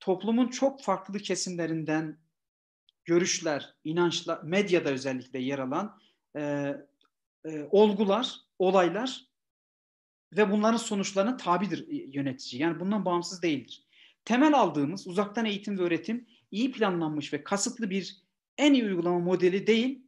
toplumun 0.01 0.49
çok 0.49 0.83
farklı 0.83 1.19
kesimlerinden 1.19 2.19
görüşler, 3.05 3.75
inançlar, 3.85 4.43
medyada 4.43 4.91
özellikle 4.91 5.39
yer 5.39 5.59
alan 5.59 5.99
e, 6.37 6.75
e, 7.45 7.69
olgular, 7.71 8.35
olaylar 8.59 9.25
ve 10.37 10.51
bunların 10.51 10.77
sonuçlarına 10.77 11.37
tabidir 11.37 11.87
yönetici. 12.15 12.63
Yani 12.63 12.81
bundan 12.81 13.05
bağımsız 13.05 13.43
değildir. 13.43 13.85
Temel 14.25 14.55
aldığımız 14.55 15.07
uzaktan 15.07 15.45
eğitim 15.45 15.79
ve 15.79 15.83
öğretim 15.83 16.27
iyi 16.51 16.73
planlanmış 16.73 17.33
ve 17.33 17.45
kasıtlı 17.45 17.91
bir 17.91 18.23
en 18.59 18.75
iyi 18.75 18.85
uygulama 18.85 19.19
modeli 19.19 19.67
değil, 19.67 20.03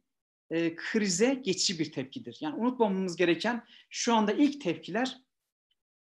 e, 0.49 0.75
krize 0.75 1.33
geçici 1.33 1.79
bir 1.79 1.91
tepkidir. 1.91 2.37
Yani 2.39 2.55
unutmamamız 2.55 3.15
gereken 3.15 3.63
şu 3.89 4.13
anda 4.13 4.31
ilk 4.31 4.61
tepkiler 4.61 5.17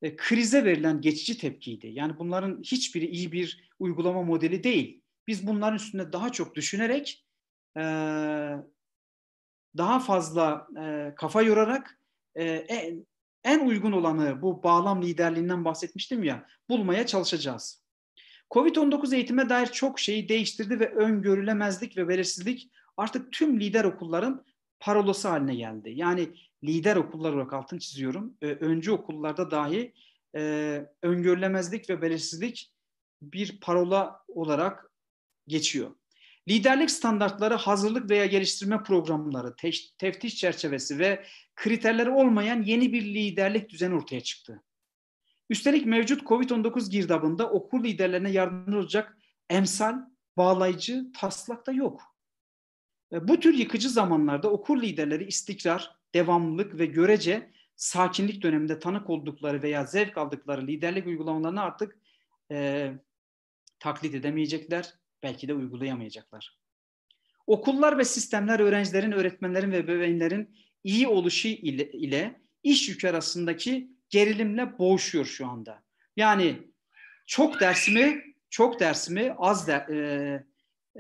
e, 0.02 0.16
krize 0.16 0.66
verilen 0.66 1.02
geçici 1.02 1.38
tepkiydi. 1.38 1.88
Yani 1.88 2.20
bunların 2.20 2.62
hiçbiri 2.62 3.06
iyi 3.06 3.32
bir 3.32 3.70
uygulama 3.80 4.24
modeli 4.24 4.64
değil. 4.64 5.02
Biz 5.28 5.48
bunların 5.48 5.76
üstünde 5.76 6.14
daha 6.14 6.32
çok 6.32 6.56
düşünerek, 6.56 7.26
e, 7.78 7.82
daha 9.78 10.00
fazla 10.00 10.68
e, 10.82 11.14
kafa 11.16 11.42
yorarak 11.42 12.00
e, 12.36 12.44
en, 12.46 13.06
en 13.44 13.68
uygun 13.68 13.92
olanı 13.92 14.42
bu 14.42 14.64
bağlam 14.64 15.02
liderliğinden 15.02 15.66
bahsetmiştim 15.66 16.24
ya 16.24 16.48
bulmaya 16.70 17.06
çalışacağız. 17.06 17.86
Covid-19 18.52 19.16
eğitime 19.16 19.50
dair 19.50 19.68
çok 19.68 20.00
şeyi 20.00 20.30
değiştirdi 20.30 20.80
ve 20.80 20.96
öngörülemezlik 20.96 21.98
ve 21.98 22.08
belirsizlik 22.08 22.72
artık 22.98 23.32
tüm 23.32 23.60
lider 23.60 23.84
okulların 23.84 24.46
parolası 24.80 25.28
haline 25.28 25.56
geldi. 25.56 25.94
Yani 25.96 26.30
lider 26.64 26.96
okullar 26.96 27.34
olarak 27.34 27.54
altın 27.54 27.78
çiziyorum. 27.78 28.38
E, 28.42 28.48
öncü 28.48 28.92
okullarda 28.92 29.52
dahi 29.52 29.94
e, 30.36 30.86
öngörülemezlik 31.02 31.90
ve 31.90 32.02
belirsizlik 32.02 32.72
bir 33.22 33.60
parola 33.60 34.24
olarak 34.28 34.92
geçiyor. 35.48 35.92
Liderlik 36.48 36.92
standartları, 36.92 37.54
hazırlık 37.54 38.10
veya 38.10 38.26
geliştirme 38.26 38.84
programları, 38.84 39.56
teftiş 39.98 40.36
çerçevesi 40.36 41.00
ve 41.00 41.26
kriterleri 41.56 42.10
olmayan 42.10 42.64
yeni 42.64 42.94
bir 42.94 43.02
liderlik 43.02 43.70
düzeni 43.70 43.96
ortaya 43.96 44.22
çıktı. 44.22 44.64
Üstelik 45.50 45.86
mevcut 45.86 46.22
COVID-19 46.22 46.90
girdabında 46.90 47.50
okul 47.50 47.84
liderlerine 47.84 48.32
yardımcı 48.32 48.78
olacak 48.78 49.18
emsal, 49.50 49.96
bağlayıcı 50.38 51.12
taslak 51.20 51.68
da 51.68 51.72
yok. 51.72 52.15
Bu 53.22 53.40
tür 53.40 53.54
yıkıcı 53.54 53.90
zamanlarda 53.90 54.52
okul 54.52 54.82
liderleri 54.82 55.26
istikrar, 55.26 55.96
devamlılık 56.14 56.80
ve 56.80 56.86
görece 56.86 57.50
sakinlik 57.76 58.42
döneminde 58.42 58.80
tanık 58.80 59.10
oldukları 59.10 59.64
veya 59.64 59.86
zevk 59.86 60.18
aldıkları 60.18 60.68
liderlik 60.68 61.08
uygulamalarını 61.08 61.62
artık 61.62 61.98
e, 62.52 62.92
taklit 63.80 64.16
edemeyecekler, 64.16 64.94
belki 65.24 65.48
de 65.48 65.54
uygulayamayacaklar. 65.54 66.58
Okullar 67.48 67.98
ve 67.98 68.06
sistemler 68.06 68.60
öğrencilerin, 68.60 69.12
öğretmenlerin 69.12 69.72
ve 69.72 69.88
bebeğinlerin 69.88 70.56
iyi 70.84 71.08
oluşu 71.08 71.48
ile, 71.48 71.92
ile 71.92 72.42
iş 72.64 72.90
yükü 72.90 73.08
arasındaki 73.08 73.92
gerilimle 74.10 74.80
boğuşuyor 74.80 75.26
şu 75.26 75.48
anda. 75.48 75.84
Yani 76.16 76.58
çok 77.26 77.60
dersimi, 77.60 78.24
çok 78.50 78.80
dersimi, 78.80 79.34
az 79.38 79.68
der, 79.68 79.88
e, 79.90 80.44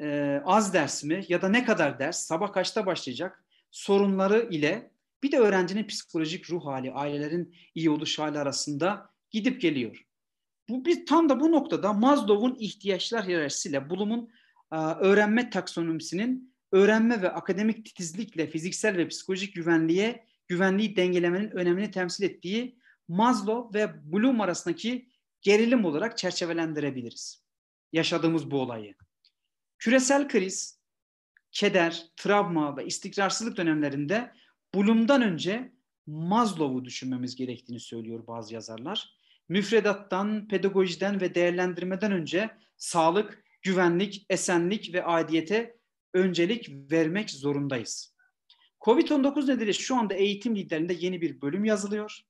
e, 0.02 0.41
az 0.46 0.74
dersimi 0.74 1.26
ya 1.28 1.41
da 1.41 1.50
ne 1.50 1.66
kadar 1.66 2.00
ders, 2.00 2.20
sabah 2.20 2.54
kaçta 2.54 2.86
başlayacak 2.86 3.46
sorunları 3.72 4.48
ile 4.52 4.91
bir 5.24 5.32
de 5.32 5.38
öğrencinin 5.38 5.88
psikolojik 5.88 6.50
ruh 6.50 6.66
hali, 6.66 6.91
ailelerin 6.91 7.56
iyi 7.76 7.89
oluş 7.89 8.20
hali 8.20 8.39
arasında 8.39 9.10
gidip 9.32 9.62
geliyor. 9.62 10.06
Bu 10.70 10.86
bir 10.86 11.06
tam 11.06 11.30
da 11.30 11.39
bu 11.39 11.52
noktada 11.52 11.93
Maslow'un 11.93 12.56
ihtiyaçlar 12.60 13.28
hiyerarşisiyle 13.28 13.89
Bloom'un 13.89 14.30
e, 14.72 14.76
öğrenme 14.78 15.50
taksonomisinin 15.50 16.56
öğrenme 16.72 17.22
ve 17.22 17.32
akademik 17.32 17.86
titizlikle 17.86 18.48
fiziksel 18.48 18.98
ve 18.98 19.08
psikolojik 19.08 19.56
güvenliğe 19.56 20.26
güvenliği 20.48 20.96
dengelemenin 20.96 21.52
önemini 21.52 21.91
temsil 21.91 22.24
ettiği 22.24 22.78
Maslow 23.08 23.80
ve 23.80 24.12
Bloom 24.14 24.41
arasındaki 24.41 25.10
gerilim 25.41 25.86
olarak 25.86 26.18
çerçevelendirebiliriz. 26.18 27.43
Yaşadığımız 27.93 28.52
bu 28.52 28.60
olayı. 28.60 28.96
Küresel 29.86 30.28
kriz, 30.28 30.80
keder, 31.52 32.06
travma 32.16 32.78
ve 32.78 32.86
istikrarsızlık 32.86 33.58
dönemlerinde 33.58 34.32
Bloom'dan 34.76 35.22
önce 35.22 35.74
Maslow'u 36.08 36.86
düşünmemiz 36.86 37.36
gerektiğini 37.36 37.80
söylüyor 37.80 38.28
bazı 38.28 38.54
yazarlar. 38.54 39.18
Müfredattan, 39.50 40.48
pedagojiden 40.48 41.22
ve 41.22 41.36
değerlendirmeden 41.36 42.12
önce 42.12 42.50
sağlık, 42.78 43.44
güvenlik, 43.62 44.26
esenlik 44.30 44.94
ve 44.94 45.04
aidiyete 45.04 45.78
öncelik 46.14 46.70
vermek 46.92 47.30
zorundayız. 47.30 48.16
Covid-19 48.82 49.44
nedeniyle 49.44 49.74
şu 49.74 49.96
anda 49.96 50.14
eğitim 50.14 50.56
liderliğinde 50.56 50.94
yeni 50.94 51.22
bir 51.22 51.42
bölüm 51.42 51.66
yazılıyor. 51.66 52.22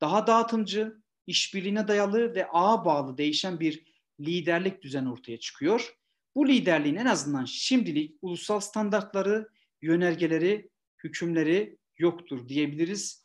Daha 0.00 0.26
dağıtımcı, 0.26 0.96
işbirliğine 1.26 1.88
dayalı 1.88 2.34
ve 2.34 2.46
ağa 2.48 2.84
bağlı 2.84 3.18
değişen 3.18 3.60
bir 3.60 3.84
liderlik 4.20 4.82
düzeni 4.82 5.12
ortaya 5.12 5.38
çıkıyor. 5.38 5.99
Bu 6.34 6.48
liderliğin 6.48 6.96
en 6.96 7.06
azından 7.06 7.44
şimdilik 7.44 8.18
ulusal 8.22 8.60
standartları, 8.60 9.48
yönergeleri, 9.82 10.70
hükümleri 11.04 11.78
yoktur 11.98 12.48
diyebiliriz. 12.48 13.24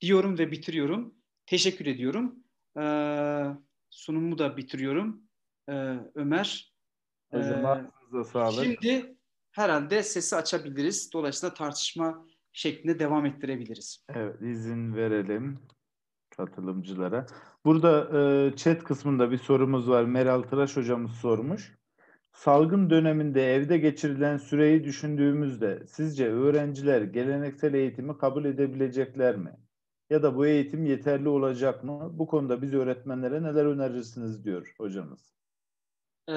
Diyorum 0.00 0.38
ve 0.38 0.50
bitiriyorum. 0.50 1.14
Teşekkür 1.46 1.86
ediyorum. 1.86 2.36
Ee, 2.80 3.44
sunumu 3.90 4.38
da 4.38 4.56
bitiriyorum. 4.56 5.22
Ee, 5.68 5.72
Ömer. 6.14 6.74
Hocam 7.30 7.90
ee, 8.20 8.24
sağlık. 8.24 8.64
Şimdi 8.64 9.16
herhalde 9.52 10.02
sesi 10.02 10.36
açabiliriz. 10.36 11.12
Dolayısıyla 11.12 11.54
tartışma 11.54 12.26
şeklinde 12.52 12.98
devam 12.98 13.26
ettirebiliriz. 13.26 14.04
Evet 14.08 14.42
izin 14.42 14.94
verelim. 14.94 15.58
katılımcılara. 16.30 17.26
Burada 17.64 18.18
e, 18.18 18.56
chat 18.56 18.84
kısmında 18.84 19.30
bir 19.30 19.38
sorumuz 19.38 19.88
var. 19.88 20.04
Meral 20.04 20.42
Tıraş 20.42 20.76
hocamız 20.76 21.12
sormuş. 21.12 21.77
Salgın 22.44 22.90
döneminde 22.90 23.54
evde 23.54 23.78
geçirilen 23.78 24.36
süreyi 24.36 24.84
düşündüğümüzde 24.84 25.86
sizce 25.86 26.28
öğrenciler 26.32 27.02
geleneksel 27.02 27.74
eğitimi 27.74 28.18
kabul 28.18 28.44
edebilecekler 28.44 29.36
mi? 29.36 29.52
Ya 30.10 30.22
da 30.22 30.36
bu 30.36 30.46
eğitim 30.46 30.84
yeterli 30.84 31.28
olacak 31.28 31.84
mı? 31.84 32.10
Bu 32.12 32.26
konuda 32.26 32.62
biz 32.62 32.74
öğretmenlere 32.74 33.42
neler 33.42 33.64
önerirsiniz 33.64 34.44
diyor 34.44 34.74
hocamız. 34.78 35.20
Ee, 36.28 36.32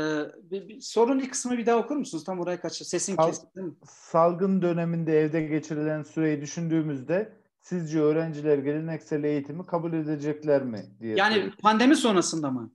bir, 0.52 0.70
bir, 0.70 0.82
sorun 0.82 1.20
ilk 1.20 1.32
kısmı 1.32 1.58
bir 1.58 1.66
daha 1.66 1.78
okur 1.78 1.96
musunuz? 1.96 2.24
Tam 2.24 2.40
oraya 2.40 2.62
kaçtı. 2.62 2.86
Sesin 2.86 3.16
Sal, 3.16 3.28
kesildi? 3.28 3.62
Salgın 3.86 4.62
döneminde 4.62 5.20
evde 5.20 5.42
geçirilen 5.42 6.04
süreyi 6.04 6.42
düşündüğümüzde 6.42 7.34
sizce 7.60 8.02
öğrenciler 8.02 8.58
geleneksel 8.58 9.24
eğitimi 9.24 9.66
kabul 9.66 9.94
edecekler 9.94 10.64
mi? 10.64 10.86
diye 11.00 11.16
Yani 11.16 11.36
soruyor. 11.36 11.54
pandemi 11.62 11.96
sonrasında 11.96 12.52
mı? 12.52 12.72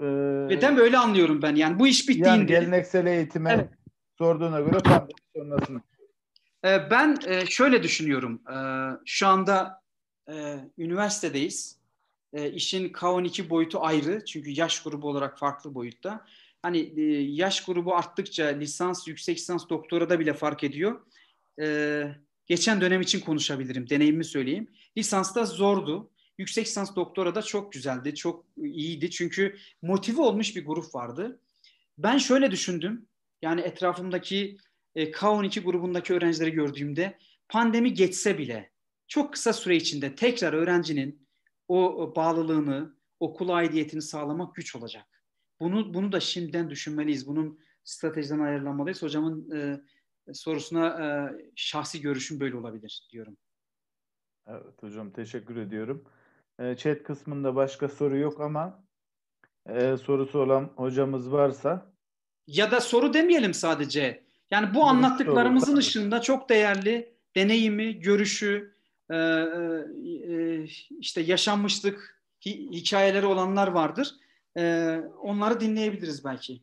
Ee, 0.00 0.04
Neden 0.48 0.76
böyle 0.76 0.98
anlıyorum 0.98 1.42
ben. 1.42 1.54
Yani 1.54 1.78
bu 1.78 1.86
iş 1.86 2.08
bittiğinde. 2.08 2.28
Yani 2.28 2.46
geleneksel 2.46 3.06
eğitime 3.06 3.52
evet. 3.52 3.68
sorduğuna 4.18 4.60
göre 4.60 4.78
pandemi 4.78 5.12
sonrasında. 5.36 5.80
Ee, 6.64 6.90
ben 6.90 7.16
e, 7.26 7.46
şöyle 7.46 7.82
düşünüyorum. 7.82 8.42
Ee, 8.52 8.56
şu 9.04 9.26
anda 9.26 9.82
e, 10.30 10.56
üniversitedeyiz. 10.78 11.78
E, 12.32 12.50
işin 12.50 12.88
K12 12.88 13.50
boyutu 13.50 13.78
ayrı. 13.80 14.24
Çünkü 14.24 14.50
yaş 14.50 14.82
grubu 14.82 15.08
olarak 15.08 15.38
farklı 15.38 15.74
boyutta. 15.74 16.24
Hani 16.62 16.92
yaş 17.30 17.64
grubu 17.64 17.96
arttıkça 17.96 18.46
lisans, 18.46 19.08
yüksek 19.08 19.36
lisans, 19.36 19.68
doktora 19.68 20.10
da 20.10 20.20
bile 20.20 20.34
fark 20.34 20.64
ediyor. 20.64 21.00
Geçen 22.46 22.80
dönem 22.80 23.00
için 23.00 23.20
konuşabilirim. 23.20 23.90
Deneyimimi 23.90 24.24
söyleyeyim. 24.24 24.68
Lisansta 24.96 25.44
zordu. 25.44 26.10
Yüksek 26.38 26.66
lisans 26.66 26.96
doktora 26.96 27.34
da 27.34 27.42
çok 27.42 27.72
güzeldi, 27.72 28.14
çok 28.14 28.44
iyiydi. 28.56 29.10
Çünkü 29.10 29.56
motive 29.82 30.20
olmuş 30.20 30.56
bir 30.56 30.66
grup 30.66 30.94
vardı. 30.94 31.40
Ben 31.98 32.18
şöyle 32.18 32.50
düşündüm. 32.50 33.06
Yani 33.42 33.60
etrafımdaki 33.60 34.56
e, 34.94 35.10
K12 35.10 35.60
grubundaki 35.60 36.14
öğrencileri 36.14 36.50
gördüğümde 36.50 37.18
pandemi 37.48 37.94
geçse 37.94 38.38
bile 38.38 38.70
çok 39.08 39.32
kısa 39.32 39.52
süre 39.52 39.76
içinde 39.76 40.14
tekrar 40.14 40.52
öğrencinin 40.52 41.28
o 41.68 42.12
bağlılığını, 42.16 42.96
okul 43.20 43.48
aidiyetini 43.48 44.02
sağlamak 44.02 44.54
güç 44.54 44.76
olacak. 44.76 45.24
Bunu 45.60 45.94
bunu 45.94 46.12
da 46.12 46.20
şimdiden 46.20 46.70
düşünmeliyiz. 46.70 47.26
Bunun 47.26 47.60
stratejiden 47.84 48.38
ayarlanmalıyız. 48.38 49.02
Hocamın 49.02 49.50
e, 49.50 49.80
sorusuna 50.34 50.86
e, 50.86 51.06
şahsi 51.56 52.00
görüşüm 52.00 52.40
böyle 52.40 52.56
olabilir 52.56 53.08
diyorum. 53.12 53.36
Evet 54.46 54.82
hocam 54.82 55.12
teşekkür 55.12 55.56
ediyorum. 55.56 56.04
E, 56.58 56.76
chat 56.76 57.02
kısmında 57.02 57.56
başka 57.56 57.88
soru 57.88 58.16
yok 58.16 58.40
ama 58.40 58.84
e, 59.66 59.96
sorusu 59.96 60.38
olan 60.38 60.72
hocamız 60.76 61.32
varsa 61.32 61.92
ya 62.46 62.70
da 62.70 62.80
soru 62.80 63.14
demeyelim 63.14 63.54
sadece. 63.54 64.24
Yani 64.50 64.74
bu 64.74 64.84
anlattıklarımızın 64.84 65.66
soru, 65.66 65.78
ışığında 65.78 66.20
çok 66.20 66.48
değerli 66.48 67.14
deneyimi, 67.36 68.00
görüşü, 68.00 68.74
e, 69.10 69.16
e, 69.16 70.64
işte 70.98 71.20
yaşanmışlık 71.20 72.22
hi, 72.46 72.70
hikayeleri 72.70 73.26
olanlar 73.26 73.68
vardır. 73.68 74.14
E, 74.56 74.94
onları 75.22 75.60
dinleyebiliriz 75.60 76.24
belki. 76.24 76.62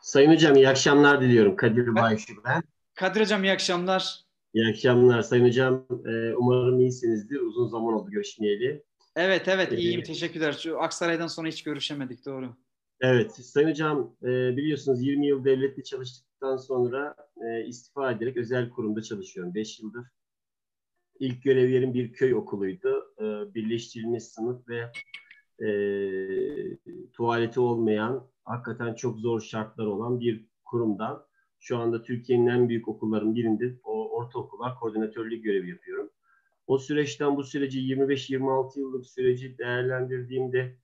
Sayın 0.00 0.30
Hocam 0.32 0.56
iyi 0.56 0.68
akşamlar 0.68 1.20
diliyorum. 1.20 1.56
Kadir 1.56 1.94
Bayşu 1.94 2.32
ben. 2.44 2.62
Kadir 2.94 3.20
Hocam 3.20 3.44
iyi 3.44 3.52
akşamlar. 3.52 4.23
İyi 4.54 4.68
akşamlar 4.68 5.22
Sayın 5.22 5.44
Hocam. 5.44 5.86
Ee, 6.06 6.34
umarım 6.34 6.80
iyisinizdir. 6.80 7.40
Uzun 7.40 7.66
zaman 7.66 7.94
oldu 7.94 8.10
görüşmeyeli. 8.10 8.84
Evet 9.16 9.48
evet 9.48 9.72
ee, 9.72 9.76
iyiyim 9.76 10.02
teşekkürler. 10.02 10.52
Şu 10.52 10.80
Aksaray'dan 10.80 11.26
sonra 11.26 11.48
hiç 11.48 11.62
görüşemedik 11.62 12.26
doğru. 12.26 12.56
Evet 13.00 13.32
Sayın 13.32 13.68
Hocam 13.68 14.16
e, 14.22 14.56
biliyorsunuz 14.56 15.02
20 15.02 15.26
yıl 15.26 15.44
devlette 15.44 15.82
çalıştıktan 15.82 16.56
sonra 16.56 17.16
e, 17.36 17.66
istifa 17.66 18.12
ederek 18.12 18.36
özel 18.36 18.70
kurumda 18.70 19.02
çalışıyorum. 19.02 19.54
5 19.54 19.80
yıldır. 19.80 20.06
İlk 21.20 21.42
görev 21.42 21.68
yerim 21.68 21.94
bir 21.94 22.12
köy 22.12 22.34
okuluydu. 22.34 23.14
E, 23.18 23.54
birleştirilmiş 23.54 24.24
sınıf 24.24 24.68
ve 24.68 24.92
e, 25.66 25.68
tuvaleti 27.12 27.60
olmayan 27.60 28.26
hakikaten 28.44 28.94
çok 28.94 29.18
zor 29.18 29.40
şartlar 29.40 29.86
olan 29.86 30.20
bir 30.20 30.46
kurumdan 30.64 31.26
şu 31.64 31.78
anda 31.78 32.02
Türkiye'nin 32.02 32.46
en 32.46 32.68
büyük 32.68 32.88
okulların 32.88 33.34
birinde 33.34 33.78
o 33.84 34.03
ortaokullar 34.14 34.78
koordinatörlüğü 34.78 35.42
görevi 35.42 35.70
yapıyorum. 35.70 36.10
O 36.66 36.78
süreçten 36.78 37.36
bu 37.36 37.44
süreci 37.44 37.78
25-26 37.80 38.80
yıllık 38.80 39.06
süreci 39.06 39.58
değerlendirdiğimde 39.58 40.76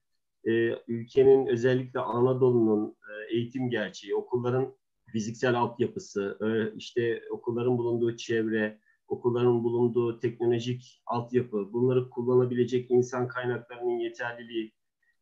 e, 0.43 0.51
ülkenin 0.87 1.47
özellikle 1.47 1.99
Anadolu'nun 1.99 2.89
e, 2.89 3.35
eğitim 3.35 3.69
gerçeği, 3.69 4.15
okulların 4.15 4.75
fiziksel 5.11 5.55
altyapısı, 5.55 6.37
e, 6.41 6.77
işte 6.77 7.21
okulların 7.31 7.77
bulunduğu 7.77 8.15
çevre, 8.15 8.79
okulların 9.07 9.63
bulunduğu 9.63 10.19
teknolojik 10.19 11.01
altyapı, 11.05 11.73
bunları 11.73 12.09
kullanabilecek 12.09 12.91
insan 12.91 13.27
kaynaklarının 13.27 13.99
yeterliliği, 13.99 14.73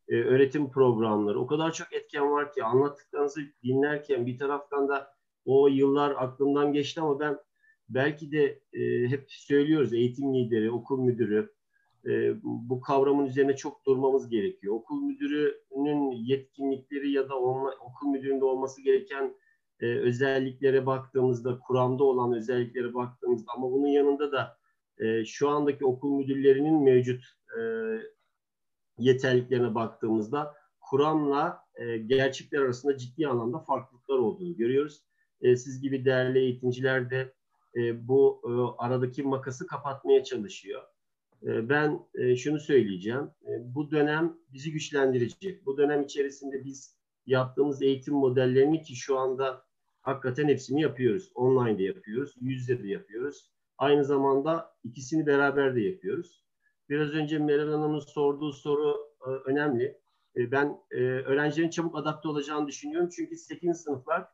e, 0.07 0.16
öğretim 0.16 0.70
programları, 0.72 1.39
o 1.39 1.47
kadar 1.47 1.72
çok 1.72 1.93
etken 1.93 2.32
var 2.32 2.53
ki 2.53 2.64
anlattıklarınızı 2.64 3.41
dinlerken 3.64 4.26
bir 4.26 4.38
taraftan 4.38 4.89
da 4.89 5.14
o 5.45 5.68
yıllar 5.68 6.12
aklımdan 6.18 6.74
geçti 6.74 7.01
ama 7.01 7.20
ben 7.20 7.39
belki 7.90 8.32
de 8.32 8.60
e, 8.74 9.08
hep 9.08 9.26
söylüyoruz 9.28 9.94
eğitim 9.94 10.34
lideri, 10.34 10.72
okul 10.72 11.00
müdürü 11.00 11.54
e, 12.06 12.44
bu 12.44 12.82
kavramın 12.82 13.26
üzerine 13.26 13.56
çok 13.56 13.86
durmamız 13.86 14.30
gerekiyor. 14.30 14.76
Okul 14.76 15.02
müdürünün 15.02 16.12
yetkinlikleri 16.12 17.12
ya 17.12 17.30
da 17.30 17.40
onla, 17.40 17.72
okul 17.82 18.08
müdüründe 18.08 18.46
olması 18.46 18.82
gereken 18.82 19.36
e, 19.80 19.86
özelliklere 19.86 20.86
baktığımızda, 20.86 21.60
kuramda 21.60 22.04
olan 22.04 22.34
özelliklere 22.34 22.94
baktığımızda 22.94 23.52
ama 23.56 23.72
bunun 23.72 23.88
yanında 23.88 24.32
da 24.32 24.58
e, 24.98 25.26
şu 25.26 25.50
andaki 25.50 25.86
okul 25.86 26.12
müdürlerinin 26.12 26.84
mevcut 26.84 27.24
e, 27.60 27.62
yeterliklerine 28.98 29.76
baktığımızda 29.76 30.56
kuramla 30.80 31.64
e, 31.76 31.98
gerçekler 31.98 32.62
arasında 32.62 32.98
ciddi 32.98 33.28
anlamda 33.28 33.60
farklılıklar 33.60 34.18
olduğunu 34.18 34.56
görüyoruz. 34.56 35.04
E, 35.42 35.56
siz 35.56 35.82
gibi 35.82 36.06
değerli 36.06 36.40
eğitimciler 36.40 37.10
de 37.10 37.34
e, 37.76 38.07
bu 38.07 38.41
e, 38.45 38.51
aradaki 38.84 39.24
makası 39.24 39.67
kapatmaya 39.67 40.24
çalışıyor. 40.24 40.82
E, 41.43 41.70
ben 41.70 41.99
e, 42.15 42.36
şunu 42.36 42.59
söyleyeceğim. 42.59 43.32
E, 43.47 43.76
bu 43.76 43.91
dönem 43.91 44.38
bizi 44.53 44.72
güçlendirecek. 44.72 45.65
Bu 45.65 45.78
dönem 45.78 46.03
içerisinde 46.03 46.65
biz 46.65 46.99
yaptığımız 47.26 47.82
eğitim 47.82 48.13
modellerini 48.13 48.82
ki 48.82 48.95
şu 48.95 49.17
anda 49.17 49.65
hakikaten 50.01 50.47
hepsini 50.47 50.82
yapıyoruz. 50.82 51.32
Online 51.36 51.78
de 51.78 51.84
yapıyoruz, 51.84 52.36
yüzde 52.41 52.84
de 52.84 52.88
yapıyoruz. 52.88 53.51
Aynı 53.78 54.05
zamanda 54.05 54.76
ikisini 54.84 55.26
beraber 55.26 55.76
de 55.76 55.82
yapıyoruz. 55.82 56.45
Biraz 56.89 57.09
önce 57.09 57.39
Meral 57.39 57.72
Hanım'ın 57.72 57.99
sorduğu 57.99 58.53
soru 58.53 58.97
e, 59.22 59.30
önemli. 59.30 59.99
E, 60.36 60.51
ben 60.51 60.78
e, 60.91 60.97
öğrencilerin 61.01 61.70
çabuk 61.70 61.97
adapte 61.97 62.28
olacağını 62.28 62.67
düşünüyorum. 62.67 63.09
Çünkü 63.15 63.36
8. 63.36 63.78
sınıflar 63.82 64.28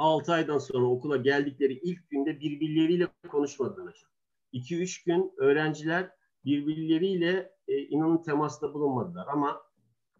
6 0.00 0.32
aydan 0.32 0.58
sonra 0.58 0.86
okula 0.86 1.16
geldikleri 1.16 1.72
ilk 1.72 2.10
günde 2.10 2.40
birbirleriyle 2.40 3.08
konuşmadılar. 3.28 4.06
2-3 4.52 5.06
gün 5.06 5.32
öğrenciler 5.36 6.10
birbirleriyle 6.44 7.52
e, 7.68 7.78
inanın 7.78 8.22
temasta 8.22 8.74
bulunmadılar 8.74 9.26
ama 9.32 9.62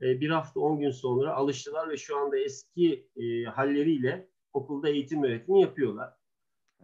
e, 0.03 0.21
bir 0.21 0.31
hafta 0.31 0.61
10 0.61 0.81
gün 0.81 0.91
sonra 0.91 1.35
alıştılar 1.35 1.91
ve 1.91 1.97
şu 1.97 2.17
anda 2.17 2.39
eski 2.39 3.09
e, 3.17 3.45
halleriyle 3.45 4.29
okulda 4.53 4.89
eğitim 4.89 5.23
öğretimi 5.23 5.61
yapıyorlar. 5.61 6.15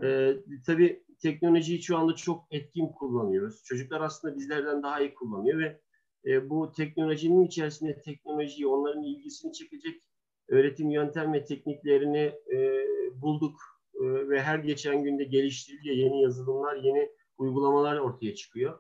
E, 0.03 0.37
tabii 0.67 1.05
teknolojiyi 1.23 1.83
şu 1.83 1.99
anda 1.99 2.15
çok 2.15 2.45
etkin 2.51 2.89
kullanıyoruz. 2.89 3.65
Çocuklar 3.65 4.01
aslında 4.01 4.37
bizlerden 4.37 4.83
daha 4.83 5.01
iyi 5.01 5.15
kullanıyor 5.15 5.59
ve 5.59 5.81
e, 6.27 6.51
bu 6.51 6.73
teknolojinin 6.73 7.47
içerisinde 7.47 8.01
teknolojiyi, 8.01 8.67
onların 8.67 9.03
ilgisini 9.03 9.53
çekecek 9.53 10.03
öğretim 10.49 10.91
yöntem 10.91 11.33
ve 11.33 11.45
tekniklerini 11.45 12.33
e, 12.53 12.87
bulduk 13.23 13.61
e, 13.95 14.05
ve 14.29 14.43
her 14.43 14.59
geçen 14.59 15.03
günde 15.03 15.25
geliştiriliyor. 15.25 15.97
Yeni 15.97 16.23
yazılımlar, 16.23 16.77
yeni 16.77 17.11
uygulamalar 17.39 17.97
ortaya 17.97 18.35
çıkıyor. 18.35 18.79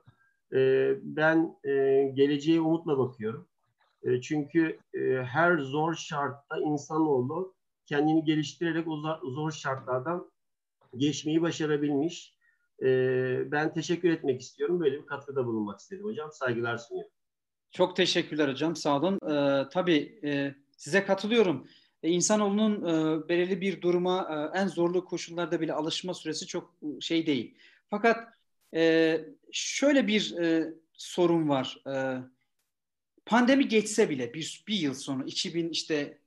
E, 0.54 0.92
ben 1.02 1.56
e, 1.64 1.70
geleceğe 2.14 2.60
umutla 2.60 2.98
bakıyorum. 2.98 3.48
E, 4.02 4.20
çünkü 4.20 4.78
e, 4.94 5.00
her 5.22 5.58
zor 5.58 5.94
şartta 5.94 6.58
insanoğlu 6.58 7.54
kendini 7.86 8.24
geliştirerek 8.24 8.88
o 8.88 8.96
zor 9.30 9.50
şartlardan 9.50 10.30
geçmeyi 10.96 11.42
başarabilmiş. 11.42 12.36
E, 12.82 12.88
ben 13.52 13.72
teşekkür 13.74 14.10
etmek 14.10 14.40
istiyorum. 14.40 14.80
Böyle 14.80 15.02
bir 15.02 15.06
katkıda 15.06 15.46
bulunmak 15.46 15.80
istedim 15.80 16.04
hocam. 16.04 16.32
Saygılar 16.32 16.76
sunuyorum. 16.76 17.12
Çok 17.70 17.96
teşekkürler 17.96 18.48
hocam. 18.48 18.76
Sağ 18.76 18.96
olun. 18.96 19.14
Ee, 19.14 19.68
tabii 19.72 20.20
e, 20.24 20.54
size 20.76 21.04
katılıyorum. 21.04 21.68
E, 22.02 22.08
insanoğlunun 22.08 22.74
e, 22.82 23.28
belirli 23.28 23.60
bir 23.60 23.80
duruma 23.82 24.50
e, 24.54 24.60
en 24.60 24.66
zorlu 24.66 25.04
koşullarda 25.04 25.60
bile 25.60 25.72
alışma 25.72 26.14
süresi 26.14 26.46
çok 26.46 26.74
e, 26.82 27.00
şey 27.00 27.26
değil. 27.26 27.54
Fakat 27.90 28.36
şöyle 29.52 30.06
bir 30.06 30.34
sorun 30.92 31.48
var. 31.48 31.82
Pandemi 33.26 33.68
geçse 33.68 34.10
bile 34.10 34.34
bir, 34.34 34.64
bir 34.68 34.74
yıl 34.74 34.94
sonra 34.94 35.24
2000 35.24 35.68
işte 35.68 36.18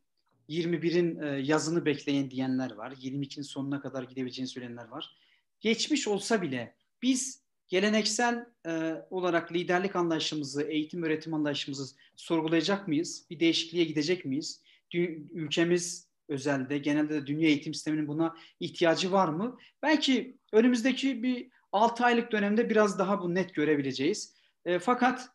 21'in 0.50 1.20
e, 1.20 1.40
yazını 1.40 1.86
bekleyen 1.86 2.32
diyenler 2.32 2.72
var. 2.72 2.92
22'nin 2.92 3.44
sonuna 3.44 3.82
kadar 3.82 4.04
gidebileceğini 4.04 4.50
söyleyenler 4.50 4.88
var. 4.88 5.16
Geçmiş 5.60 6.08
olsa 6.08 6.42
bile 6.42 6.76
biz 7.02 7.39
geleneksel 7.70 8.46
e, 8.68 8.96
olarak 9.10 9.54
liderlik 9.54 9.96
anlayışımızı, 9.96 10.64
eğitim 10.64 11.04
öğretim 11.04 11.34
anlayışımızı 11.34 11.96
sorgulayacak 12.16 12.88
mıyız? 12.88 13.26
Bir 13.30 13.40
değişikliğe 13.40 13.84
gidecek 13.84 14.26
miyiz? 14.26 14.64
Dü- 14.94 15.30
ülkemiz 15.32 16.10
özelde, 16.30 16.78
genelde 16.78 17.14
de 17.14 17.28
dünya 17.28 17.48
eğitim 17.48 17.74
sisteminin 17.74 18.08
buna 18.08 18.36
ihtiyacı 18.60 19.12
var 19.12 19.28
mı? 19.28 19.58
Belki 19.84 20.38
önümüzdeki 20.54 21.24
bir 21.24 21.50
6 21.72 22.06
aylık 22.06 22.32
dönemde 22.32 22.70
biraz 22.70 23.00
daha 23.00 23.22
bu 23.22 23.36
net 23.36 23.56
görebileceğiz. 23.56 24.36
E, 24.66 24.80
fakat 24.80 25.30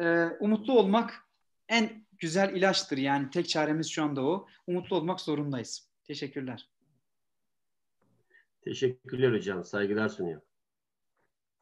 e, 0.00 0.24
umutlu 0.40 0.78
olmak 0.78 1.14
en 1.68 2.06
güzel 2.18 2.56
ilaçtır. 2.56 2.98
Yani 2.98 3.30
tek 3.30 3.48
çaremiz 3.48 3.90
şu 3.90 4.02
anda 4.04 4.22
o. 4.22 4.46
Umutlu 4.66 4.96
olmak 4.96 5.20
zorundayız. 5.20 5.90
Teşekkürler. 6.04 6.68
Teşekkürler 8.60 9.32
hocam. 9.32 9.64
Saygılar 9.64 10.08
sunuyorum. 10.08 10.45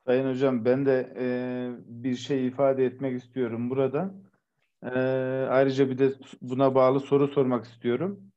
Sayın 0.06 0.30
hocam 0.30 0.64
ben 0.64 0.86
de 0.86 1.12
e, 1.18 1.26
bir 1.86 2.16
şey 2.16 2.46
ifade 2.46 2.84
etmek 2.86 3.22
istiyorum 3.22 3.70
burada. 3.70 4.14
E, 4.82 4.88
ayrıca 5.50 5.90
bir 5.90 5.98
de 5.98 6.12
buna 6.42 6.74
bağlı 6.74 7.00
soru 7.00 7.28
sormak 7.28 7.64
istiyorum. 7.64 8.32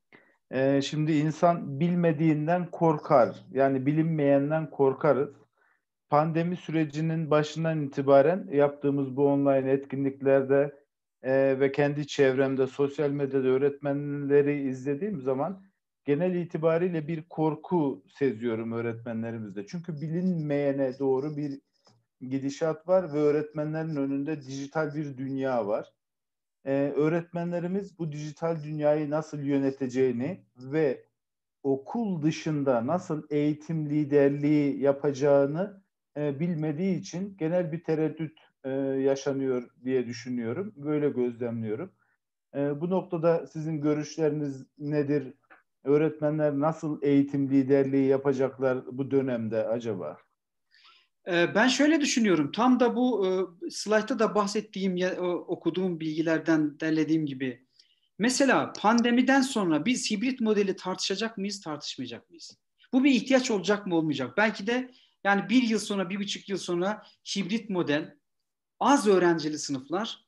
E, 0.50 0.82
şimdi 0.82 1.12
insan 1.12 1.80
bilmediğinden 1.80 2.70
korkar. 2.70 3.36
Yani 3.50 3.86
bilinmeyenden 3.86 4.70
korkarız. 4.70 5.34
Pandemi 6.08 6.56
sürecinin 6.56 7.30
başından 7.30 7.82
itibaren 7.82 8.48
yaptığımız 8.52 9.16
bu 9.16 9.26
online 9.28 9.70
etkinliklerde 9.70 10.74
e, 11.22 11.60
ve 11.60 11.72
kendi 11.72 12.06
çevremde 12.06 12.66
sosyal 12.66 13.10
medyada 13.10 13.48
öğretmenleri 13.48 14.68
izlediğim 14.68 15.20
zaman 15.20 15.62
genel 16.08 16.34
itibariyle 16.34 17.08
bir 17.08 17.22
korku 17.22 18.04
seziyorum 18.18 18.72
öğretmenlerimizde. 18.72 19.66
Çünkü 19.66 20.00
bilinmeyene 20.00 20.98
doğru 20.98 21.36
bir 21.36 21.60
gidişat 22.20 22.88
var 22.88 23.12
ve 23.12 23.18
öğretmenlerin 23.18 23.96
önünde 23.96 24.42
dijital 24.42 24.94
bir 24.94 25.18
dünya 25.18 25.66
var. 25.66 25.92
Ee, 26.64 26.92
öğretmenlerimiz 26.96 27.98
bu 27.98 28.12
dijital 28.12 28.62
dünyayı 28.64 29.10
nasıl 29.10 29.40
yöneteceğini 29.40 30.44
ve 30.56 31.04
okul 31.62 32.22
dışında 32.22 32.86
nasıl 32.86 33.26
eğitim 33.30 33.90
liderliği 33.90 34.80
yapacağını 34.80 35.82
e, 36.16 36.40
bilmediği 36.40 36.96
için 36.98 37.36
genel 37.36 37.72
bir 37.72 37.84
tereddüt 37.84 38.38
e, 38.64 38.70
yaşanıyor 38.70 39.70
diye 39.84 40.06
düşünüyorum. 40.06 40.72
Böyle 40.76 41.08
gözlemliyorum. 41.08 41.92
E, 42.54 42.80
bu 42.80 42.90
noktada 42.90 43.46
sizin 43.46 43.80
görüşleriniz 43.80 44.66
nedir? 44.78 45.34
Öğretmenler 45.84 46.60
nasıl 46.60 47.02
eğitim 47.02 47.50
liderliği 47.50 48.06
yapacaklar 48.06 48.98
bu 48.98 49.10
dönemde 49.10 49.68
acaba? 49.68 50.18
E, 51.26 51.54
ben 51.54 51.68
şöyle 51.68 52.00
düşünüyorum. 52.00 52.52
Tam 52.52 52.80
da 52.80 52.96
bu 52.96 53.26
e, 53.26 53.30
slaytta 53.70 54.18
da 54.18 54.34
bahsettiğim, 54.34 54.96
okuduğum 55.46 56.00
bilgilerden 56.00 56.80
derlediğim 56.80 57.26
gibi. 57.26 57.66
Mesela 58.18 58.72
pandemiden 58.72 59.42
sonra 59.42 59.84
biz 59.84 60.10
hibrit 60.10 60.40
modeli 60.40 60.76
tartışacak 60.76 61.38
mıyız, 61.38 61.60
tartışmayacak 61.60 62.30
mıyız? 62.30 62.58
Bu 62.92 63.04
bir 63.04 63.10
ihtiyaç 63.10 63.50
olacak 63.50 63.86
mı, 63.86 63.96
olmayacak? 63.96 64.36
Belki 64.36 64.66
de 64.66 64.90
yani 65.24 65.48
bir 65.48 65.62
yıl 65.62 65.78
sonra, 65.78 66.10
bir 66.10 66.18
buçuk 66.18 66.48
yıl 66.48 66.58
sonra 66.58 67.02
hibrit 67.36 67.70
model, 67.70 68.16
az 68.80 69.06
öğrencili 69.06 69.58
sınıflar 69.58 70.27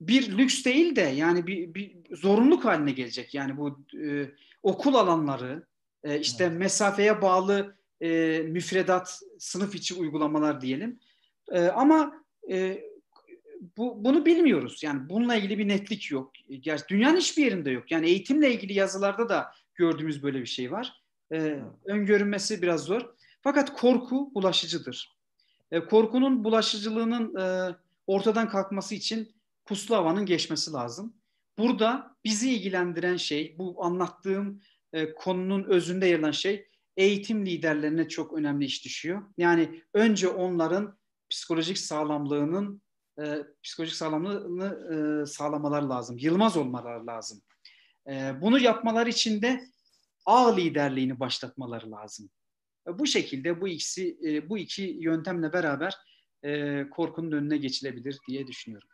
bir 0.00 0.38
lüks 0.38 0.64
değil 0.64 0.96
de 0.96 1.00
yani 1.00 1.46
bir, 1.46 1.74
bir 1.74 1.96
zorunluluk 2.10 2.64
haline 2.64 2.92
gelecek. 2.92 3.34
Yani 3.34 3.56
bu 3.56 3.80
e, 4.04 4.30
okul 4.62 4.94
alanları, 4.94 5.66
e, 6.04 6.20
işte 6.20 6.44
evet. 6.44 6.58
mesafeye 6.58 7.22
bağlı 7.22 7.76
e, 8.00 8.38
müfredat, 8.48 9.20
sınıf 9.38 9.74
içi 9.74 9.94
uygulamalar 9.94 10.60
diyelim. 10.60 11.00
E, 11.52 11.60
ama 11.60 12.24
e, 12.50 12.84
bu, 13.76 14.04
bunu 14.04 14.26
bilmiyoruz. 14.26 14.82
Yani 14.82 15.08
bununla 15.08 15.34
ilgili 15.34 15.58
bir 15.58 15.68
netlik 15.68 16.10
yok. 16.10 16.32
Gerçi 16.60 16.84
dünyanın 16.88 17.16
hiçbir 17.16 17.44
yerinde 17.44 17.70
yok. 17.70 17.90
Yani 17.90 18.06
eğitimle 18.06 18.54
ilgili 18.54 18.72
yazılarda 18.72 19.28
da 19.28 19.52
gördüğümüz 19.74 20.22
böyle 20.22 20.40
bir 20.40 20.46
şey 20.46 20.72
var. 20.72 21.02
E, 21.32 21.60
öngörünmesi 21.84 22.62
biraz 22.62 22.80
zor. 22.80 23.02
Fakat 23.42 23.72
korku 23.72 24.34
bulaşıcıdır. 24.34 25.16
E, 25.70 25.80
korkunun 25.80 26.44
bulaşıcılığının 26.44 27.36
e, 27.36 27.76
ortadan 28.06 28.48
kalkması 28.48 28.94
için 28.94 29.32
puslu 29.70 29.96
havanın 29.96 30.26
geçmesi 30.26 30.72
lazım. 30.72 31.14
Burada 31.58 32.16
bizi 32.24 32.52
ilgilendiren 32.54 33.16
şey, 33.16 33.54
bu 33.58 33.84
anlattığım 33.84 34.60
e, 34.92 35.14
konunun 35.14 35.64
özünde 35.64 36.06
yer 36.06 36.18
alan 36.18 36.30
şey 36.30 36.66
eğitim 36.96 37.46
liderlerine 37.46 38.08
çok 38.08 38.32
önemli 38.32 38.64
iş 38.64 38.84
düşüyor. 38.84 39.22
Yani 39.38 39.82
önce 39.94 40.28
onların 40.28 40.98
psikolojik 41.30 41.78
sağlamlığının 41.78 42.82
e, 43.22 43.38
psikolojik 43.62 43.96
sağlamlığını 43.96 44.66
e, 44.92 45.26
sağlamalar 45.26 45.82
lazım. 45.82 46.18
Yılmaz 46.18 46.56
olmaları 46.56 47.06
lazım. 47.06 47.42
E, 48.10 48.32
bunu 48.40 48.58
yapmalar 48.58 49.06
için 49.06 49.42
de 49.42 49.64
ağ 50.26 50.54
liderliğini 50.54 51.20
başlatmaları 51.20 51.90
lazım. 51.90 52.30
E, 52.88 52.98
bu 52.98 53.06
şekilde 53.06 53.60
bu 53.60 53.68
ikisi 53.68 54.18
e, 54.24 54.48
bu 54.48 54.58
iki 54.58 54.82
yöntemle 55.00 55.52
beraber 55.52 55.94
e, 56.44 56.84
korkunun 56.90 57.32
önüne 57.32 57.56
geçilebilir 57.56 58.18
diye 58.28 58.46
düşünüyorum. 58.46 58.89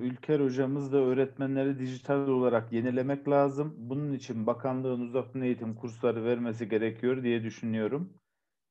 Ülker 0.00 0.40
hocamız 0.40 0.92
da 0.92 0.96
öğretmenleri 0.96 1.78
dijital 1.78 2.28
olarak 2.28 2.72
yenilemek 2.72 3.28
lazım. 3.28 3.74
Bunun 3.78 4.12
için 4.12 4.46
bakanlığın 4.46 5.00
uzaktan 5.00 5.42
eğitim 5.42 5.74
kursları 5.74 6.24
vermesi 6.24 6.68
gerekiyor 6.68 7.22
diye 7.22 7.42
düşünüyorum. 7.42 8.12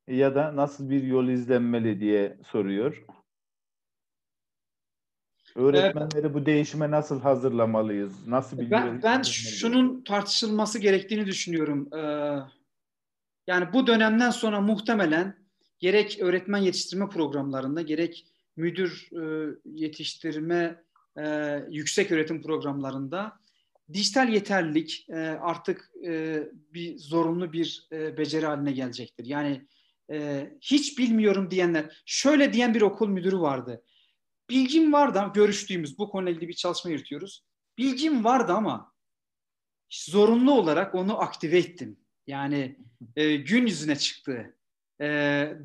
Ya 0.07 0.35
da 0.35 0.55
nasıl 0.55 0.89
bir 0.89 1.03
yol 1.03 1.27
izlenmeli 1.27 1.99
diye 1.99 2.37
soruyor. 2.43 3.05
Öğretmenleri 5.55 6.33
bu 6.33 6.45
değişime 6.45 6.91
nasıl 6.91 7.21
hazırlamalıyız? 7.21 8.27
Nasıl 8.27 8.59
bir 8.59 8.71
ben, 8.71 9.03
ben 9.03 9.21
şunun 9.21 10.03
tartışılması 10.03 10.79
gerektiğini 10.79 11.25
düşünüyorum. 11.25 11.89
Ee, 11.93 12.39
yani 13.47 13.73
bu 13.73 13.87
dönemden 13.87 14.29
sonra 14.29 14.61
muhtemelen 14.61 15.35
gerek 15.79 16.17
öğretmen 16.21 16.57
yetiştirme 16.57 17.09
programlarında 17.09 17.81
gerek 17.81 18.25
müdür 18.55 19.09
e, 19.11 19.55
yetiştirme 19.65 20.84
e, 21.17 21.59
yüksek 21.69 22.11
öğretim 22.11 22.41
programlarında 22.41 23.39
dijital 23.93 24.29
yeterlilik 24.29 25.05
e, 25.09 25.15
artık 25.19 25.91
e, 26.05 26.43
bir 26.73 26.97
zorunlu 26.97 27.53
bir 27.53 27.87
e, 27.91 28.17
beceri 28.17 28.45
haline 28.45 28.71
gelecektir. 28.71 29.25
Yani 29.25 29.67
e, 30.11 30.49
hiç 30.61 30.97
bilmiyorum 30.99 31.51
diyenler, 31.51 32.03
şöyle 32.05 32.53
diyen 32.53 32.73
bir 32.73 32.81
okul 32.81 33.07
müdürü 33.07 33.39
vardı. 33.39 33.83
Bilgim 34.49 34.93
vardı, 34.93 35.23
görüştüğümüz 35.33 35.97
bu 35.97 36.09
konuyla 36.09 36.31
ilgili 36.31 36.47
bir 36.47 36.53
çalışma 36.53 36.91
yürütüyoruz. 36.91 37.45
Bilgim 37.77 38.23
vardı 38.23 38.53
ama 38.53 38.93
zorunlu 39.89 40.51
olarak 40.51 40.95
onu 40.95 41.21
aktive 41.21 41.57
ettim. 41.57 41.99
Yani 42.27 42.79
e, 43.15 43.35
gün 43.35 43.65
yüzüne 43.65 43.95
çıktı. 43.95 44.57
E, 45.01 45.07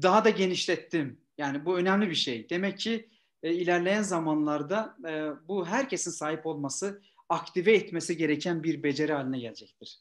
daha 0.03 0.25
da 0.25 0.31
genişlettim. 0.31 1.21
Yani 1.39 1.65
bu 1.65 1.79
önemli 1.79 2.11
bir 2.11 2.15
şey. 2.15 2.51
Demek 2.51 2.79
ki 2.79 3.11
e, 3.43 3.53
ilerleyen 3.53 4.03
zamanlarda 4.03 4.97
e, 5.09 5.31
bu 5.49 5.67
herkesin 5.67 6.11
sahip 6.11 6.47
olması, 6.47 7.03
aktive 7.29 7.73
etmesi 7.73 8.17
gereken 8.17 8.63
bir 8.63 8.83
beceri 8.83 9.13
haline 9.13 9.39
gelecektir. 9.39 10.01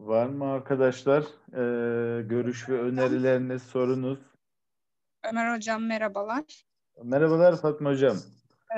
Var 0.00 0.26
mı 0.26 0.44
arkadaşlar 0.44 1.22
e, 1.52 2.22
görüş 2.22 2.68
ve 2.68 2.80
önerileriniz, 2.80 3.62
sorunuz? 3.62 4.18
Ömer 5.24 5.56
Hocam 5.56 5.86
merhabalar. 5.86 6.64
Merhabalar 7.02 7.60
Fatma 7.60 7.90
Hocam. 7.90 8.16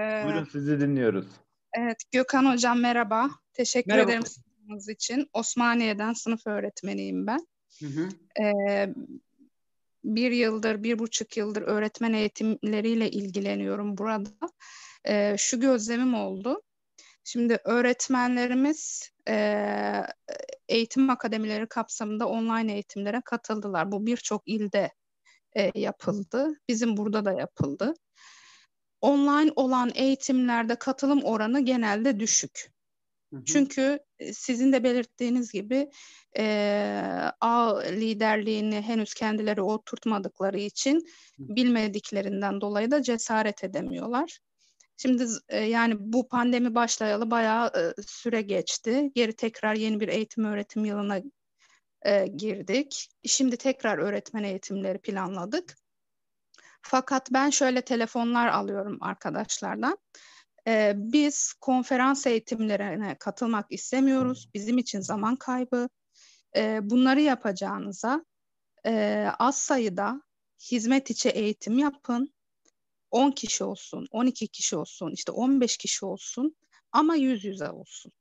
Ee, 0.00 0.22
Buyurun 0.24 0.44
sizi 0.44 0.80
dinliyoruz. 0.80 1.26
Evet 1.72 2.02
Gökhan 2.12 2.52
Hocam 2.52 2.80
merhaba. 2.80 3.30
Teşekkür 3.52 3.92
merhaba. 3.92 4.10
ederim 4.10 4.22
sunduğunuz 4.26 4.88
için. 4.88 5.30
Osmaniye'den 5.32 6.12
sınıf 6.12 6.46
öğretmeniyim 6.46 7.26
ben. 7.26 7.46
Hı 7.80 7.86
hı. 7.86 8.08
Ee, 8.44 8.94
bir 10.04 10.30
yıldır, 10.30 10.82
bir 10.82 10.98
buçuk 10.98 11.36
yıldır 11.36 11.62
öğretmen 11.62 12.12
eğitimleriyle 12.12 13.10
ilgileniyorum 13.10 13.98
burada. 13.98 14.30
Ee, 15.04 15.34
şu 15.38 15.60
gözlemim 15.60 16.14
oldu. 16.14 16.62
Şimdi 17.24 17.58
öğretmenlerimiz 17.64 19.10
e, 19.28 20.02
eğitim 20.68 21.10
akademileri 21.10 21.66
kapsamında 21.66 22.28
online 22.28 22.72
eğitimlere 22.72 23.22
katıldılar. 23.24 23.92
Bu 23.92 24.06
birçok 24.06 24.42
ilde 24.46 24.90
e, 25.56 25.80
yapıldı. 25.80 26.48
Bizim 26.68 26.96
burada 26.96 27.24
da 27.24 27.32
yapıldı. 27.32 27.94
Online 29.00 29.52
olan 29.56 29.90
eğitimlerde 29.94 30.74
katılım 30.74 31.22
oranı 31.22 31.60
genelde 31.60 32.20
düşük. 32.20 32.72
Hı 33.32 33.44
Çünkü 33.44 33.98
sizin 34.32 34.72
de 34.72 34.84
belirttiğiniz 34.84 35.52
gibi 35.52 35.90
e, 36.38 37.30
ağ 37.40 37.80
liderliğini 37.80 38.80
henüz 38.80 39.14
kendileri 39.14 39.62
oturtmadıkları 39.62 40.58
için 40.58 41.06
bilmediklerinden 41.38 42.60
dolayı 42.60 42.90
da 42.90 43.02
cesaret 43.02 43.64
edemiyorlar. 43.64 44.38
Şimdi 44.96 45.26
e, 45.48 45.60
yani 45.60 45.94
bu 45.98 46.28
pandemi 46.28 46.74
başlayalı 46.74 47.30
bayağı 47.30 47.66
e, 47.66 48.02
süre 48.02 48.42
geçti. 48.42 49.10
Geri 49.14 49.32
tekrar 49.32 49.74
yeni 49.74 50.00
bir 50.00 50.08
eğitim 50.08 50.44
öğretim 50.44 50.84
yılına 50.84 51.20
e, 52.02 52.26
girdik. 52.26 53.08
Şimdi 53.24 53.56
tekrar 53.56 53.98
öğretmen 53.98 54.42
eğitimleri 54.42 54.98
planladık. 54.98 55.76
Fakat 56.82 57.32
ben 57.32 57.50
şöyle 57.50 57.82
telefonlar 57.82 58.48
alıyorum 58.48 58.98
arkadaşlardan. 59.00 59.98
Ee, 60.66 60.92
biz 60.96 61.52
konferans 61.52 62.26
eğitimlerine 62.26 63.16
katılmak 63.18 63.66
istemiyoruz. 63.70 64.48
Bizim 64.54 64.78
için 64.78 65.00
zaman 65.00 65.36
kaybı. 65.36 65.88
Ee, 66.56 66.80
bunları 66.82 67.20
yapacağınıza 67.20 68.24
e, 68.86 69.26
az 69.38 69.58
sayıda 69.58 70.22
hizmet 70.72 71.10
içi 71.10 71.28
eğitim 71.28 71.78
yapın. 71.78 72.34
10 73.10 73.30
kişi 73.30 73.64
olsun, 73.64 74.06
12 74.10 74.48
kişi 74.48 74.76
olsun, 74.76 75.12
işte 75.14 75.32
15 75.32 75.76
kişi 75.76 76.06
olsun 76.06 76.56
ama 76.92 77.14
yüz 77.14 77.44
yüze 77.44 77.70
olsun. 77.70 78.12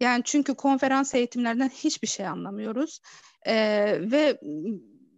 Yani 0.00 0.22
çünkü 0.24 0.54
konferans 0.54 1.14
eğitimlerden 1.14 1.68
hiçbir 1.68 2.08
şey 2.08 2.26
anlamıyoruz 2.26 3.00
ee, 3.46 3.98
ve 4.10 4.40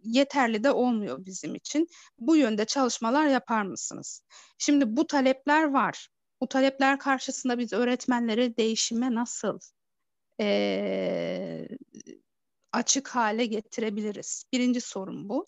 yeterli 0.04 0.64
de 0.64 0.70
olmuyor 0.70 1.26
bizim 1.26 1.54
için. 1.54 1.88
Bu 2.18 2.36
yönde 2.36 2.64
çalışmalar 2.64 3.26
yapar 3.26 3.62
mısınız? 3.62 4.22
Şimdi 4.58 4.96
bu 4.96 5.06
talepler 5.06 5.64
var. 5.64 6.08
Bu 6.40 6.48
talepler 6.48 6.98
karşısında 6.98 7.58
biz 7.58 7.72
öğretmenleri 7.72 8.56
değişime 8.56 9.14
nasıl 9.14 9.58
e, 10.40 11.68
açık 12.72 13.08
hale 13.08 13.46
getirebiliriz? 13.46 14.44
Birinci 14.52 14.80
sorun 14.80 15.28
bu. 15.28 15.44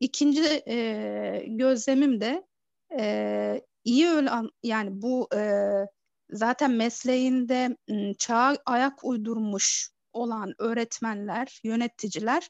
İkinci 0.00 0.62
e, 0.68 1.44
gözlemim 1.46 2.20
de 2.20 2.46
e, 2.98 3.62
iyi 3.84 4.08
öğren 4.08 4.50
yani 4.62 5.02
bu 5.02 5.28
e, 5.34 5.70
zaten 6.30 6.70
mesleğinde 6.70 7.76
çağa 8.18 8.56
ayak 8.66 9.04
uydurmuş 9.04 9.90
olan 10.12 10.54
öğretmenler, 10.58 11.60
yöneticiler 11.64 12.48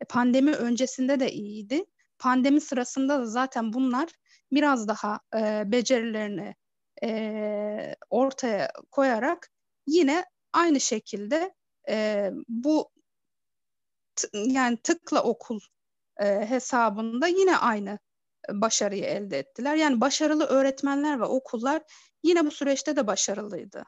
e, 0.00 0.04
pandemi 0.04 0.52
öncesinde 0.52 1.20
de 1.20 1.32
iyiydi. 1.32 1.84
Pandemi 2.18 2.60
sırasında 2.60 3.18
da 3.18 3.26
zaten 3.26 3.72
bunlar 3.72 4.08
biraz 4.52 4.88
daha 4.88 5.20
e, 5.36 5.62
becerilerini 5.66 6.54
e, 7.02 7.96
ortaya 8.10 8.72
koyarak 8.90 9.50
yine 9.86 10.24
aynı 10.52 10.80
şekilde 10.80 11.54
e, 11.88 12.30
bu 12.48 12.90
yani 14.34 14.76
tıkla 14.76 15.22
okul 15.22 15.60
e, 16.20 16.50
hesabında 16.50 17.26
yine 17.26 17.56
aynı 17.56 17.98
başarıyı 18.50 19.04
elde 19.04 19.38
ettiler. 19.38 19.76
Yani 19.76 20.00
başarılı 20.00 20.44
öğretmenler 20.46 21.20
ve 21.20 21.24
okullar 21.24 21.82
yine 22.22 22.46
bu 22.46 22.50
süreçte 22.50 22.96
de 22.96 23.06
başarılıydı. 23.06 23.84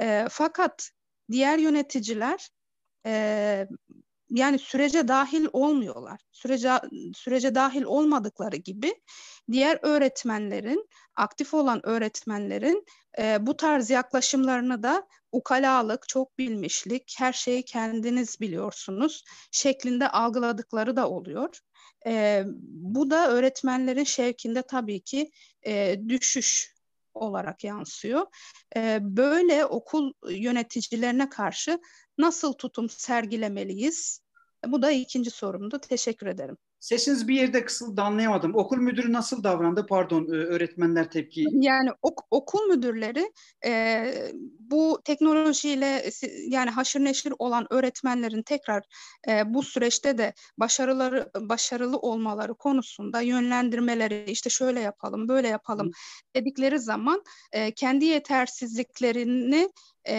E, 0.00 0.26
fakat 0.30 0.90
diğer 1.30 1.58
yöneticiler 1.58 2.48
e, 3.06 3.68
yani 4.32 4.58
sürece 4.58 5.08
dahil 5.08 5.46
olmuyorlar. 5.52 6.20
Sürece 6.32 6.72
sürece 7.14 7.54
dahil 7.54 7.82
olmadıkları 7.82 8.56
gibi 8.56 8.94
diğer 9.52 9.78
öğretmenlerin, 9.82 10.88
aktif 11.16 11.54
olan 11.54 11.86
öğretmenlerin 11.86 12.84
e, 13.18 13.46
bu 13.46 13.56
tarz 13.56 13.90
yaklaşımlarını 13.90 14.82
da 14.82 15.06
ukalalık, 15.32 16.08
çok 16.08 16.38
bilmişlik, 16.38 17.14
her 17.18 17.32
şeyi 17.32 17.64
kendiniz 17.64 18.40
biliyorsunuz 18.40 19.24
şeklinde 19.50 20.08
algıladıkları 20.08 20.96
da 20.96 21.08
oluyor. 21.08 21.58
E, 22.06 22.44
bu 22.64 23.10
da 23.10 23.30
öğretmenlerin 23.30 24.04
şevkinde 24.04 24.62
tabii 24.62 25.00
ki 25.00 25.30
e, 25.66 26.00
düşüş 26.08 26.74
olarak 27.14 27.64
yansıyor. 27.64 28.26
E, 28.76 28.98
böyle 29.02 29.66
okul 29.66 30.12
yöneticilerine 30.30 31.28
karşı 31.28 31.78
nasıl 32.18 32.52
tutum 32.52 32.88
sergilemeliyiz? 32.88 34.20
Bu 34.66 34.82
da 34.82 34.90
ikinci 34.90 35.30
sorumdu. 35.30 35.78
Teşekkür 35.80 36.26
ederim. 36.26 36.56
Sesiniz 36.82 37.28
bir 37.28 37.34
yerde 37.34 37.64
kısıldı 37.64 38.02
anlayamadım. 38.02 38.54
Okul 38.54 38.76
müdürü 38.76 39.12
nasıl 39.12 39.44
davrandı? 39.44 39.86
Pardon 39.86 40.24
e, 40.24 40.36
öğretmenler 40.36 41.10
tepki. 41.10 41.44
Yani 41.52 41.90
ok, 42.02 42.20
okul 42.30 42.66
müdürleri 42.66 43.32
e, 43.66 44.04
bu 44.60 45.00
teknolojiyle 45.04 46.10
yani 46.48 46.70
haşır 46.70 47.00
neşir 47.00 47.32
olan 47.38 47.66
öğretmenlerin 47.70 48.42
tekrar 48.42 48.82
e, 49.28 49.54
bu 49.54 49.62
süreçte 49.62 50.18
de 50.18 50.32
başarıları 50.58 51.30
başarılı 51.40 51.98
olmaları 51.98 52.54
konusunda 52.54 53.20
yönlendirmeleri 53.20 54.24
işte 54.30 54.50
şöyle 54.50 54.80
yapalım 54.80 55.28
böyle 55.28 55.48
yapalım 55.48 55.90
dedikleri 56.36 56.78
zaman 56.78 57.22
e, 57.52 57.74
kendi 57.74 58.04
yetersizliklerini 58.04 59.70
e, 60.08 60.16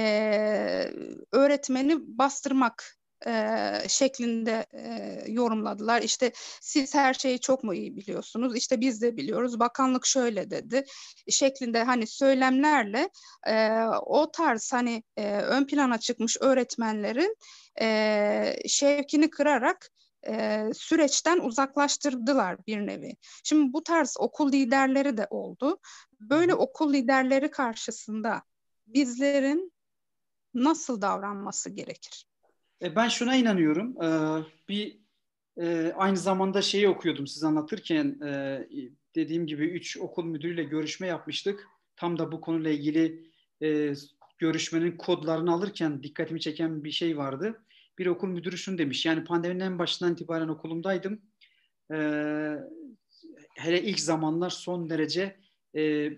öğretmeni 1.31 1.97
bastırmak 1.99 3.02
e, 3.27 3.71
şeklinde 3.87 4.65
e, 4.73 5.23
yorumladılar. 5.27 6.01
İşte 6.01 6.31
siz 6.61 6.95
her 6.95 7.13
şeyi 7.13 7.39
çok 7.39 7.63
mu 7.63 7.73
iyi 7.73 7.95
biliyorsunuz? 7.95 8.55
İşte 8.55 8.81
biz 8.81 9.01
de 9.01 9.17
biliyoruz. 9.17 9.59
Bakanlık 9.59 10.05
şöyle 10.05 10.49
dedi 10.49 10.85
şeklinde 11.29 11.83
hani 11.83 12.07
söylemlerle 12.07 13.09
e, 13.47 13.83
o 14.05 14.31
tarz 14.31 14.73
hani 14.73 15.03
e, 15.17 15.37
ön 15.37 15.65
plana 15.65 15.99
çıkmış 15.99 16.37
öğretmenlerin 16.41 17.37
e, 17.81 18.55
şevkini 18.67 19.29
kırarak 19.29 19.89
e, 20.27 20.63
süreçten 20.73 21.39
uzaklaştırdılar 21.39 22.57
bir 22.67 22.87
nevi. 22.87 23.15
Şimdi 23.43 23.73
bu 23.73 23.83
tarz 23.83 24.15
okul 24.19 24.51
liderleri 24.51 25.17
de 25.17 25.27
oldu. 25.29 25.79
Böyle 26.19 26.55
okul 26.55 26.93
liderleri 26.93 27.51
karşısında 27.51 28.41
bizlerin 28.87 29.73
nasıl 30.53 31.01
davranması 31.01 31.69
gerekir? 31.69 32.25
E, 32.83 32.95
ben 32.95 33.07
şuna 33.07 33.35
inanıyorum. 33.35 34.03
E, 34.03 34.07
bir 34.69 34.97
e, 35.57 35.93
aynı 35.95 36.17
zamanda 36.17 36.61
şeyi 36.61 36.89
okuyordum 36.89 37.27
siz 37.27 37.43
anlatırken 37.43 38.19
dediğim 39.15 39.47
gibi 39.47 39.65
üç 39.65 39.97
okul 39.97 40.25
müdürüyle 40.25 40.63
görüşme 40.63 41.07
yapmıştık. 41.07 41.67
Tam 41.95 42.19
da 42.19 42.31
bu 42.31 42.41
konuyla 42.41 42.71
ilgili 42.71 43.31
görüşmenin 44.37 44.97
kodlarını 44.97 45.53
alırken 45.53 46.03
dikkatimi 46.03 46.39
çeken 46.39 46.83
bir 46.83 46.91
şey 46.91 47.17
vardı. 47.17 47.63
Bir 47.97 48.07
okul 48.07 48.27
müdürü 48.27 48.57
şunu 48.57 48.77
demiş. 48.77 49.05
Yani 49.05 49.23
pandeminin 49.23 49.59
en 49.59 49.79
başından 49.79 50.13
itibaren 50.13 50.47
okulumdaydım. 50.47 51.21
Hele 53.55 53.81
ilk 53.83 53.99
zamanlar 53.99 54.49
son 54.49 54.89
derece 54.89 55.35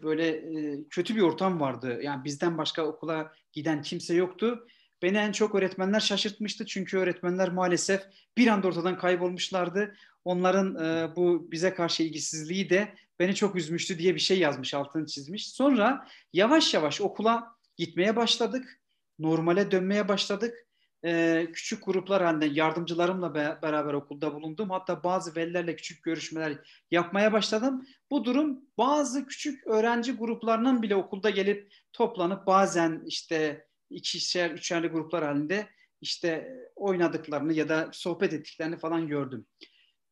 böyle 0.03 0.43
kötü 0.89 1.15
bir 1.15 1.21
ortam 1.21 1.59
vardı. 1.59 1.99
Yani 2.01 2.23
bizden 2.23 2.57
başka 2.57 2.85
okula 2.85 3.33
giden 3.53 3.81
kimse 3.81 4.15
yoktu 4.15 4.67
Beni 5.05 5.17
en 5.17 5.31
çok 5.31 5.55
öğretmenler 5.55 5.99
şaşırtmıştı 5.99 6.65
çünkü 6.65 6.97
öğretmenler 6.97 7.49
maalesef 7.49 8.01
bir 8.37 8.47
anda 8.47 8.67
ortadan 8.67 8.97
kaybolmuşlardı. 8.97 9.95
Onların 10.23 10.85
e, 10.85 11.15
bu 11.15 11.51
bize 11.51 11.73
karşı 11.73 12.03
ilgisizliği 12.03 12.69
de 12.69 12.95
beni 13.19 13.35
çok 13.35 13.55
üzmüştü 13.55 13.99
diye 13.99 14.15
bir 14.15 14.19
şey 14.19 14.39
yazmış, 14.39 14.73
altını 14.73 15.05
çizmiş. 15.05 15.49
Sonra 15.49 16.07
yavaş 16.33 16.73
yavaş 16.73 17.01
okula 17.01 17.55
gitmeye 17.77 18.15
başladık. 18.15 18.81
Normale 19.19 19.71
dönmeye 19.71 20.07
başladık. 20.07 20.67
Ee, 21.05 21.47
küçük 21.53 21.85
gruplar 21.85 22.23
halinde 22.23 22.45
yardımcılarımla 22.45 23.35
be- 23.35 23.57
beraber 23.61 23.93
okulda 23.93 24.33
bulundum. 24.33 24.69
Hatta 24.69 25.03
bazı 25.03 25.35
velilerle 25.35 25.75
küçük 25.75 26.03
görüşmeler 26.03 26.57
yapmaya 26.91 27.33
başladım. 27.33 27.87
Bu 28.11 28.25
durum 28.25 28.59
bazı 28.77 29.27
küçük 29.27 29.67
öğrenci 29.67 30.11
gruplarının 30.11 30.81
bile 30.81 30.95
okulda 30.95 31.29
gelip 31.29 31.73
toplanıp 31.93 32.47
bazen 32.47 33.03
işte 33.05 33.65
ikişer, 33.95 34.51
üçerli 34.51 34.87
gruplar 34.87 35.23
halinde 35.23 35.67
işte 36.01 36.55
oynadıklarını 36.75 37.53
ya 37.53 37.69
da 37.69 37.89
sohbet 37.93 38.33
ettiklerini 38.33 38.77
falan 38.77 39.07
gördüm. 39.07 39.45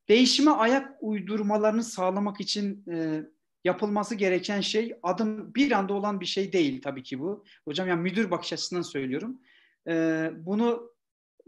Değişime 0.09 0.51
ayak 0.51 0.91
uydurmalarını 1.01 1.83
sağlamak 1.83 2.41
için 2.41 2.85
e, 2.91 3.23
yapılması 3.63 4.15
gereken 4.15 4.61
şey 4.61 4.95
adım 5.03 5.55
bir 5.55 5.71
anda 5.71 5.93
olan 5.93 6.19
bir 6.19 6.25
şey 6.25 6.53
değil 6.53 6.81
tabii 6.81 7.03
ki 7.03 7.19
bu. 7.19 7.45
Hocam 7.65 7.87
yani 7.87 8.01
müdür 8.01 8.31
bakış 8.31 8.53
açısından 8.53 8.81
söylüyorum. 8.81 9.41
E, 9.87 10.29
bunu 10.35 10.93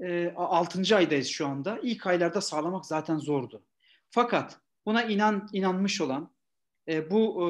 e, 0.03 0.33
6. 0.35 0.95
aydayız 0.95 1.27
şu 1.27 1.47
anda. 1.47 1.79
İlk 1.83 2.07
aylarda 2.07 2.41
sağlamak 2.41 2.85
zaten 2.85 3.17
zordu. 3.17 3.63
Fakat 4.09 4.59
buna 4.85 5.03
inan 5.03 5.49
inanmış 5.53 6.01
olan, 6.01 6.35
e, 6.87 7.11
bu 7.11 7.49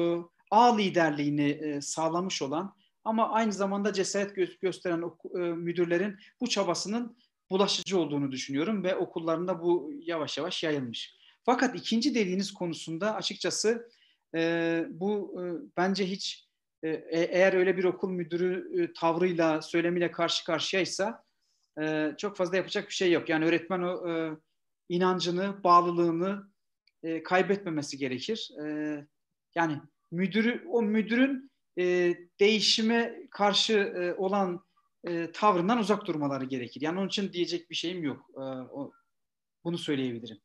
ağ 0.50 0.76
liderliğini 0.76 1.48
e, 1.48 1.80
sağlamış 1.80 2.42
olan 2.42 2.74
ama 3.06 3.30
aynı 3.30 3.52
zamanda 3.52 3.92
cesaret 3.92 4.36
gö- 4.36 4.60
gösteren 4.60 5.02
ok- 5.02 5.34
e, 5.34 5.38
müdürlerin 5.38 6.16
bu 6.40 6.48
çabasının 6.48 7.16
bulaşıcı 7.50 7.98
olduğunu 7.98 8.32
düşünüyorum 8.32 8.84
ve 8.84 8.96
okullarında 8.96 9.62
bu 9.62 9.92
yavaş 10.00 10.38
yavaş 10.38 10.64
yayılmış. 10.64 11.16
Fakat 11.44 11.76
ikinci 11.76 12.14
dediğiniz 12.14 12.54
konusunda 12.54 13.14
açıkçası 13.14 13.88
e, 14.34 14.84
bu 14.90 15.36
e, 15.40 15.42
bence 15.76 16.06
hiç 16.06 16.48
e, 16.82 16.88
eğer 17.10 17.52
öyle 17.52 17.76
bir 17.76 17.84
okul 17.84 18.10
müdürü 18.10 18.82
e, 18.82 18.92
tavrıyla, 18.92 19.62
söylemiyle 19.62 20.10
karşı 20.10 20.44
karşıyaysa 20.44 21.24
e, 21.80 22.12
çok 22.18 22.36
fazla 22.36 22.56
yapacak 22.56 22.88
bir 22.88 22.94
şey 22.94 23.12
yok. 23.12 23.28
Yani 23.28 23.44
öğretmen 23.44 23.82
o 23.82 24.10
e, 24.10 24.36
inancını, 24.88 25.64
bağlılığını 25.64 26.50
e, 27.02 27.22
kaybetmemesi 27.22 27.98
gerekir. 27.98 28.50
E, 28.64 29.06
yani 29.54 29.80
müdürü, 30.10 30.64
o 30.68 30.82
müdürün 30.82 31.50
e, 31.78 32.14
değişime 32.40 33.28
karşı 33.30 33.72
e, 33.72 34.14
olan 34.14 34.64
e, 35.04 35.32
tavrından 35.32 35.78
uzak 35.78 36.06
durmaları 36.06 36.44
gerekir. 36.44 36.80
Yani 36.80 36.98
onun 36.98 37.08
için 37.08 37.32
diyecek 37.32 37.70
bir 37.70 37.74
şeyim 37.74 38.04
yok. 38.04 38.30
E, 38.34 38.40
o, 38.40 38.92
bunu 39.64 39.78
söyleyebilirim. 39.78 40.38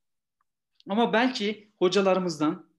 Ama 0.90 1.14
belki 1.14 1.72
hocalarımızdan, 1.80 2.72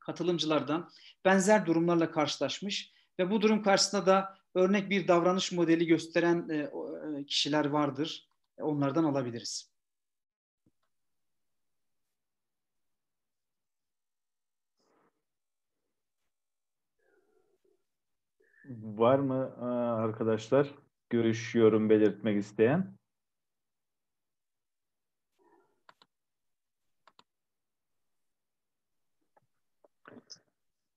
katılımcılardan 0.00 0.90
benzer 1.24 1.66
durumlarla 1.66 2.10
karşılaşmış 2.10 2.92
ve 3.18 3.30
bu 3.30 3.42
durum 3.42 3.62
karşısında 3.62 4.06
da 4.06 4.38
örnek 4.54 4.90
bir 4.90 5.08
davranış 5.08 5.52
modeli 5.52 5.86
gösteren 5.86 6.48
e, 6.48 6.56
e 6.56 7.24
kişiler 7.24 7.64
vardır. 7.64 8.28
Onlardan 8.58 9.04
alabiliriz. 9.04 9.75
Var 18.70 19.18
mı 19.18 19.56
arkadaşlar 20.02 20.74
görüş, 21.10 21.54
yorum 21.54 21.90
belirtmek 21.90 22.38
isteyen? 22.38 22.96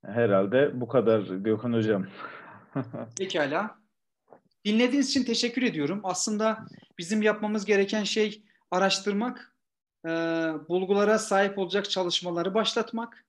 Herhalde 0.06 0.82
bu 0.82 0.88
kadar 0.88 1.22
Gökhan 1.22 1.74
Hocam. 1.74 2.08
Pekala. 3.18 3.80
Dinlediğiniz 4.66 5.10
için 5.10 5.24
teşekkür 5.24 5.62
ediyorum. 5.62 6.00
Aslında 6.04 6.66
bizim 6.98 7.22
yapmamız 7.22 7.66
gereken 7.66 8.04
şey 8.04 8.44
araştırmak, 8.72 9.56
e, 10.06 10.10
bulgulara 10.70 11.20
sahip 11.20 11.58
olacak 11.58 11.90
çalışmaları 11.90 12.54
başlatmak, 12.54 13.26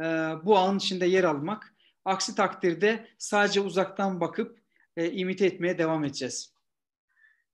e, 0.00 0.04
bu 0.44 0.58
ağın 0.58 0.78
içinde 0.78 1.06
yer 1.06 1.24
almak. 1.24 1.74
Aksi 2.08 2.34
takdirde 2.34 3.06
sadece 3.18 3.60
uzaktan 3.60 4.20
bakıp 4.20 4.58
e, 4.96 5.10
imite 5.10 5.46
etmeye 5.46 5.78
devam 5.78 6.04
edeceğiz. 6.04 6.54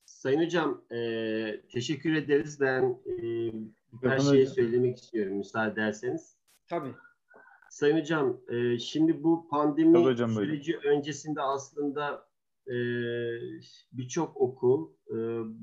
Sayın 0.04 0.44
Hocam, 0.44 0.84
e, 0.90 0.98
teşekkür 1.72 2.14
ederiz. 2.14 2.60
Ben 2.60 2.98
e, 3.06 3.52
her 4.02 4.18
şeyi 4.18 4.46
söylemek 4.46 4.96
istiyorum 4.96 5.36
müsaade 5.36 5.72
ederseniz. 5.72 6.36
Tabii. 6.68 6.94
Sayın 7.70 8.00
Hocam, 8.00 8.40
e, 8.48 8.78
şimdi 8.78 9.22
bu 9.22 9.48
pandemi 9.48 9.98
hocam, 9.98 10.30
süreci 10.30 10.72
buyurun. 10.72 10.88
öncesinde 10.88 11.40
aslında 11.40 12.26
e, 12.66 12.76
birçok 13.92 14.36
okul 14.36 14.92
e, 15.08 15.16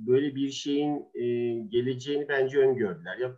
böyle 0.08 0.36
bir 0.36 0.50
şeyin 0.52 1.06
e, 1.14 1.26
geleceğini 1.68 2.28
bence 2.30 2.58
öngördüler. 2.58 3.18
Ya, 3.18 3.38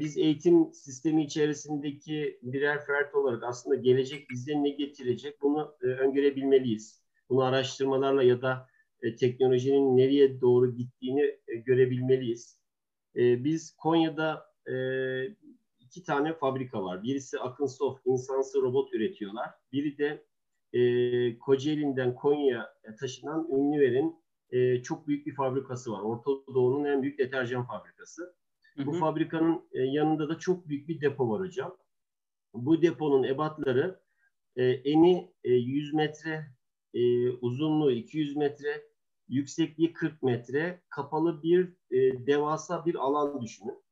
biz 0.00 0.16
eğitim 0.16 0.72
sistemi 0.72 1.24
içerisindeki 1.24 2.38
birer 2.42 2.86
fert 2.86 3.14
olarak 3.14 3.42
aslında 3.42 3.76
gelecek 3.76 4.30
bize 4.30 4.62
ne 4.62 4.70
getirecek 4.70 5.42
bunu 5.42 5.76
e, 5.82 5.86
öngörebilmeliyiz. 5.86 7.04
Bunu 7.28 7.42
araştırmalarla 7.42 8.22
ya 8.22 8.42
da 8.42 8.68
e, 9.02 9.16
teknolojinin 9.16 9.96
nereye 9.96 10.40
doğru 10.40 10.74
gittiğini 10.74 11.38
e, 11.48 11.56
görebilmeliyiz. 11.56 12.60
E, 13.16 13.44
biz 13.44 13.76
Konya'da 13.76 14.46
e, 14.66 14.74
iki 15.80 16.02
tane 16.02 16.34
fabrika 16.34 16.84
var. 16.84 17.02
Birisi 17.02 17.40
Akınsoft 17.40 18.06
insansı 18.06 18.62
robot 18.62 18.94
üretiyorlar. 18.94 19.50
Biri 19.72 19.98
de 19.98 20.24
e, 20.72 21.38
Kocaeli'nden 21.38 22.14
Konya'ya 22.14 22.74
taşınan 23.00 23.48
Ünlüver'in 23.52 24.24
e, 24.50 24.82
çok 24.82 25.08
büyük 25.08 25.26
bir 25.26 25.34
fabrikası 25.34 25.92
var. 25.92 26.00
Orta 26.02 26.30
Doğu'nun 26.54 26.84
en 26.84 27.02
büyük 27.02 27.18
deterjan 27.18 27.66
fabrikası. 27.66 28.34
Hı 28.76 28.82
hı. 28.82 28.86
Bu 28.86 28.92
fabrikanın 28.92 29.62
e, 29.72 29.82
yanında 29.82 30.28
da 30.28 30.38
çok 30.38 30.68
büyük 30.68 30.88
bir 30.88 31.00
depo 31.00 31.30
var 31.30 31.40
hocam. 31.40 31.76
Bu 32.54 32.82
deponun 32.82 33.22
ebatları 33.22 34.00
e, 34.56 34.64
eni 34.64 35.32
e, 35.44 35.52
100 35.52 35.94
metre, 35.94 36.46
e, 36.94 37.30
uzunluğu 37.30 37.90
200 37.90 38.36
metre, 38.36 38.82
yüksekliği 39.28 39.92
40 39.92 40.22
metre, 40.22 40.80
kapalı 40.88 41.42
bir 41.42 41.72
e, 41.90 42.26
devasa 42.26 42.86
bir 42.86 42.94
alan 42.94 43.42
düşünün. 43.42 43.84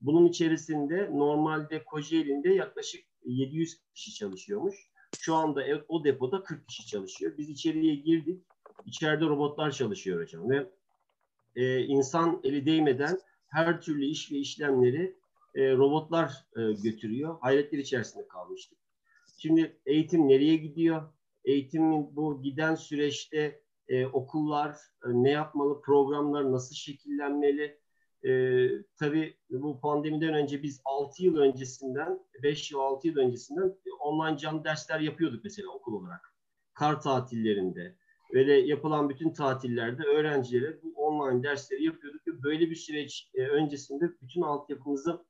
Bunun 0.00 0.26
içerisinde 0.26 1.10
normalde 1.12 1.84
Kocaeli'nde 1.84 2.48
yaklaşık 2.48 3.04
700 3.24 3.80
kişi 3.94 4.14
çalışıyormuş. 4.14 4.90
Şu 5.18 5.34
anda 5.34 5.64
o 5.88 6.04
depoda 6.04 6.42
40 6.42 6.68
kişi 6.68 6.86
çalışıyor. 6.86 7.32
Biz 7.38 7.48
içeriye 7.48 7.94
girdik. 7.94 8.44
İçeride 8.86 9.24
robotlar 9.24 9.70
çalışıyor 9.70 10.22
hocam 10.22 10.50
ve 10.50 10.66
e, 11.56 11.84
insan 11.84 12.40
eli 12.44 12.66
değmeden 12.66 13.18
her 13.50 13.80
türlü 13.80 14.04
iş 14.04 14.32
ve 14.32 14.36
işlemleri 14.36 15.16
e, 15.54 15.72
robotlar 15.76 16.46
e, 16.56 16.72
götürüyor. 16.72 17.38
Hayretler 17.40 17.78
içerisinde 17.78 18.28
kalmıştık. 18.28 18.78
Şimdi 19.38 19.80
eğitim 19.86 20.28
nereye 20.28 20.56
gidiyor? 20.56 21.12
Eğitimin 21.44 22.16
bu 22.16 22.42
giden 22.42 22.74
süreçte 22.74 23.62
e, 23.88 24.06
okullar 24.06 24.70
e, 25.04 25.08
ne 25.08 25.30
yapmalı, 25.30 25.80
programlar 25.80 26.52
nasıl 26.52 26.74
şekillenmeli? 26.74 27.80
E, 28.24 28.32
tabii 28.96 29.36
bu 29.50 29.80
pandemiden 29.80 30.34
önce 30.34 30.62
biz 30.62 30.80
6 30.84 31.24
yıl 31.24 31.36
öncesinden, 31.36 32.20
5 32.42 32.70
yıl 32.72 32.78
6 32.78 33.08
yıl 33.08 33.16
öncesinden 33.16 33.74
online 34.00 34.38
canlı 34.38 34.64
dersler 34.64 35.00
yapıyorduk 35.00 35.44
mesela 35.44 35.68
okul 35.68 35.94
olarak. 35.94 36.34
Kar 36.74 37.00
tatillerinde, 37.00 37.96
öyle 38.32 38.52
yapılan 38.52 39.08
bütün 39.08 39.32
tatillerde 39.32 40.02
öğrencilere 40.02 40.82
bu 40.82 40.94
online 40.94 41.42
dersleri 41.42 41.84
yapıyorduk 41.84 42.26
ve 42.26 42.42
böyle 42.42 42.70
bir 42.70 42.76
süreç 42.76 43.30
e, 43.34 43.42
öncesinde 43.42 44.04
bütün 44.22 44.42
altyapımızı 44.42 45.24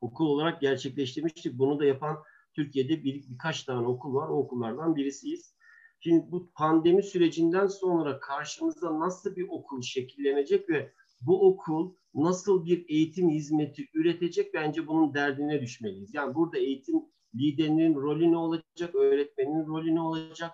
okul 0.00 0.26
olarak 0.26 0.60
gerçekleştirmiştik. 0.60 1.58
Bunu 1.58 1.78
da 1.78 1.84
yapan 1.84 2.18
Türkiye'de 2.54 3.04
bir, 3.04 3.28
birkaç 3.30 3.64
tane 3.64 3.86
okul 3.86 4.14
var. 4.14 4.28
O 4.28 4.32
okullardan 4.32 4.96
birisiyiz. 4.96 5.54
Şimdi 6.00 6.32
bu 6.32 6.52
pandemi 6.54 7.02
sürecinden 7.02 7.66
sonra 7.66 8.20
karşımıza 8.20 9.00
nasıl 9.00 9.36
bir 9.36 9.46
okul 9.48 9.82
şekillenecek 9.82 10.68
ve 10.68 10.92
bu 11.20 11.48
okul 11.48 11.94
nasıl 12.14 12.64
bir 12.64 12.84
eğitim 12.88 13.30
hizmeti 13.30 13.88
üretecek 13.94 14.54
bence 14.54 14.86
bunun 14.86 15.14
derdine 15.14 15.60
düşmeliyiz. 15.60 16.14
Yani 16.14 16.34
burada 16.34 16.58
eğitim 16.58 16.96
liderinin 17.34 17.94
rolü 17.94 18.32
ne 18.32 18.36
olacak, 18.36 18.94
öğretmenin 18.94 19.66
rolü 19.66 19.94
ne 19.94 20.00
olacak? 20.00 20.50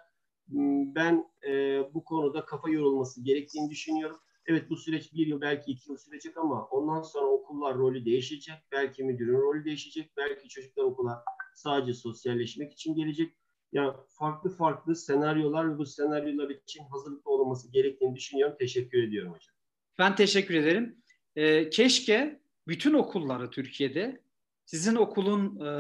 Hmm, 0.49 0.95
ben 0.95 1.25
e, 1.49 1.81
bu 1.95 2.05
konuda 2.05 2.45
kafa 2.45 2.71
yorulması 2.71 3.23
gerektiğini 3.23 3.71
düşünüyorum. 3.71 4.17
Evet 4.47 4.71
bu 4.71 4.77
süreç 4.77 5.13
bir 5.13 5.27
yıl 5.27 5.41
belki 5.41 5.73
iki 5.73 5.91
yıl 5.91 5.99
sürecek 5.99 6.37
ama 6.37 6.65
ondan 6.65 7.03
sonra 7.03 7.27
okullar 7.27 7.75
rolü 7.75 8.05
değişecek. 8.05 8.55
Belki 8.73 9.05
müdürün 9.05 9.41
rolü 9.41 9.65
değişecek. 9.65 10.11
Belki 10.17 10.49
çocuklar 10.49 10.85
okula 10.85 11.25
sadece 11.55 11.95
sosyalleşmek 11.95 12.73
için 12.73 12.95
gelecek. 12.95 13.33
Yani 13.73 13.93
farklı 14.09 14.51
farklı 14.51 14.97
senaryolar 14.97 15.75
ve 15.75 15.79
bu 15.79 15.87
senaryolar 15.87 16.51
için 16.51 16.85
hazırlıklı 16.85 17.31
olması 17.31 17.73
gerektiğini 17.73 18.15
düşünüyorum. 18.15 18.57
Teşekkür 18.59 19.03
ediyorum 19.03 19.33
hocam. 19.33 19.55
Ben 19.99 20.17
teşekkür 20.17 20.55
ederim. 20.55 20.97
Ee, 21.37 21.71
keşke 21.71 22.41
bütün 22.69 22.95
okulları 22.95 23.51
Türkiye'de 23.51 24.21
sizin 24.65 24.97
okulun 24.97 25.61
e, 25.61 25.71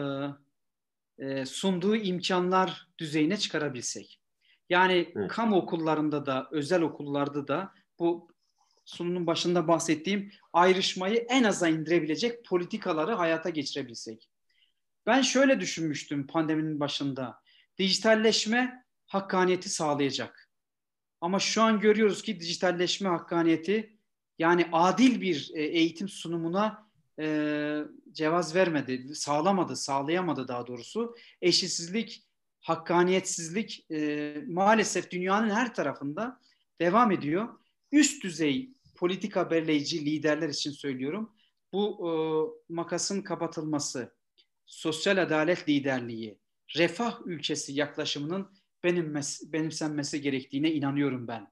e, 1.18 1.46
sunduğu 1.46 1.96
imkanlar 1.96 2.88
düzeyine 2.98 3.36
çıkarabilsek. 3.36 4.20
Yani 4.70 5.12
evet. 5.16 5.28
kamu 5.28 5.56
okullarında 5.56 6.26
da, 6.26 6.48
özel 6.50 6.82
okullarda 6.82 7.48
da 7.48 7.72
bu 7.98 8.28
sunumun 8.84 9.26
başında 9.26 9.68
bahsettiğim 9.68 10.32
ayrışmayı 10.52 11.26
en 11.28 11.44
aza 11.44 11.68
indirebilecek 11.68 12.44
politikaları 12.44 13.12
hayata 13.12 13.50
geçirebilsek. 13.50 14.28
Ben 15.06 15.22
şöyle 15.22 15.60
düşünmüştüm 15.60 16.26
pandeminin 16.26 16.80
başında. 16.80 17.40
Dijitalleşme 17.78 18.84
hakkaniyeti 19.06 19.68
sağlayacak. 19.68 20.50
Ama 21.20 21.38
şu 21.38 21.62
an 21.62 21.80
görüyoruz 21.80 22.22
ki 22.22 22.40
dijitalleşme 22.40 23.08
hakkaniyeti 23.08 23.98
yani 24.38 24.68
adil 24.72 25.20
bir 25.20 25.50
e, 25.54 25.62
eğitim 25.62 26.08
sunumuna 26.08 26.86
e, 27.20 27.78
cevaz 28.12 28.54
vermedi, 28.54 29.14
sağlamadı, 29.14 29.76
sağlayamadı 29.76 30.48
daha 30.48 30.66
doğrusu. 30.66 31.16
Eşitsizlik, 31.42 32.25
hakkaniyetsizlik 32.66 33.86
e, 33.90 34.34
maalesef 34.46 35.10
dünyanın 35.10 35.50
her 35.50 35.74
tarafında 35.74 36.40
devam 36.80 37.12
ediyor. 37.12 37.48
Üst 37.92 38.24
düzey 38.24 38.70
politika 38.96 39.50
belirleyici 39.50 40.06
liderler 40.06 40.48
için 40.48 40.70
söylüyorum. 40.70 41.32
Bu 41.72 42.08
e, 42.08 42.12
makasın 42.72 43.22
kapatılması, 43.22 44.14
sosyal 44.66 45.22
adalet 45.22 45.68
liderliği, 45.68 46.38
refah 46.76 47.20
ülkesi 47.26 47.72
yaklaşımının 47.72 48.48
benimmes- 48.84 49.52
benimsenmesi 49.52 50.20
gerektiğine 50.20 50.72
inanıyorum 50.72 51.28
ben. 51.28 51.48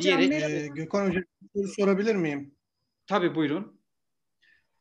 Diyerek, 0.00 0.32
ee, 0.32 0.68
Gökhan 0.74 1.08
Hocam 1.08 1.24
soru 1.54 1.68
sorabilir 1.68 2.14
miyim? 2.14 2.54
Tabii 3.06 3.34
buyurun. 3.34 3.80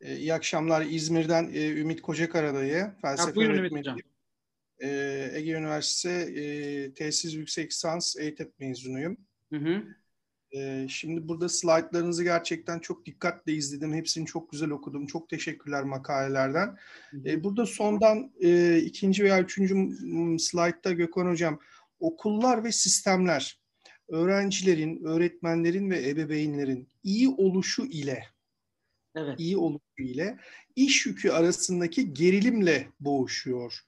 Ee, 0.02 0.16
iyi 0.16 0.34
akşamlar 0.34 0.86
İzmir'den 0.86 1.52
e, 1.54 1.70
Ümit 1.70 2.02
Kocakaradayı. 2.02 2.92
Felsefe 3.02 3.30
ha, 3.30 3.36
buyurun 3.36 3.58
Ümit 3.58 3.72
Hocam. 3.72 3.98
E, 4.80 4.90
Ege 5.34 5.52
Üniversitesi 5.52 6.40
e, 6.40 6.94
Tesis 6.94 7.34
Yüksek 7.34 7.72
Lisans 7.72 8.16
EYTEP 8.16 8.60
mezunuyum. 8.60 9.18
Hı 9.54 9.60
hı. 9.60 9.84
E, 10.52 10.88
şimdi 10.90 11.28
burada 11.28 11.50
slaytlarınızı 11.50 12.24
gerçekten 12.24 12.80
çok 12.80 13.06
dikkatle 13.06 13.54
izledim. 13.54 13.94
Hepsini 13.94 14.26
çok 14.26 14.52
güzel 14.52 14.70
okudum. 14.70 15.08
Çok 15.08 15.30
teşekkürler 15.30 15.84
makalelerden. 15.84 16.78
E, 17.26 17.44
burada 17.44 17.66
sondan 17.66 18.32
e, 18.44 18.78
ikinci 18.78 19.24
veya 19.24 19.42
üçüncü 19.42 19.76
slaytta 20.40 20.92
Gökhan 20.92 21.28
Hocam 21.28 21.60
okullar 22.00 22.64
ve 22.64 22.72
sistemler 22.72 23.60
öğrencilerin, 24.08 25.04
öğretmenlerin 25.04 25.90
ve 25.90 26.10
ebeveynlerin 26.10 26.90
iyi 27.04 27.30
oluşu 27.30 27.86
ile 27.86 28.24
evet. 29.16 29.40
iyi 29.40 29.58
oluşu 29.58 29.82
ile 29.98 30.40
iş 30.76 31.06
yükü 31.06 31.30
arasındaki 31.30 32.14
gerilimle 32.14 32.88
boğuşuyor. 33.00 33.80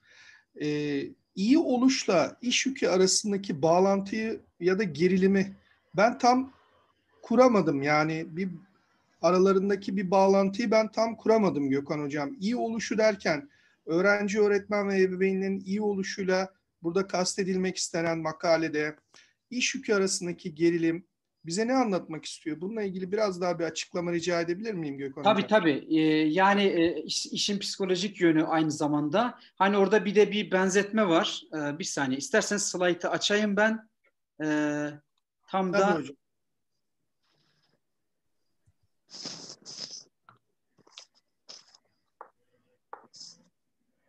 Ee, 0.62 1.04
iyi 1.34 1.58
oluşla 1.58 2.36
iş 2.42 2.66
yükü 2.66 2.86
arasındaki 2.86 3.62
bağlantıyı 3.62 4.40
ya 4.60 4.78
da 4.78 4.82
gerilimi 4.82 5.56
ben 5.96 6.18
tam 6.18 6.52
kuramadım. 7.22 7.82
Yani 7.82 8.26
bir 8.28 8.48
aralarındaki 9.22 9.96
bir 9.96 10.10
bağlantıyı 10.10 10.70
ben 10.70 10.92
tam 10.92 11.16
kuramadım 11.16 11.70
Gökhan 11.70 12.00
Hocam. 12.00 12.36
İyi 12.40 12.56
oluşu 12.56 12.98
derken 12.98 13.48
öğrenci, 13.86 14.40
öğretmen 14.40 14.88
ve 14.88 15.02
ebeveynlerin 15.02 15.60
iyi 15.60 15.82
oluşuyla 15.82 16.52
burada 16.82 17.06
kastedilmek 17.06 17.76
istenen 17.76 18.18
makalede 18.18 18.96
iş 19.50 19.74
yükü 19.74 19.94
arasındaki 19.94 20.54
gerilim 20.54 21.04
bize 21.48 21.66
ne 21.66 21.74
anlatmak 21.74 22.24
istiyor? 22.24 22.60
Bununla 22.60 22.82
ilgili 22.82 23.12
biraz 23.12 23.40
daha 23.40 23.58
bir 23.58 23.64
açıklama 23.64 24.12
rica 24.12 24.40
edebilir 24.40 24.74
miyim 24.74 24.98
Gökhan 24.98 25.24
Tabii 25.24 25.42
Hocam? 25.42 25.60
tabii. 25.60 25.86
Ee, 25.90 26.00
yani 26.28 26.62
e, 26.62 27.02
iş, 27.02 27.26
işin 27.26 27.58
psikolojik 27.58 28.20
yönü 28.20 28.44
aynı 28.44 28.70
zamanda. 28.70 29.38
Hani 29.56 29.76
orada 29.76 30.04
bir 30.04 30.14
de 30.14 30.32
bir 30.32 30.50
benzetme 30.50 31.08
var. 31.08 31.42
Ee, 31.54 31.78
bir 31.78 31.84
saniye. 31.84 32.18
İsterseniz 32.18 32.62
slaytı 32.62 33.10
açayım 33.10 33.56
ben. 33.56 33.88
Ee, 34.42 34.90
tam 35.46 35.72
tabii 35.72 35.82
da... 35.82 35.94
Hocam. 35.94 36.16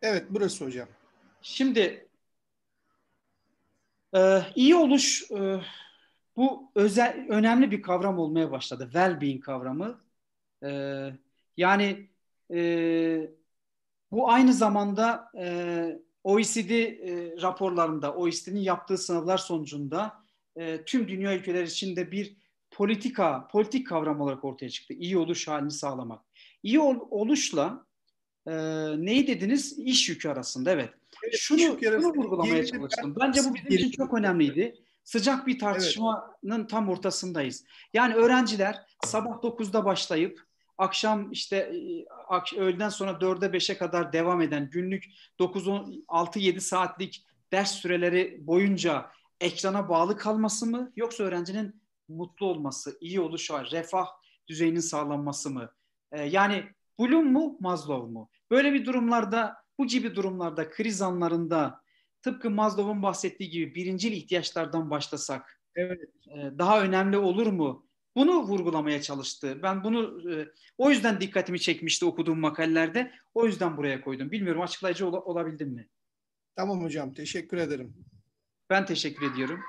Evet 0.02 0.24
burası 0.30 0.64
hocam. 0.64 0.88
Şimdi 1.42 2.08
ee, 4.16 4.42
iyi 4.54 4.76
oluş 4.76 5.30
e, 5.30 5.60
bu 6.40 6.70
özel 6.74 7.26
önemli 7.28 7.70
bir 7.70 7.82
kavram 7.82 8.18
olmaya 8.18 8.50
başladı. 8.50 8.90
Well-being 8.92 9.40
kavramı. 9.40 10.00
Ee, 10.64 11.10
yani 11.56 12.08
e, 12.52 13.30
bu 14.10 14.30
aynı 14.30 14.52
zamanda 14.52 15.32
e, 15.38 15.98
OECD 16.24 16.70
e, 16.70 17.34
raporlarında, 17.42 18.14
OECD'nin 18.14 18.60
yaptığı 18.60 18.98
sınavlar 18.98 19.38
sonucunda 19.38 20.24
e, 20.56 20.84
tüm 20.84 21.08
dünya 21.08 21.36
ülkeleri 21.36 21.66
içinde 21.66 22.12
bir 22.12 22.36
politika, 22.70 23.48
politik 23.48 23.86
kavram 23.86 24.20
olarak 24.20 24.44
ortaya 24.44 24.68
çıktı. 24.68 24.94
İyi 24.94 25.18
oluş 25.18 25.48
halini 25.48 25.70
sağlamak. 25.70 26.24
İyi 26.62 26.80
ol, 26.80 26.96
oluşla 27.10 27.86
e, 28.46 28.52
neyi 28.96 29.26
dediniz? 29.26 29.78
İş 29.78 30.08
yükü 30.08 30.28
arasında, 30.28 30.72
evet. 30.72 30.90
Evet, 31.24 31.34
şunu, 31.38 31.58
şunu 31.82 32.14
vurgulamaya 32.14 32.66
çalıştım. 32.66 33.16
Bence 33.20 33.40
bu 33.50 33.54
bizim 33.54 33.72
için 33.72 33.90
çok 33.90 34.14
önemliydi. 34.14 34.74
Sıcak 35.10 35.46
bir 35.46 35.58
tartışmanın 35.58 36.58
evet. 36.58 36.70
tam 36.70 36.88
ortasındayız. 36.88 37.64
Yani 37.94 38.14
öğrenciler 38.14 38.82
sabah 39.04 39.30
9'da 39.30 39.84
başlayıp 39.84 40.40
akşam 40.78 41.32
işte 41.32 41.56
e, 41.56 42.60
öğleden 42.60 42.88
sonra 42.88 43.10
4'e 43.10 43.48
5'e 43.48 43.78
kadar 43.78 44.12
devam 44.12 44.40
eden 44.40 44.70
günlük 44.70 45.04
9 45.38 45.66
6-7 45.66 46.60
saatlik 46.60 47.26
ders 47.52 47.70
süreleri 47.70 48.46
boyunca 48.46 49.10
ekrana 49.40 49.88
bağlı 49.88 50.16
kalması 50.16 50.66
mı 50.66 50.92
yoksa 50.96 51.24
öğrencinin 51.24 51.82
mutlu 52.08 52.46
olması, 52.46 52.98
iyi 53.00 53.20
oluşu, 53.20 53.54
refah 53.72 54.06
düzeyinin 54.48 54.80
sağlanması 54.80 55.50
mı? 55.50 55.70
Ee, 56.12 56.22
yani 56.22 56.64
Bloom 57.00 57.32
mu, 57.32 57.56
Maslow 57.60 58.12
mu? 58.12 58.30
Böyle 58.50 58.72
bir 58.72 58.86
durumlarda 58.86 59.56
bu 59.78 59.86
gibi 59.86 60.14
durumlarda, 60.14 60.70
kriz 60.70 61.02
anlarında 61.02 61.79
tıpkı 62.22 62.50
Maslow'un 62.50 63.02
bahsettiği 63.02 63.50
gibi 63.50 63.74
birincil 63.74 64.12
ihtiyaçlardan 64.12 64.90
başlasak 64.90 65.60
evet. 65.74 66.00
E, 66.26 66.58
daha 66.58 66.82
önemli 66.82 67.18
olur 67.18 67.46
mu? 67.46 67.86
Bunu 68.16 68.42
vurgulamaya 68.42 69.02
çalıştı. 69.02 69.58
Ben 69.62 69.84
bunu 69.84 70.30
e, 70.32 70.48
o 70.78 70.90
yüzden 70.90 71.20
dikkatimi 71.20 71.60
çekmişti 71.60 72.04
okuduğum 72.04 72.40
makalelerde. 72.40 73.12
O 73.34 73.46
yüzden 73.46 73.76
buraya 73.76 74.00
koydum. 74.00 74.30
Bilmiyorum 74.30 74.62
açıklayıcı 74.62 75.08
ol, 75.08 75.12
olabildim 75.12 75.68
mi? 75.68 75.88
Tamam 76.56 76.82
hocam. 76.82 77.14
Teşekkür 77.14 77.56
ederim. 77.56 77.94
Ben 78.70 78.86
teşekkür 78.86 79.32
ediyorum. 79.32 79.60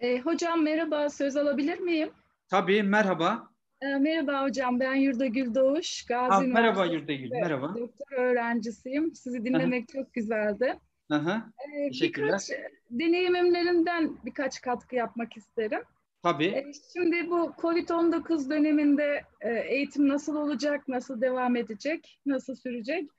E, 0.00 0.18
hocam 0.20 0.62
merhaba. 0.62 1.10
Söz 1.10 1.36
alabilir 1.36 1.78
miyim? 1.78 2.10
Tabii. 2.48 2.82
Merhaba. 2.82 3.50
E, 3.82 3.86
merhaba 3.86 4.42
hocam, 4.42 4.80
ben 4.80 4.94
Yurdagül 4.94 5.54
Doğuş. 5.54 6.06
Gazi 6.06 6.30
ha, 6.30 6.40
merhaba 6.40 6.86
Yurdagül, 6.86 7.30
merhaba. 7.30 7.74
Doktor 7.74 8.12
öğrencisiyim. 8.16 9.14
Sizi 9.14 9.44
dinlemek 9.44 9.90
Aha. 9.90 10.02
çok 10.02 10.14
güzeldi. 10.14 10.78
Aha. 11.10 11.52
Ee. 11.68 11.90
Birkaç 11.90 12.50
deneyimlerimden 12.90 14.16
birkaç 14.24 14.60
katkı 14.60 14.96
yapmak 14.96 15.36
isterim. 15.36 15.82
Tabii. 16.22 16.46
Ee, 16.46 16.72
şimdi 16.92 17.30
bu 17.30 17.52
COVID-19 17.58 18.50
döneminde 18.50 19.22
e, 19.40 19.50
eğitim 19.50 20.08
nasıl 20.08 20.36
olacak, 20.36 20.88
nasıl 20.88 21.20
devam 21.20 21.56
edecek, 21.56 22.20
nasıl 22.26 22.54
sürecek? 22.54 23.10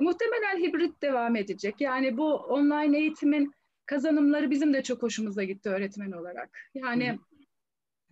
E, 0.00 0.04
muhtemelen 0.04 0.58
hibrit 0.58 1.02
devam 1.02 1.36
edecek. 1.36 1.80
Yani 1.80 2.16
bu 2.16 2.34
online 2.34 2.98
eğitimin 2.98 3.52
kazanımları 3.86 4.50
bizim 4.50 4.74
de 4.74 4.82
çok 4.82 5.02
hoşumuza 5.02 5.44
gitti 5.44 5.68
öğretmen 5.68 6.12
olarak. 6.12 6.58
Yani 6.74 7.12
Hı 7.12 7.16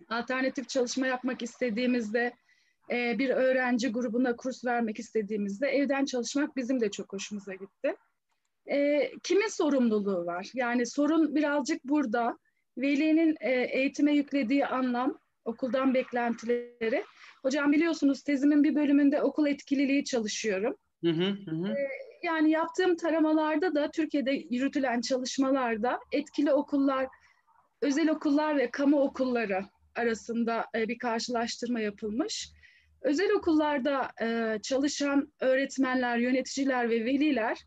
alternatif 0.09 0.69
çalışma 0.69 1.07
yapmak 1.07 1.41
istediğimizde, 1.41 2.33
e, 2.91 3.19
bir 3.19 3.29
öğrenci 3.29 3.91
grubuna 3.91 4.35
kurs 4.35 4.65
vermek 4.65 4.99
istediğimizde 4.99 5.67
evden 5.67 6.05
çalışmak 6.05 6.55
bizim 6.55 6.81
de 6.81 6.91
çok 6.91 7.13
hoşumuza 7.13 7.53
gitti. 7.53 7.95
E, 8.65 9.11
kimin 9.23 9.47
sorumluluğu 9.47 10.25
var? 10.25 10.51
Yani 10.53 10.85
sorun 10.85 11.35
birazcık 11.35 11.83
burada. 11.83 12.37
Velinin 12.77 13.35
e, 13.39 13.51
eğitime 13.51 14.13
yüklediği 14.13 14.65
anlam, 14.65 15.17
okuldan 15.45 15.93
beklentileri. 15.93 17.03
Hocam 17.41 17.71
biliyorsunuz 17.71 18.23
tezimin 18.23 18.63
bir 18.63 18.75
bölümünde 18.75 19.21
okul 19.21 19.47
etkililiği 19.47 20.05
çalışıyorum. 20.05 20.75
Hı 21.03 21.09
hı 21.09 21.29
hı. 21.51 21.75
yani 22.23 22.51
yaptığım 22.51 22.95
taramalarda 22.95 23.75
da 23.75 23.91
Türkiye'de 23.91 24.31
yürütülen 24.49 25.01
çalışmalarda 25.01 25.99
etkili 26.11 26.53
okullar, 26.53 27.07
özel 27.81 28.09
okullar 28.09 28.57
ve 28.57 28.71
kamu 28.71 29.01
okulları 29.01 29.65
arasında 29.95 30.65
e, 30.75 30.87
bir 30.87 30.97
karşılaştırma 30.97 31.79
yapılmış. 31.79 32.49
Özel 33.01 33.31
okullarda 33.31 34.07
e, 34.21 34.57
çalışan 34.61 35.33
öğretmenler, 35.39 36.17
yöneticiler 36.17 36.89
ve 36.89 37.05
veliler 37.05 37.57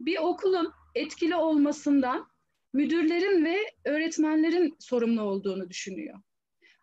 bir 0.00 0.18
okulun 0.18 0.72
etkili 0.94 1.36
olmasından 1.36 2.28
müdürlerin 2.72 3.44
ve 3.44 3.56
öğretmenlerin 3.84 4.76
sorumlu 4.78 5.22
olduğunu 5.22 5.70
düşünüyor. 5.70 6.18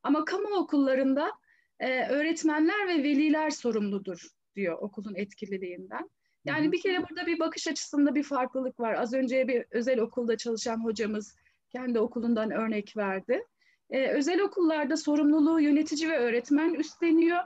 Ama 0.03 0.25
kamu 0.25 0.55
okullarında 0.55 1.31
e, 1.79 2.07
öğretmenler 2.07 2.87
ve 2.87 3.03
veliler 3.03 3.49
sorumludur 3.49 4.27
diyor 4.55 4.77
okulun 4.81 5.15
etkililiğinden. 5.15 6.09
Yani 6.45 6.71
bir 6.71 6.81
kere 6.81 7.09
burada 7.09 7.27
bir 7.27 7.39
bakış 7.39 7.67
açısında 7.67 8.15
bir 8.15 8.23
farklılık 8.23 8.79
var. 8.79 8.93
Az 8.93 9.13
önce 9.13 9.47
bir 9.47 9.65
özel 9.71 9.99
okulda 9.99 10.37
çalışan 10.37 10.83
hocamız 10.83 11.35
kendi 11.69 11.99
okulundan 11.99 12.51
örnek 12.51 12.97
verdi. 12.97 13.43
Ee, 13.89 14.07
özel 14.07 14.41
okullarda 14.41 14.97
sorumluluğu 14.97 15.61
yönetici 15.61 16.09
ve 16.09 16.17
öğretmen 16.17 16.73
üstleniyor. 16.73 17.39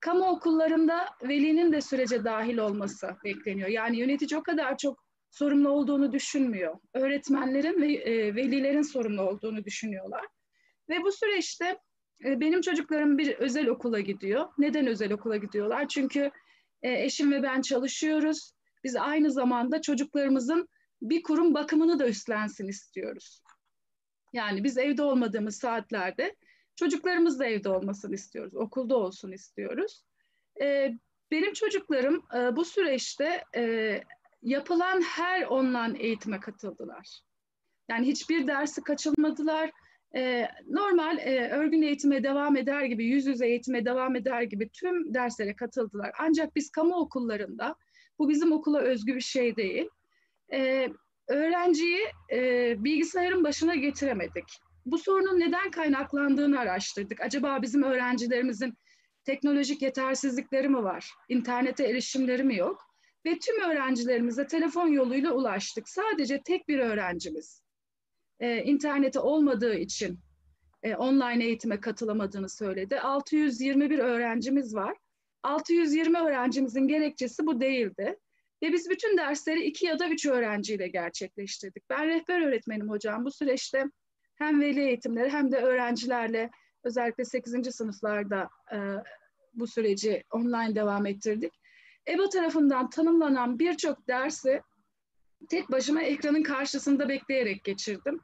Kamu 0.00 0.26
okullarında 0.26 1.08
velinin 1.22 1.72
de 1.72 1.80
sürece 1.80 2.24
dahil 2.24 2.58
olması 2.58 3.16
bekleniyor. 3.24 3.68
Yani 3.68 3.98
yönetici 3.98 4.40
o 4.40 4.42
kadar 4.42 4.78
çok 4.78 5.05
sorumlu 5.36 5.68
olduğunu 5.68 6.12
düşünmüyor. 6.12 6.78
Öğretmenlerin 6.94 7.82
ve 7.82 7.92
e, 7.92 8.34
velilerin 8.34 8.82
sorumlu 8.82 9.22
olduğunu 9.22 9.64
düşünüyorlar. 9.64 10.26
Ve 10.88 11.02
bu 11.02 11.12
süreçte 11.12 11.78
e, 12.24 12.40
benim 12.40 12.60
çocuklarım 12.60 13.18
bir 13.18 13.34
özel 13.34 13.68
okula 13.68 14.00
gidiyor. 14.00 14.48
Neden 14.58 14.86
özel 14.86 15.12
okula 15.12 15.36
gidiyorlar? 15.36 15.88
Çünkü 15.88 16.30
e, 16.82 17.04
eşim 17.04 17.32
ve 17.32 17.42
ben 17.42 17.60
çalışıyoruz. 17.60 18.52
Biz 18.84 18.96
aynı 18.96 19.30
zamanda 19.30 19.82
çocuklarımızın 19.82 20.68
bir 21.02 21.22
kurum 21.22 21.54
bakımını 21.54 21.98
da 21.98 22.08
üstlensin 22.08 22.68
istiyoruz. 22.68 23.42
Yani 24.32 24.64
biz 24.64 24.78
evde 24.78 25.02
olmadığımız 25.02 25.56
saatlerde 25.56 26.36
çocuklarımız 26.76 27.38
da 27.38 27.46
evde 27.46 27.68
olmasını 27.68 28.14
istiyoruz, 28.14 28.54
okulda 28.54 28.96
olsun 28.96 29.32
istiyoruz. 29.32 30.04
E, 30.60 30.92
benim 31.30 31.52
çocuklarım 31.52 32.24
e, 32.36 32.56
bu 32.56 32.64
süreçte 32.64 33.44
e, 33.56 34.00
yapılan 34.42 35.02
her 35.02 35.42
online 35.42 35.98
eğitime 35.98 36.40
katıldılar. 36.40 37.20
Yani 37.90 38.06
hiçbir 38.06 38.46
dersi 38.46 38.82
kaçılmadılar. 38.82 39.70
E, 40.16 40.48
normal 40.70 41.18
e, 41.18 41.50
örgün 41.50 41.82
eğitime 41.82 42.24
devam 42.24 42.56
eder 42.56 42.84
gibi, 42.84 43.04
yüz 43.04 43.26
yüze 43.26 43.46
eğitime 43.46 43.84
devam 43.84 44.16
eder 44.16 44.42
gibi 44.42 44.68
tüm 44.68 45.14
derslere 45.14 45.56
katıldılar. 45.56 46.10
Ancak 46.18 46.56
biz 46.56 46.70
kamu 46.70 46.94
okullarında, 46.94 47.76
bu 48.18 48.28
bizim 48.28 48.52
okula 48.52 48.80
özgü 48.80 49.14
bir 49.14 49.20
şey 49.20 49.56
değil. 49.56 49.88
E, 50.52 50.88
öğrenciyi 51.28 52.00
e, 52.32 52.74
bilgisayarın 52.84 53.44
başına 53.44 53.74
getiremedik. 53.74 54.44
Bu 54.86 54.98
sorunun 54.98 55.40
neden 55.40 55.70
kaynaklandığını 55.70 56.60
araştırdık. 56.60 57.20
Acaba 57.20 57.62
bizim 57.62 57.82
öğrencilerimizin 57.82 58.74
teknolojik 59.24 59.82
yetersizlikleri 59.82 60.68
mi 60.68 60.82
var? 60.82 61.10
İnternete 61.28 61.84
erişimleri 61.84 62.42
mi 62.44 62.56
yok? 62.56 62.95
Ve 63.26 63.38
tüm 63.38 63.60
öğrencilerimize 63.70 64.46
telefon 64.46 64.88
yoluyla 64.88 65.32
ulaştık. 65.32 65.88
Sadece 65.88 66.42
tek 66.42 66.68
bir 66.68 66.78
öğrencimiz 66.78 67.62
e, 68.40 68.62
internete 68.62 69.20
olmadığı 69.20 69.74
için 69.74 70.18
e, 70.82 70.96
online 70.96 71.44
eğitime 71.44 71.80
katılamadığını 71.80 72.48
söyledi. 72.48 73.00
621 73.00 73.98
öğrencimiz 73.98 74.74
var. 74.74 74.96
620 75.42 76.18
öğrencimizin 76.18 76.88
gerekçesi 76.88 77.46
bu 77.46 77.60
değildi. 77.60 78.16
Ve 78.62 78.72
biz 78.72 78.90
bütün 78.90 79.16
dersleri 79.16 79.64
iki 79.64 79.86
ya 79.86 79.98
da 79.98 80.08
üç 80.08 80.26
öğrenciyle 80.26 80.88
gerçekleştirdik. 80.88 81.90
Ben 81.90 82.06
rehber 82.06 82.40
öğretmenim 82.40 82.88
hocam. 82.88 83.24
Bu 83.24 83.30
süreçte 83.30 83.84
hem 84.34 84.60
veli 84.60 84.80
eğitimleri 84.80 85.30
hem 85.30 85.52
de 85.52 85.56
öğrencilerle 85.56 86.50
özellikle 86.84 87.24
8. 87.24 87.74
sınıflarda 87.74 88.48
e, 88.72 88.78
bu 89.54 89.66
süreci 89.66 90.24
online 90.32 90.74
devam 90.74 91.06
ettirdik. 91.06 91.52
EBA 92.08 92.28
tarafından 92.28 92.90
tanımlanan 92.90 93.58
birçok 93.58 94.08
dersi 94.08 94.62
tek 95.48 95.70
başıma 95.70 96.02
ekranın 96.02 96.42
karşısında 96.42 97.08
bekleyerek 97.08 97.64
geçirdim. 97.64 98.20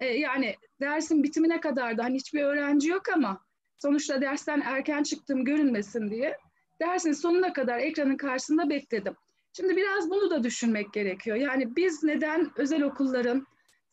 E, 0.00 0.06
yani 0.06 0.56
dersin 0.80 1.22
bitimine 1.22 1.60
kadar 1.60 1.98
da 1.98 2.04
hani 2.04 2.16
hiçbir 2.16 2.42
öğrenci 2.42 2.88
yok 2.88 3.08
ama 3.14 3.40
sonuçta 3.78 4.20
dersten 4.20 4.60
erken 4.60 5.02
çıktım 5.02 5.44
görünmesin 5.44 6.10
diye 6.10 6.38
dersin 6.80 7.12
sonuna 7.12 7.52
kadar 7.52 7.78
ekranın 7.78 8.16
karşısında 8.16 8.70
bekledim. 8.70 9.16
Şimdi 9.56 9.76
biraz 9.76 10.10
bunu 10.10 10.30
da 10.30 10.44
düşünmek 10.44 10.92
gerekiyor. 10.92 11.36
Yani 11.36 11.76
biz 11.76 12.04
neden 12.04 12.50
özel 12.56 12.82
okulların 12.82 13.46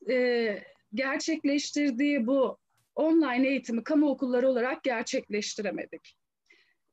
e, 0.10 0.64
gerçekleştirdiği 0.94 2.28
bu 2.28 2.58
online 2.96 3.48
eğitimi 3.48 3.84
kamu 3.84 4.10
okulları 4.10 4.50
olarak 4.50 4.84
gerçekleştiremedik? 4.84 6.18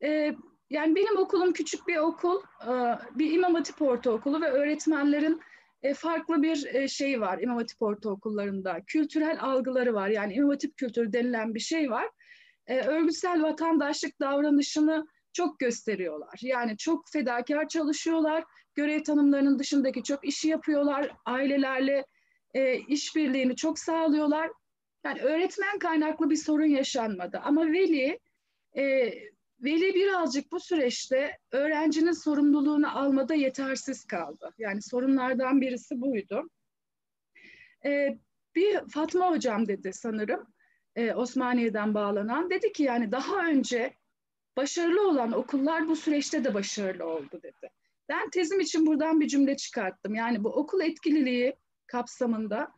E, 0.02 0.34
yani 0.70 0.94
benim 0.94 1.18
okulum 1.18 1.52
küçük 1.52 1.88
bir 1.88 1.96
okul, 1.96 2.42
e, 2.62 2.72
bir 3.18 3.32
İmam 3.32 3.54
Hatip 3.54 3.82
Ortaokulu 3.82 4.40
ve 4.40 4.50
öğretmenlerin 4.50 5.40
e, 5.82 5.94
farklı 5.94 6.42
bir 6.42 6.88
şey 6.88 7.20
var 7.20 7.38
İmam 7.38 7.56
Hatip 7.56 7.82
Ortaokullarında. 7.82 8.80
Kültürel 8.86 9.38
algıları 9.40 9.94
var. 9.94 10.08
Yani 10.08 10.34
İmam 10.34 10.50
Hatip 10.50 10.76
kültürü 10.76 11.12
denilen 11.12 11.54
bir 11.54 11.60
şey 11.60 11.90
var. 11.90 12.10
Örgütsel 12.68 13.42
vatandaşlık 13.42 14.20
davranışını 14.20 15.06
çok 15.32 15.58
gösteriyorlar. 15.58 16.38
Yani 16.42 16.76
çok 16.76 17.08
fedakar 17.12 17.68
çalışıyorlar. 17.68 18.44
Görev 18.74 19.02
tanımlarının 19.02 19.58
dışındaki 19.58 20.02
çok 20.02 20.24
işi 20.24 20.48
yapıyorlar. 20.48 21.12
Ailelerle 21.24 22.04
işbirliğini 22.88 23.56
çok 23.56 23.78
sağlıyorlar. 23.78 24.50
Yani 25.04 25.20
öğretmen 25.20 25.78
kaynaklı 25.78 26.30
bir 26.30 26.36
sorun 26.36 26.64
yaşanmadı. 26.64 27.40
Ama 27.44 27.66
veli 27.66 28.18
Veli 29.60 29.94
birazcık 29.94 30.52
bu 30.52 30.60
süreçte 30.60 31.38
öğrencinin 31.52 32.12
sorumluluğunu 32.12 32.98
almada 32.98 33.34
yetersiz 33.34 34.04
kaldı. 34.04 34.50
Yani 34.58 34.82
sorunlardan 34.82 35.60
birisi 35.60 36.00
buydu. 36.00 36.50
Ee, 37.84 38.18
bir 38.54 38.88
Fatma 38.88 39.30
hocam 39.30 39.68
dedi 39.68 39.92
sanırım 39.92 40.46
e, 40.96 41.14
Osmaniye'den 41.14 41.94
bağlanan. 41.94 42.50
Dedi 42.50 42.72
ki 42.72 42.82
yani 42.82 43.12
daha 43.12 43.46
önce 43.46 43.94
başarılı 44.56 45.08
olan 45.08 45.32
okullar 45.32 45.88
bu 45.88 45.96
süreçte 45.96 46.44
de 46.44 46.54
başarılı 46.54 47.06
oldu 47.06 47.40
dedi. 47.42 47.70
Ben 48.08 48.30
tezim 48.30 48.60
için 48.60 48.86
buradan 48.86 49.20
bir 49.20 49.28
cümle 49.28 49.56
çıkarttım. 49.56 50.14
Yani 50.14 50.44
bu 50.44 50.48
okul 50.48 50.80
etkililiği 50.80 51.56
kapsamında 51.86 52.72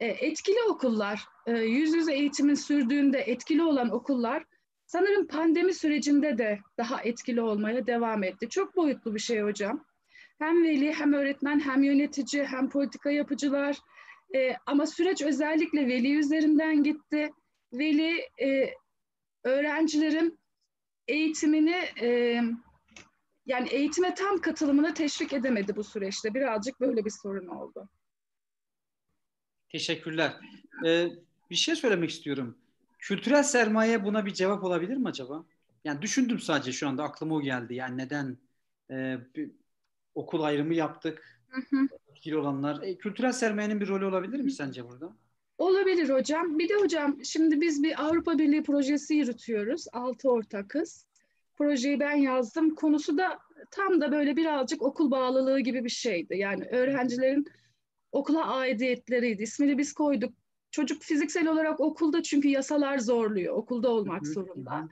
e, 0.00 0.06
etkili 0.06 0.62
okullar, 0.68 1.24
e, 1.46 1.52
yüz 1.52 1.94
yüze 1.94 2.14
eğitimin 2.14 2.54
sürdüğünde 2.54 3.18
etkili 3.18 3.62
olan 3.62 3.90
okullar 3.90 4.44
sanırım 4.92 5.26
pandemi 5.26 5.74
sürecinde 5.74 6.38
de 6.38 6.60
daha 6.78 7.02
etkili 7.02 7.40
olmaya 7.40 7.86
devam 7.86 8.22
etti. 8.22 8.48
Çok 8.48 8.76
boyutlu 8.76 9.14
bir 9.14 9.20
şey 9.20 9.40
hocam. 9.40 9.84
Hem 10.38 10.64
veli 10.64 10.92
hem 10.92 11.12
öğretmen 11.12 11.60
hem 11.60 11.82
yönetici 11.82 12.44
hem 12.44 12.70
politika 12.70 13.10
yapıcılar 13.10 13.76
e, 14.36 14.56
ama 14.66 14.86
süreç 14.86 15.22
özellikle 15.22 15.86
veli 15.86 16.18
üzerinden 16.18 16.82
gitti. 16.82 17.30
Veli 17.72 18.28
e, 18.42 18.74
öğrencilerin 19.44 20.38
eğitimini 21.08 21.76
e, 22.00 22.40
yani 23.46 23.68
eğitime 23.68 24.14
tam 24.14 24.40
katılımını 24.40 24.94
teşvik 24.94 25.32
edemedi 25.32 25.76
bu 25.76 25.84
süreçte. 25.84 26.34
Birazcık 26.34 26.80
böyle 26.80 27.04
bir 27.04 27.12
sorun 27.22 27.46
oldu. 27.46 27.88
Teşekkürler. 29.68 30.32
Ee, 30.86 31.08
bir 31.50 31.56
şey 31.56 31.76
söylemek 31.76 32.10
istiyorum. 32.10 32.61
Kültürel 33.02 33.42
sermaye 33.42 34.04
buna 34.04 34.26
bir 34.26 34.34
cevap 34.34 34.64
olabilir 34.64 34.96
mi 34.96 35.08
acaba? 35.08 35.44
Yani 35.84 36.02
düşündüm 36.02 36.38
sadece 36.38 36.72
şu 36.72 36.88
anda 36.88 37.02
aklıma 37.02 37.34
o 37.34 37.40
geldi. 37.40 37.74
Yani 37.74 37.98
neden 37.98 38.38
e, 38.90 39.18
bir 39.34 39.50
okul 40.14 40.42
ayrımı 40.42 40.74
yaptık? 40.74 41.40
Hı 41.48 41.60
hı. 41.70 41.88
Etkili 42.08 42.36
olanlar. 42.36 42.82
E, 42.82 42.98
kültürel 42.98 43.32
sermayenin 43.32 43.80
bir 43.80 43.88
rolü 43.88 44.04
olabilir 44.04 44.40
mi 44.40 44.52
sence 44.52 44.88
burada? 44.88 45.16
Olabilir 45.58 46.08
hocam. 46.08 46.58
Bir 46.58 46.68
de 46.68 46.74
hocam 46.74 47.24
şimdi 47.24 47.60
biz 47.60 47.82
bir 47.82 48.04
Avrupa 48.04 48.38
Birliği 48.38 48.62
projesi 48.62 49.14
yürütüyoruz. 49.14 49.84
Altı 49.92 50.30
ortakız. 50.30 51.06
Projeyi 51.54 52.00
ben 52.00 52.16
yazdım. 52.16 52.74
Konusu 52.74 53.18
da 53.18 53.38
tam 53.70 54.00
da 54.00 54.12
böyle 54.12 54.36
birazcık 54.36 54.82
okul 54.82 55.10
bağlılığı 55.10 55.60
gibi 55.60 55.84
bir 55.84 55.90
şeydi. 55.90 56.36
Yani 56.36 56.64
öğrencilerin 56.64 57.46
okula 58.12 58.46
aidiyetleriydi. 58.46 59.42
İsmini 59.42 59.78
biz 59.78 59.92
koyduk 59.92 60.41
Çocuk 60.72 61.02
fiziksel 61.02 61.48
olarak 61.48 61.80
okulda 61.80 62.22
çünkü 62.22 62.48
yasalar 62.48 62.98
zorluyor. 62.98 63.54
Okulda 63.54 63.90
olmak 63.90 64.26
zorunda. 64.26 64.88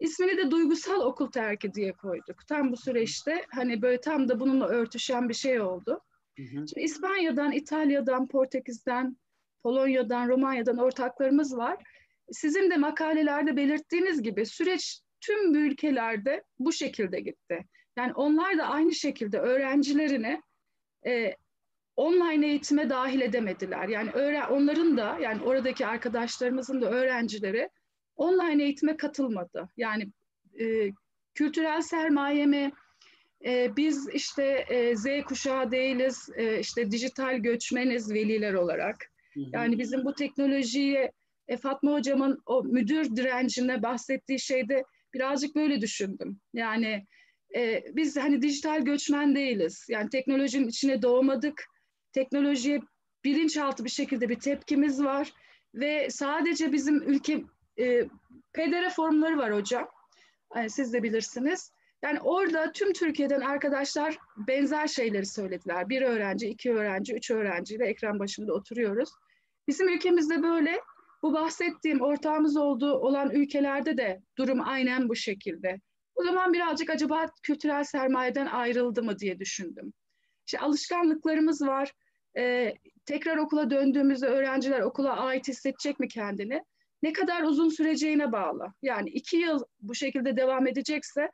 İsmini 0.00 0.36
de 0.36 0.50
duygusal 0.50 1.00
okul 1.00 1.30
terki 1.30 1.74
diye 1.74 1.92
koyduk. 1.92 2.46
Tam 2.46 2.72
bu 2.72 2.76
süreçte 2.76 3.44
hani 3.50 3.82
böyle 3.82 4.00
tam 4.00 4.28
da 4.28 4.40
bununla 4.40 4.68
örtüşen 4.68 5.28
bir 5.28 5.34
şey 5.34 5.60
oldu. 5.60 6.00
Şimdi 6.36 6.80
İspanya'dan, 6.80 7.52
İtalya'dan, 7.52 8.28
Portekiz'den, 8.28 9.16
Polonya'dan, 9.62 10.28
Romanya'dan 10.28 10.78
ortaklarımız 10.78 11.56
var. 11.56 11.76
Sizin 12.32 12.70
de 12.70 12.76
makalelerde 12.76 13.56
belirttiğiniz 13.56 14.22
gibi 14.22 14.46
süreç 14.46 15.00
tüm 15.20 15.54
bu 15.54 15.58
ülkelerde 15.58 16.44
bu 16.58 16.72
şekilde 16.72 17.20
gitti. 17.20 17.64
Yani 17.96 18.12
onlar 18.14 18.58
da 18.58 18.64
aynı 18.64 18.94
şekilde 18.94 19.38
öğrencilerini 19.38 20.42
e, 21.06 21.34
online 21.98 22.46
eğitime 22.46 22.90
dahil 22.90 23.20
edemediler. 23.20 23.88
Yani 23.88 24.10
öğren 24.10 24.50
onların 24.50 24.96
da 24.96 25.18
yani 25.22 25.42
oradaki 25.42 25.86
arkadaşlarımızın 25.86 26.80
da 26.80 26.90
öğrencileri 26.90 27.68
online 28.16 28.62
eğitime 28.64 28.96
katılmadı. 28.96 29.68
Yani 29.76 30.08
e, 30.60 30.90
kültürel 31.34 31.82
sermaye 31.82 32.46
mi, 32.46 32.72
e, 33.44 33.76
biz 33.76 34.08
işte 34.08 34.44
e, 34.68 34.96
Z 34.96 35.06
kuşağı 35.26 35.70
değiliz, 35.70 36.28
e, 36.36 36.60
işte 36.60 36.90
dijital 36.90 37.36
göçmeniz 37.38 38.12
veliler 38.12 38.54
olarak. 38.54 39.12
Yani 39.36 39.78
bizim 39.78 40.04
bu 40.04 40.14
teknolojiye 40.14 41.12
e, 41.48 41.56
Fatma 41.56 41.92
hocamın 41.92 42.42
o 42.46 42.64
müdür 42.64 43.16
direncine 43.16 43.82
bahsettiği 43.82 44.40
şeyde 44.40 44.84
birazcık 45.14 45.56
böyle 45.56 45.80
düşündüm. 45.80 46.40
Yani 46.54 47.06
e, 47.56 47.84
biz 47.92 48.16
hani 48.16 48.42
dijital 48.42 48.84
göçmen 48.84 49.34
değiliz. 49.34 49.86
Yani 49.88 50.10
teknolojinin 50.10 50.68
içine 50.68 51.02
doğmadık 51.02 51.64
teknolojiye 52.12 52.80
bilinçaltı 53.24 53.84
bir 53.84 53.90
şekilde 53.90 54.28
bir 54.28 54.40
tepkimiz 54.40 55.04
var 55.04 55.32
ve 55.74 56.10
sadece 56.10 56.72
bizim 56.72 57.02
ülke 57.02 57.44
e, 57.78 58.08
pedere 58.52 58.90
formları 58.90 59.36
var 59.36 59.54
hocam. 59.54 59.88
Yani 60.56 60.70
siz 60.70 60.92
de 60.92 61.02
bilirsiniz. 61.02 61.72
Yani 62.02 62.20
orada 62.20 62.72
tüm 62.72 62.92
Türkiye'den 62.92 63.40
arkadaşlar 63.40 64.18
benzer 64.36 64.86
şeyleri 64.86 65.26
söylediler. 65.26 65.88
Bir 65.88 66.02
öğrenci, 66.02 66.48
iki 66.48 66.72
öğrenci, 66.72 67.14
üç 67.14 67.30
öğrenciyle 67.30 67.86
ekran 67.86 68.18
başında 68.18 68.52
oturuyoruz. 68.52 69.10
Bizim 69.68 69.88
ülkemizde 69.88 70.42
böyle 70.42 70.80
bu 71.22 71.32
bahsettiğim 71.32 72.00
ortağımız 72.00 72.56
olduğu 72.56 72.92
olan 72.92 73.30
ülkelerde 73.30 73.96
de 73.96 74.22
durum 74.38 74.60
aynen 74.60 75.08
bu 75.08 75.16
şekilde. 75.16 75.80
O 76.14 76.24
zaman 76.24 76.52
birazcık 76.52 76.90
acaba 76.90 77.26
kültürel 77.42 77.84
sermayeden 77.84 78.46
ayrıldı 78.46 79.02
mı 79.02 79.18
diye 79.18 79.38
düşündüm. 79.38 79.92
İşte 80.48 80.58
alışkanlıklarımız 80.58 81.62
var. 81.62 81.92
Ee, 82.36 82.74
tekrar 83.06 83.36
okula 83.36 83.70
döndüğümüzde 83.70 84.26
öğrenciler 84.26 84.80
okula 84.80 85.16
ait 85.16 85.48
hissedecek 85.48 86.00
mi 86.00 86.08
kendini? 86.08 86.64
Ne 87.02 87.12
kadar 87.12 87.42
uzun 87.42 87.68
süreceğine 87.68 88.32
bağlı. 88.32 88.72
Yani 88.82 89.10
iki 89.10 89.36
yıl 89.36 89.64
bu 89.80 89.94
şekilde 89.94 90.36
devam 90.36 90.66
edecekse 90.66 91.30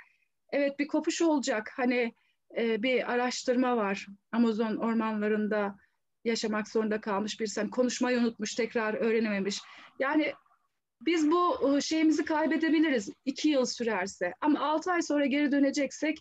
evet 0.52 0.78
bir 0.78 0.86
kopuş 0.86 1.22
olacak. 1.22 1.70
Hani 1.76 2.14
e, 2.56 2.82
bir 2.82 3.12
araştırma 3.12 3.76
var 3.76 4.06
Amazon 4.32 4.76
ormanlarında 4.76 5.76
yaşamak 6.24 6.68
zorunda 6.68 7.00
kalmış 7.00 7.40
bir 7.40 7.46
sen 7.46 7.70
konuşmayı 7.70 8.18
unutmuş 8.18 8.54
tekrar 8.54 8.94
öğrenememiş. 8.94 9.60
Yani 9.98 10.32
biz 11.00 11.30
bu 11.30 11.76
e, 11.76 11.80
şeyimizi 11.80 12.24
kaybedebiliriz 12.24 13.10
iki 13.24 13.48
yıl 13.48 13.64
sürerse 13.64 14.34
ama 14.40 14.60
altı 14.60 14.92
ay 14.92 15.02
sonra 15.02 15.26
geri 15.26 15.52
döneceksek 15.52 16.18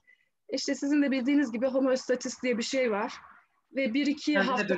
işte 0.49 0.75
sizin 0.75 1.01
de 1.01 1.11
bildiğiniz 1.11 1.51
gibi 1.51 1.67
homostatis 1.67 2.43
diye 2.43 2.57
bir 2.57 2.63
şey 2.63 2.91
var. 2.91 3.13
ve 3.75 3.93
bir 3.93 4.07
iki 4.07 4.37
hafta 4.37 4.77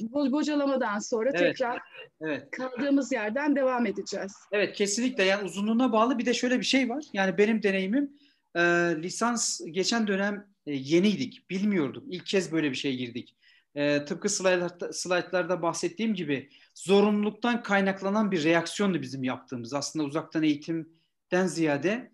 bo 0.00 0.32
bocalamadan 0.32 0.98
sonra 0.98 1.30
evet. 1.34 1.40
tekrar 1.40 1.82
evet. 2.20 2.50
kaldığımız 2.50 3.12
yerden 3.12 3.56
devam 3.56 3.86
edeceğiz. 3.86 4.32
Evet 4.52 4.76
kesinlikle 4.76 5.24
yani 5.24 5.44
uzunluğuna 5.44 5.92
bağlı 5.92 6.18
bir 6.18 6.26
de 6.26 6.34
şöyle 6.34 6.58
bir 6.58 6.64
şey 6.64 6.88
var. 6.88 7.04
Yani 7.12 7.38
benim 7.38 7.62
deneyimim 7.62 8.10
e, 8.56 8.60
lisans 9.02 9.60
geçen 9.70 10.06
dönem 10.06 10.46
e, 10.66 10.74
yeniydik, 10.74 11.50
bilmiyorduk. 11.50 12.04
İlk 12.10 12.26
kez 12.26 12.52
böyle 12.52 12.70
bir 12.70 12.76
şeye 12.76 12.94
girdik. 12.94 13.36
E, 13.74 14.04
tıpkı 14.04 14.28
slaytlarda, 14.28 14.92
slaytlarda 14.92 15.62
bahsettiğim 15.62 16.14
gibi 16.14 16.50
zorunluluktan 16.74 17.62
kaynaklanan 17.62 18.30
bir 18.30 18.44
reaksiyondu 18.44 19.02
bizim 19.02 19.24
yaptığımız. 19.24 19.74
Aslında 19.74 20.04
uzaktan 20.04 20.42
eğitimden 20.42 21.46
ziyade 21.46 22.13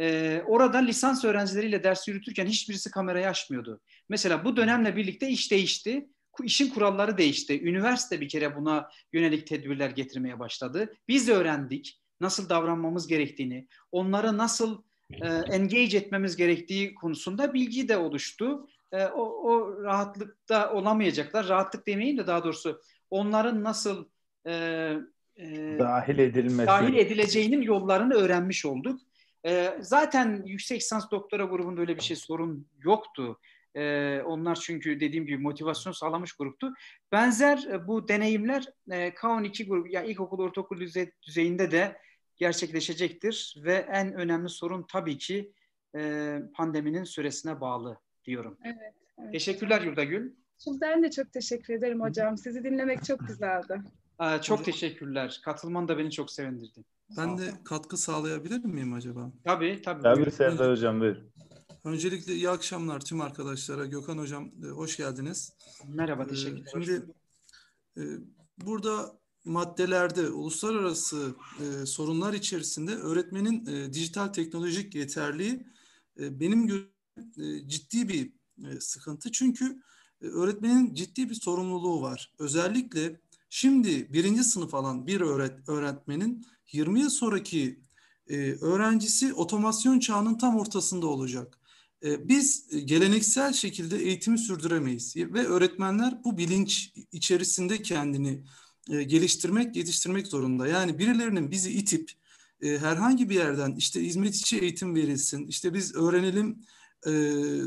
e, 0.00 0.42
orada 0.46 0.78
lisans 0.78 1.24
öğrencileriyle 1.24 1.84
ders 1.84 2.08
yürütürken 2.08 2.46
hiçbirisi 2.46 2.90
kamerayı 2.90 3.28
açmıyordu. 3.28 3.80
Mesela 4.08 4.44
bu 4.44 4.56
dönemle 4.56 4.96
birlikte 4.96 5.28
iş 5.28 5.50
değişti. 5.50 6.08
İşin 6.42 6.68
kuralları 6.68 7.18
değişti. 7.18 7.62
Üniversite 7.62 8.20
bir 8.20 8.28
kere 8.28 8.56
buna 8.56 8.88
yönelik 9.12 9.46
tedbirler 9.46 9.90
getirmeye 9.90 10.38
başladı. 10.38 10.94
Biz 11.08 11.28
öğrendik 11.28 12.00
nasıl 12.20 12.48
davranmamız 12.48 13.06
gerektiğini, 13.06 13.68
onlara 13.92 14.36
nasıl 14.36 14.82
e, 15.10 15.28
engage 15.28 15.96
etmemiz 15.96 16.36
gerektiği 16.36 16.94
konusunda 16.94 17.54
bilgi 17.54 17.88
de 17.88 17.96
oluştu. 17.96 18.68
E, 18.92 19.04
o, 19.04 19.22
o 19.22 19.82
rahatlıkta 19.82 20.72
olamayacaklar. 20.72 21.48
Rahatlık 21.48 21.86
demeyeyim 21.86 22.18
de 22.18 22.26
daha 22.26 22.44
doğrusu 22.44 22.82
onların 23.10 23.64
nasıl 23.64 24.08
e, 24.46 24.52
e, 25.36 25.78
dahil 25.78 26.18
edilmesi 26.18 26.66
dahil 26.66 26.94
edileceğinin 26.94 27.62
yollarını 27.62 28.14
öğrenmiş 28.14 28.66
olduk. 28.66 29.00
E, 29.46 29.76
zaten 29.80 30.42
yüksek 30.46 30.80
lisans 30.80 31.10
doktora 31.10 31.44
grubunda 31.44 31.80
öyle 31.80 31.96
bir 31.96 32.02
şey 32.02 32.16
sorun 32.16 32.66
yoktu. 32.84 33.38
E, 33.74 34.18
onlar 34.26 34.54
çünkü 34.54 35.00
dediğim 35.00 35.26
gibi 35.26 35.38
motivasyon 35.38 35.92
sağlamış 35.92 36.32
gruptu. 36.32 36.72
Benzer 37.12 37.66
e, 37.70 37.86
bu 37.86 38.08
deneyimler 38.08 38.64
e, 38.90 39.08
K12 39.08 39.68
grubu, 39.68 39.88
ya 39.88 40.02
ilkokul, 40.02 40.38
ortaokul 40.38 40.80
düzey, 40.80 41.10
düzeyinde 41.22 41.70
de 41.70 41.96
gerçekleşecektir 42.36 43.56
ve 43.64 43.74
en 43.74 44.14
önemli 44.14 44.48
sorun 44.48 44.86
tabii 44.92 45.18
ki 45.18 45.52
e, 45.96 46.36
pandeminin 46.54 47.04
süresine 47.04 47.60
bağlı 47.60 47.98
diyorum. 48.24 48.58
Evet, 48.64 48.94
evet. 49.18 49.32
Teşekkürler 49.32 49.82
Yurdagül. 49.82 50.32
Ben 50.80 51.02
de 51.02 51.10
çok 51.10 51.32
teşekkür 51.32 51.74
ederim 51.74 52.00
hocam. 52.00 52.38
Sizi 52.38 52.64
dinlemek 52.64 53.04
çok 53.04 53.28
güzeldi. 53.28 53.80
Aa, 54.18 54.42
çok 54.42 54.64
teşekkürler. 54.64 55.40
Katılman 55.44 55.88
da 55.88 55.98
beni 55.98 56.10
çok 56.10 56.30
sevindirdi. 56.30 56.84
Ben 57.16 57.38
de 57.38 57.54
katkı 57.64 57.96
sağlayabilir 57.96 58.64
miyim 58.64 58.92
acaba? 58.92 59.32
Tabii 59.44 59.82
tabii. 59.84 60.02
Tabii 60.02 60.30
Serdar 60.30 60.70
Hocam 60.70 61.00
buyur. 61.00 61.16
Öncelikle 61.84 62.34
iyi 62.34 62.50
akşamlar 62.50 63.00
tüm 63.00 63.20
arkadaşlara. 63.20 63.86
Gökhan 63.86 64.18
Hocam 64.18 64.50
e, 64.64 64.66
hoş 64.66 64.96
geldiniz. 64.96 65.52
Merhaba, 65.88 66.26
teşekkürler. 66.26 66.70
Şimdi 66.72 67.06
e, 67.96 68.02
burada 68.58 69.20
maddelerde 69.44 70.30
uluslararası 70.30 71.34
e, 71.60 71.86
sorunlar 71.86 72.32
içerisinde 72.32 72.94
öğretmenin 72.94 73.66
e, 73.66 73.92
dijital 73.92 74.28
teknolojik 74.28 74.94
yeterliği 74.94 75.66
e, 76.20 76.40
benim 76.40 76.88
e, 77.38 77.68
ciddi 77.68 78.08
bir 78.08 78.32
e, 78.68 78.80
sıkıntı. 78.80 79.32
Çünkü 79.32 79.82
e, 80.22 80.26
öğretmenin 80.26 80.94
ciddi 80.94 81.30
bir 81.30 81.34
sorumluluğu 81.34 82.02
var. 82.02 82.32
Özellikle 82.38 83.20
şimdi 83.50 84.12
birinci 84.12 84.44
sınıf 84.44 84.74
alan 84.74 85.06
bir 85.06 85.20
öğret 85.20 85.68
öğretmenin 85.68 86.46
20 86.72 87.00
yıl 87.00 87.10
sonraki 87.10 87.80
e, 88.28 88.36
öğrencisi 88.52 89.34
otomasyon 89.34 89.98
çağının 89.98 90.38
tam 90.38 90.56
ortasında 90.56 91.06
olacak. 91.06 91.58
E, 92.04 92.28
biz 92.28 92.68
geleneksel 92.84 93.52
şekilde 93.52 93.98
eğitimi 93.98 94.38
sürdüremeyiz 94.38 95.16
ve 95.16 95.46
öğretmenler 95.46 96.24
bu 96.24 96.38
bilinç 96.38 96.92
içerisinde 97.12 97.82
kendini 97.82 98.44
e, 98.90 99.02
geliştirmek, 99.02 99.76
yetiştirmek 99.76 100.26
zorunda. 100.26 100.66
Yani 100.66 100.98
birilerinin 100.98 101.50
bizi 101.50 101.70
itip 101.70 102.10
e, 102.62 102.78
herhangi 102.78 103.30
bir 103.30 103.34
yerden 103.34 103.74
işte 103.78 104.04
hizmet 104.04 104.34
içi 104.34 104.58
eğitim 104.58 104.94
verilsin, 104.94 105.46
işte 105.46 105.74
biz 105.74 105.94
öğrenelim 105.94 106.64
e, 107.06 107.12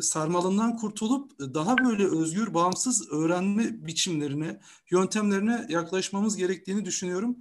sarmalından 0.02 0.78
kurtulup 0.78 1.40
daha 1.40 1.78
böyle 1.78 2.06
özgür, 2.06 2.54
bağımsız 2.54 3.12
öğrenme 3.12 3.88
biçimlerine, 3.88 4.60
yöntemlerine 4.92 5.66
yaklaşmamız 5.70 6.38
gerektiğini 6.38 6.86
düşünüyorum. 6.86 7.38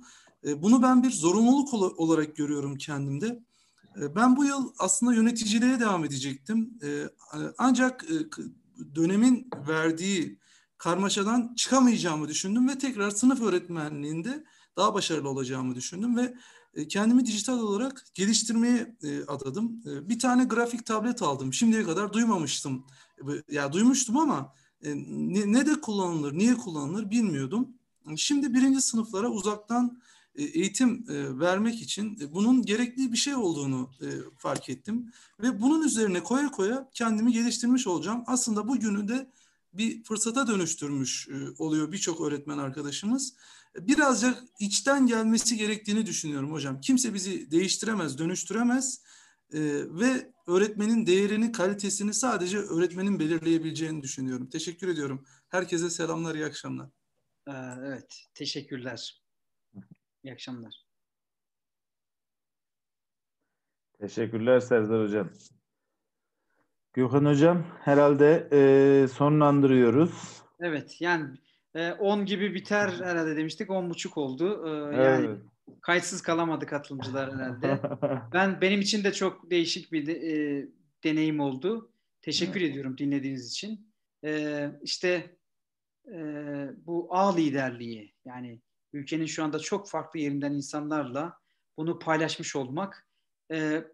E, 0.47 0.63
bunu 0.63 0.83
ben 0.83 1.03
bir 1.03 1.11
zorunluluk 1.11 1.75
olarak 1.75 2.37
görüyorum 2.37 2.77
kendimde. 2.77 3.43
E, 4.01 4.15
ben 4.15 4.37
bu 4.37 4.45
yıl 4.45 4.73
aslında 4.79 5.15
yöneticiliğe 5.15 5.81
devam 5.81 6.05
edecektim. 6.05 6.79
E, 6.83 7.05
ancak 7.59 8.07
dönemin 8.95 9.51
verdiği 9.69 10.39
karmaşadan 10.79 11.55
çıkamayacağımı 11.57 12.29
düşündüm 12.29 12.69
ve 12.69 12.79
tekrar 12.79 13.11
sınıf 13.11 13.43
öğretmenliğinde 13.43 14.45
daha 14.77 14.95
başarılı 14.95 15.29
olacağımı 15.29 15.75
düşündüm 15.75 16.17
ve 16.17 16.35
kendimi 16.89 17.27
dijital 17.27 17.59
olarak 17.59 18.05
geliştirmeye 18.15 18.97
adadım. 19.29 19.83
Bir 19.85 20.19
tane 20.19 20.45
grafik 20.45 20.87
tablet 20.87 21.23
aldım. 21.23 21.53
Şimdiye 21.53 21.85
kadar 21.85 22.13
duymamıştım. 22.13 22.87
Ya 23.51 23.73
duymuştum 23.73 24.17
ama 24.17 24.55
ne, 24.83 25.67
de 25.67 25.81
kullanılır, 25.81 26.39
niye 26.39 26.55
kullanılır 26.55 27.11
bilmiyordum. 27.11 27.69
Şimdi 28.17 28.55
birinci 28.55 28.81
sınıflara 28.81 29.29
uzaktan 29.29 30.03
eğitim 30.37 31.05
vermek 31.41 31.83
için 31.83 32.19
bunun 32.33 32.63
gerekli 32.63 33.13
bir 33.13 33.17
şey 33.17 33.35
olduğunu 33.35 33.91
fark 34.39 34.69
ettim. 34.69 35.13
Ve 35.43 35.61
bunun 35.61 35.87
üzerine 35.87 36.23
koya 36.23 36.51
koya 36.51 36.89
kendimi 36.95 37.33
geliştirmiş 37.33 37.87
olacağım. 37.87 38.25
Aslında 38.27 38.69
bugünü 38.69 39.09
de 39.09 39.31
bir 39.73 40.05
fırsata 40.05 40.47
dönüştürmüş 40.47 41.29
oluyor 41.59 41.93
birçok 41.93 42.21
öğretmen 42.21 42.59
arkadaşımız 42.59 43.35
birazcık 43.81 44.45
içten 44.59 45.07
gelmesi 45.07 45.57
gerektiğini 45.57 46.07
düşünüyorum 46.07 46.53
hocam. 46.53 46.81
Kimse 46.81 47.15
bizi 47.15 47.51
değiştiremez, 47.51 48.19
dönüştüremez 48.19 49.03
e, 49.53 49.61
ve 49.91 50.33
öğretmenin 50.47 51.07
değerini, 51.07 51.53
kalitesini 51.53 52.15
sadece 52.15 52.59
öğretmenin 52.59 53.19
belirleyebileceğini 53.19 54.03
düşünüyorum. 54.03 54.51
Teşekkür 54.51 54.89
ediyorum. 54.89 55.27
Herkese 55.49 55.91
selamlar, 55.91 56.35
iyi 56.35 56.45
akşamlar. 56.45 56.89
Ee, 57.49 57.53
evet, 57.87 58.25
teşekkürler. 58.35 59.22
İyi 60.25 60.33
akşamlar. 60.33 60.75
Teşekkürler 64.01 64.61
Serdar 64.61 65.03
Hocam. 65.03 65.31
Gökhan 66.93 67.25
Hocam 67.25 67.67
herhalde 67.81 68.49
e, 68.53 69.09
sonlandırıyoruz. 69.09 70.43
Evet 70.61 71.01
yani 71.01 71.39
10 71.75 72.21
ee, 72.21 72.25
gibi 72.25 72.55
biter 72.55 72.89
herhalde 72.89 73.37
demiştik. 73.37 73.71
10 73.71 73.91
buçuk 73.91 74.19
oldu. 74.19 74.67
Ee, 74.67 74.97
yani 74.97 75.27
evet. 75.27 75.39
kayıtsız 75.81 76.23
kalamadı 76.23 76.67
katılımcılar 76.67 77.35
herhalde. 77.35 77.81
ben 78.33 78.61
benim 78.61 78.81
için 78.81 79.05
de 79.05 79.13
çok 79.13 79.51
değişik 79.51 79.93
bir 79.93 80.07
de, 80.07 80.13
e, 80.13 80.67
deneyim 81.05 81.41
oldu. 81.41 81.93
Teşekkür 82.23 82.61
evet. 82.61 82.71
ediyorum 82.71 82.99
dinlediğiniz 82.99 83.51
için. 83.51 83.93
Ee, 84.25 84.71
işte 84.83 85.37
e, 86.09 86.17
bu 86.77 87.09
ağ 87.11 87.35
liderliği 87.35 88.15
yani 88.25 88.61
ülkenin 88.93 89.27
şu 89.27 89.45
anda 89.45 89.59
çok 89.59 89.91
farklı 89.91 90.21
yerinden 90.21 90.53
insanlarla 90.53 91.39
bunu 91.77 91.99
paylaşmış 91.99 92.57
olmak 92.57 93.07
e, 93.53 93.85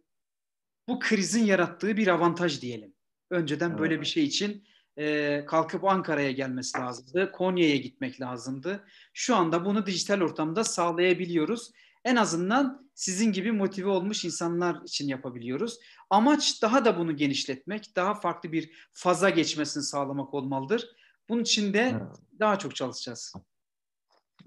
bu 0.89 0.99
krizin 0.99 1.45
yarattığı 1.45 1.97
bir 1.97 2.09
avantaj 2.09 2.63
diyelim. 2.63 2.95
Önceden 3.31 3.71
evet. 3.71 3.79
böyle 3.79 4.01
bir 4.01 4.07
şey 4.07 4.25
için 4.25 4.65
e, 4.99 5.45
kalkıp 5.47 5.85
Ankara'ya 5.85 6.31
gelmesi 6.31 6.79
lazımdı. 6.79 7.33
Konya'ya 7.33 7.77
gitmek 7.77 8.21
lazımdı. 8.21 8.85
Şu 9.13 9.37
anda 9.37 9.65
bunu 9.65 9.87
dijital 9.87 10.21
ortamda 10.21 10.65
sağlayabiliyoruz. 10.65 11.71
En 12.05 12.17
azından 12.17 12.91
sizin 12.95 13.33
gibi 13.33 13.53
motive 13.53 13.89
olmuş 13.89 14.25
insanlar 14.25 14.83
için 14.83 15.09
yapabiliyoruz. 15.09 15.79
Amaç 16.11 16.63
daha 16.63 16.85
da 16.85 16.99
bunu 16.99 17.17
genişletmek, 17.17 17.97
daha 17.97 18.15
farklı 18.15 18.53
bir 18.53 18.89
faza 18.93 19.31
geçmesini 19.31 19.83
sağlamak 19.83 20.35
olmalıdır. 20.35 20.89
Bunun 21.29 21.43
için 21.43 21.73
de 21.73 21.81
evet. 21.81 22.17
daha 22.41 22.59
çok 22.59 22.77
çalışacağız. 22.77 23.33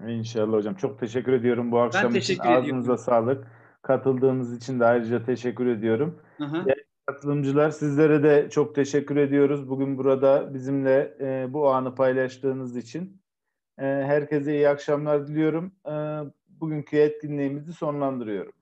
İnşallah 0.08 0.56
hocam. 0.56 0.74
Çok 0.74 0.98
teşekkür 0.98 1.32
ediyorum 1.32 1.72
bu 1.72 1.80
akşam 1.80 2.14
ben 2.14 2.18
için. 2.18 2.38
Ağzınıza 2.38 2.96
sağlık. 2.96 3.46
Katıldığınız 3.82 4.56
için 4.56 4.80
de 4.80 4.84
ayrıca 4.84 5.24
teşekkür 5.24 5.66
ediyorum. 5.66 6.20
Hı. 6.38 6.64
Katılımcılar 7.06 7.70
sizlere 7.70 8.22
de 8.22 8.50
çok 8.50 8.74
teşekkür 8.74 9.16
ediyoruz. 9.16 9.68
Bugün 9.68 9.98
burada 9.98 10.54
bizimle 10.54 11.16
e, 11.20 11.52
bu 11.52 11.70
anı 11.70 11.94
paylaştığınız 11.94 12.76
için. 12.76 13.22
E, 13.78 13.84
herkese 13.84 14.54
iyi 14.54 14.68
akşamlar 14.68 15.26
diliyorum. 15.26 15.72
E, 15.86 15.92
bugünkü 16.48 16.96
etkinliğimizi 16.96 17.72
sonlandırıyorum. 17.72 18.52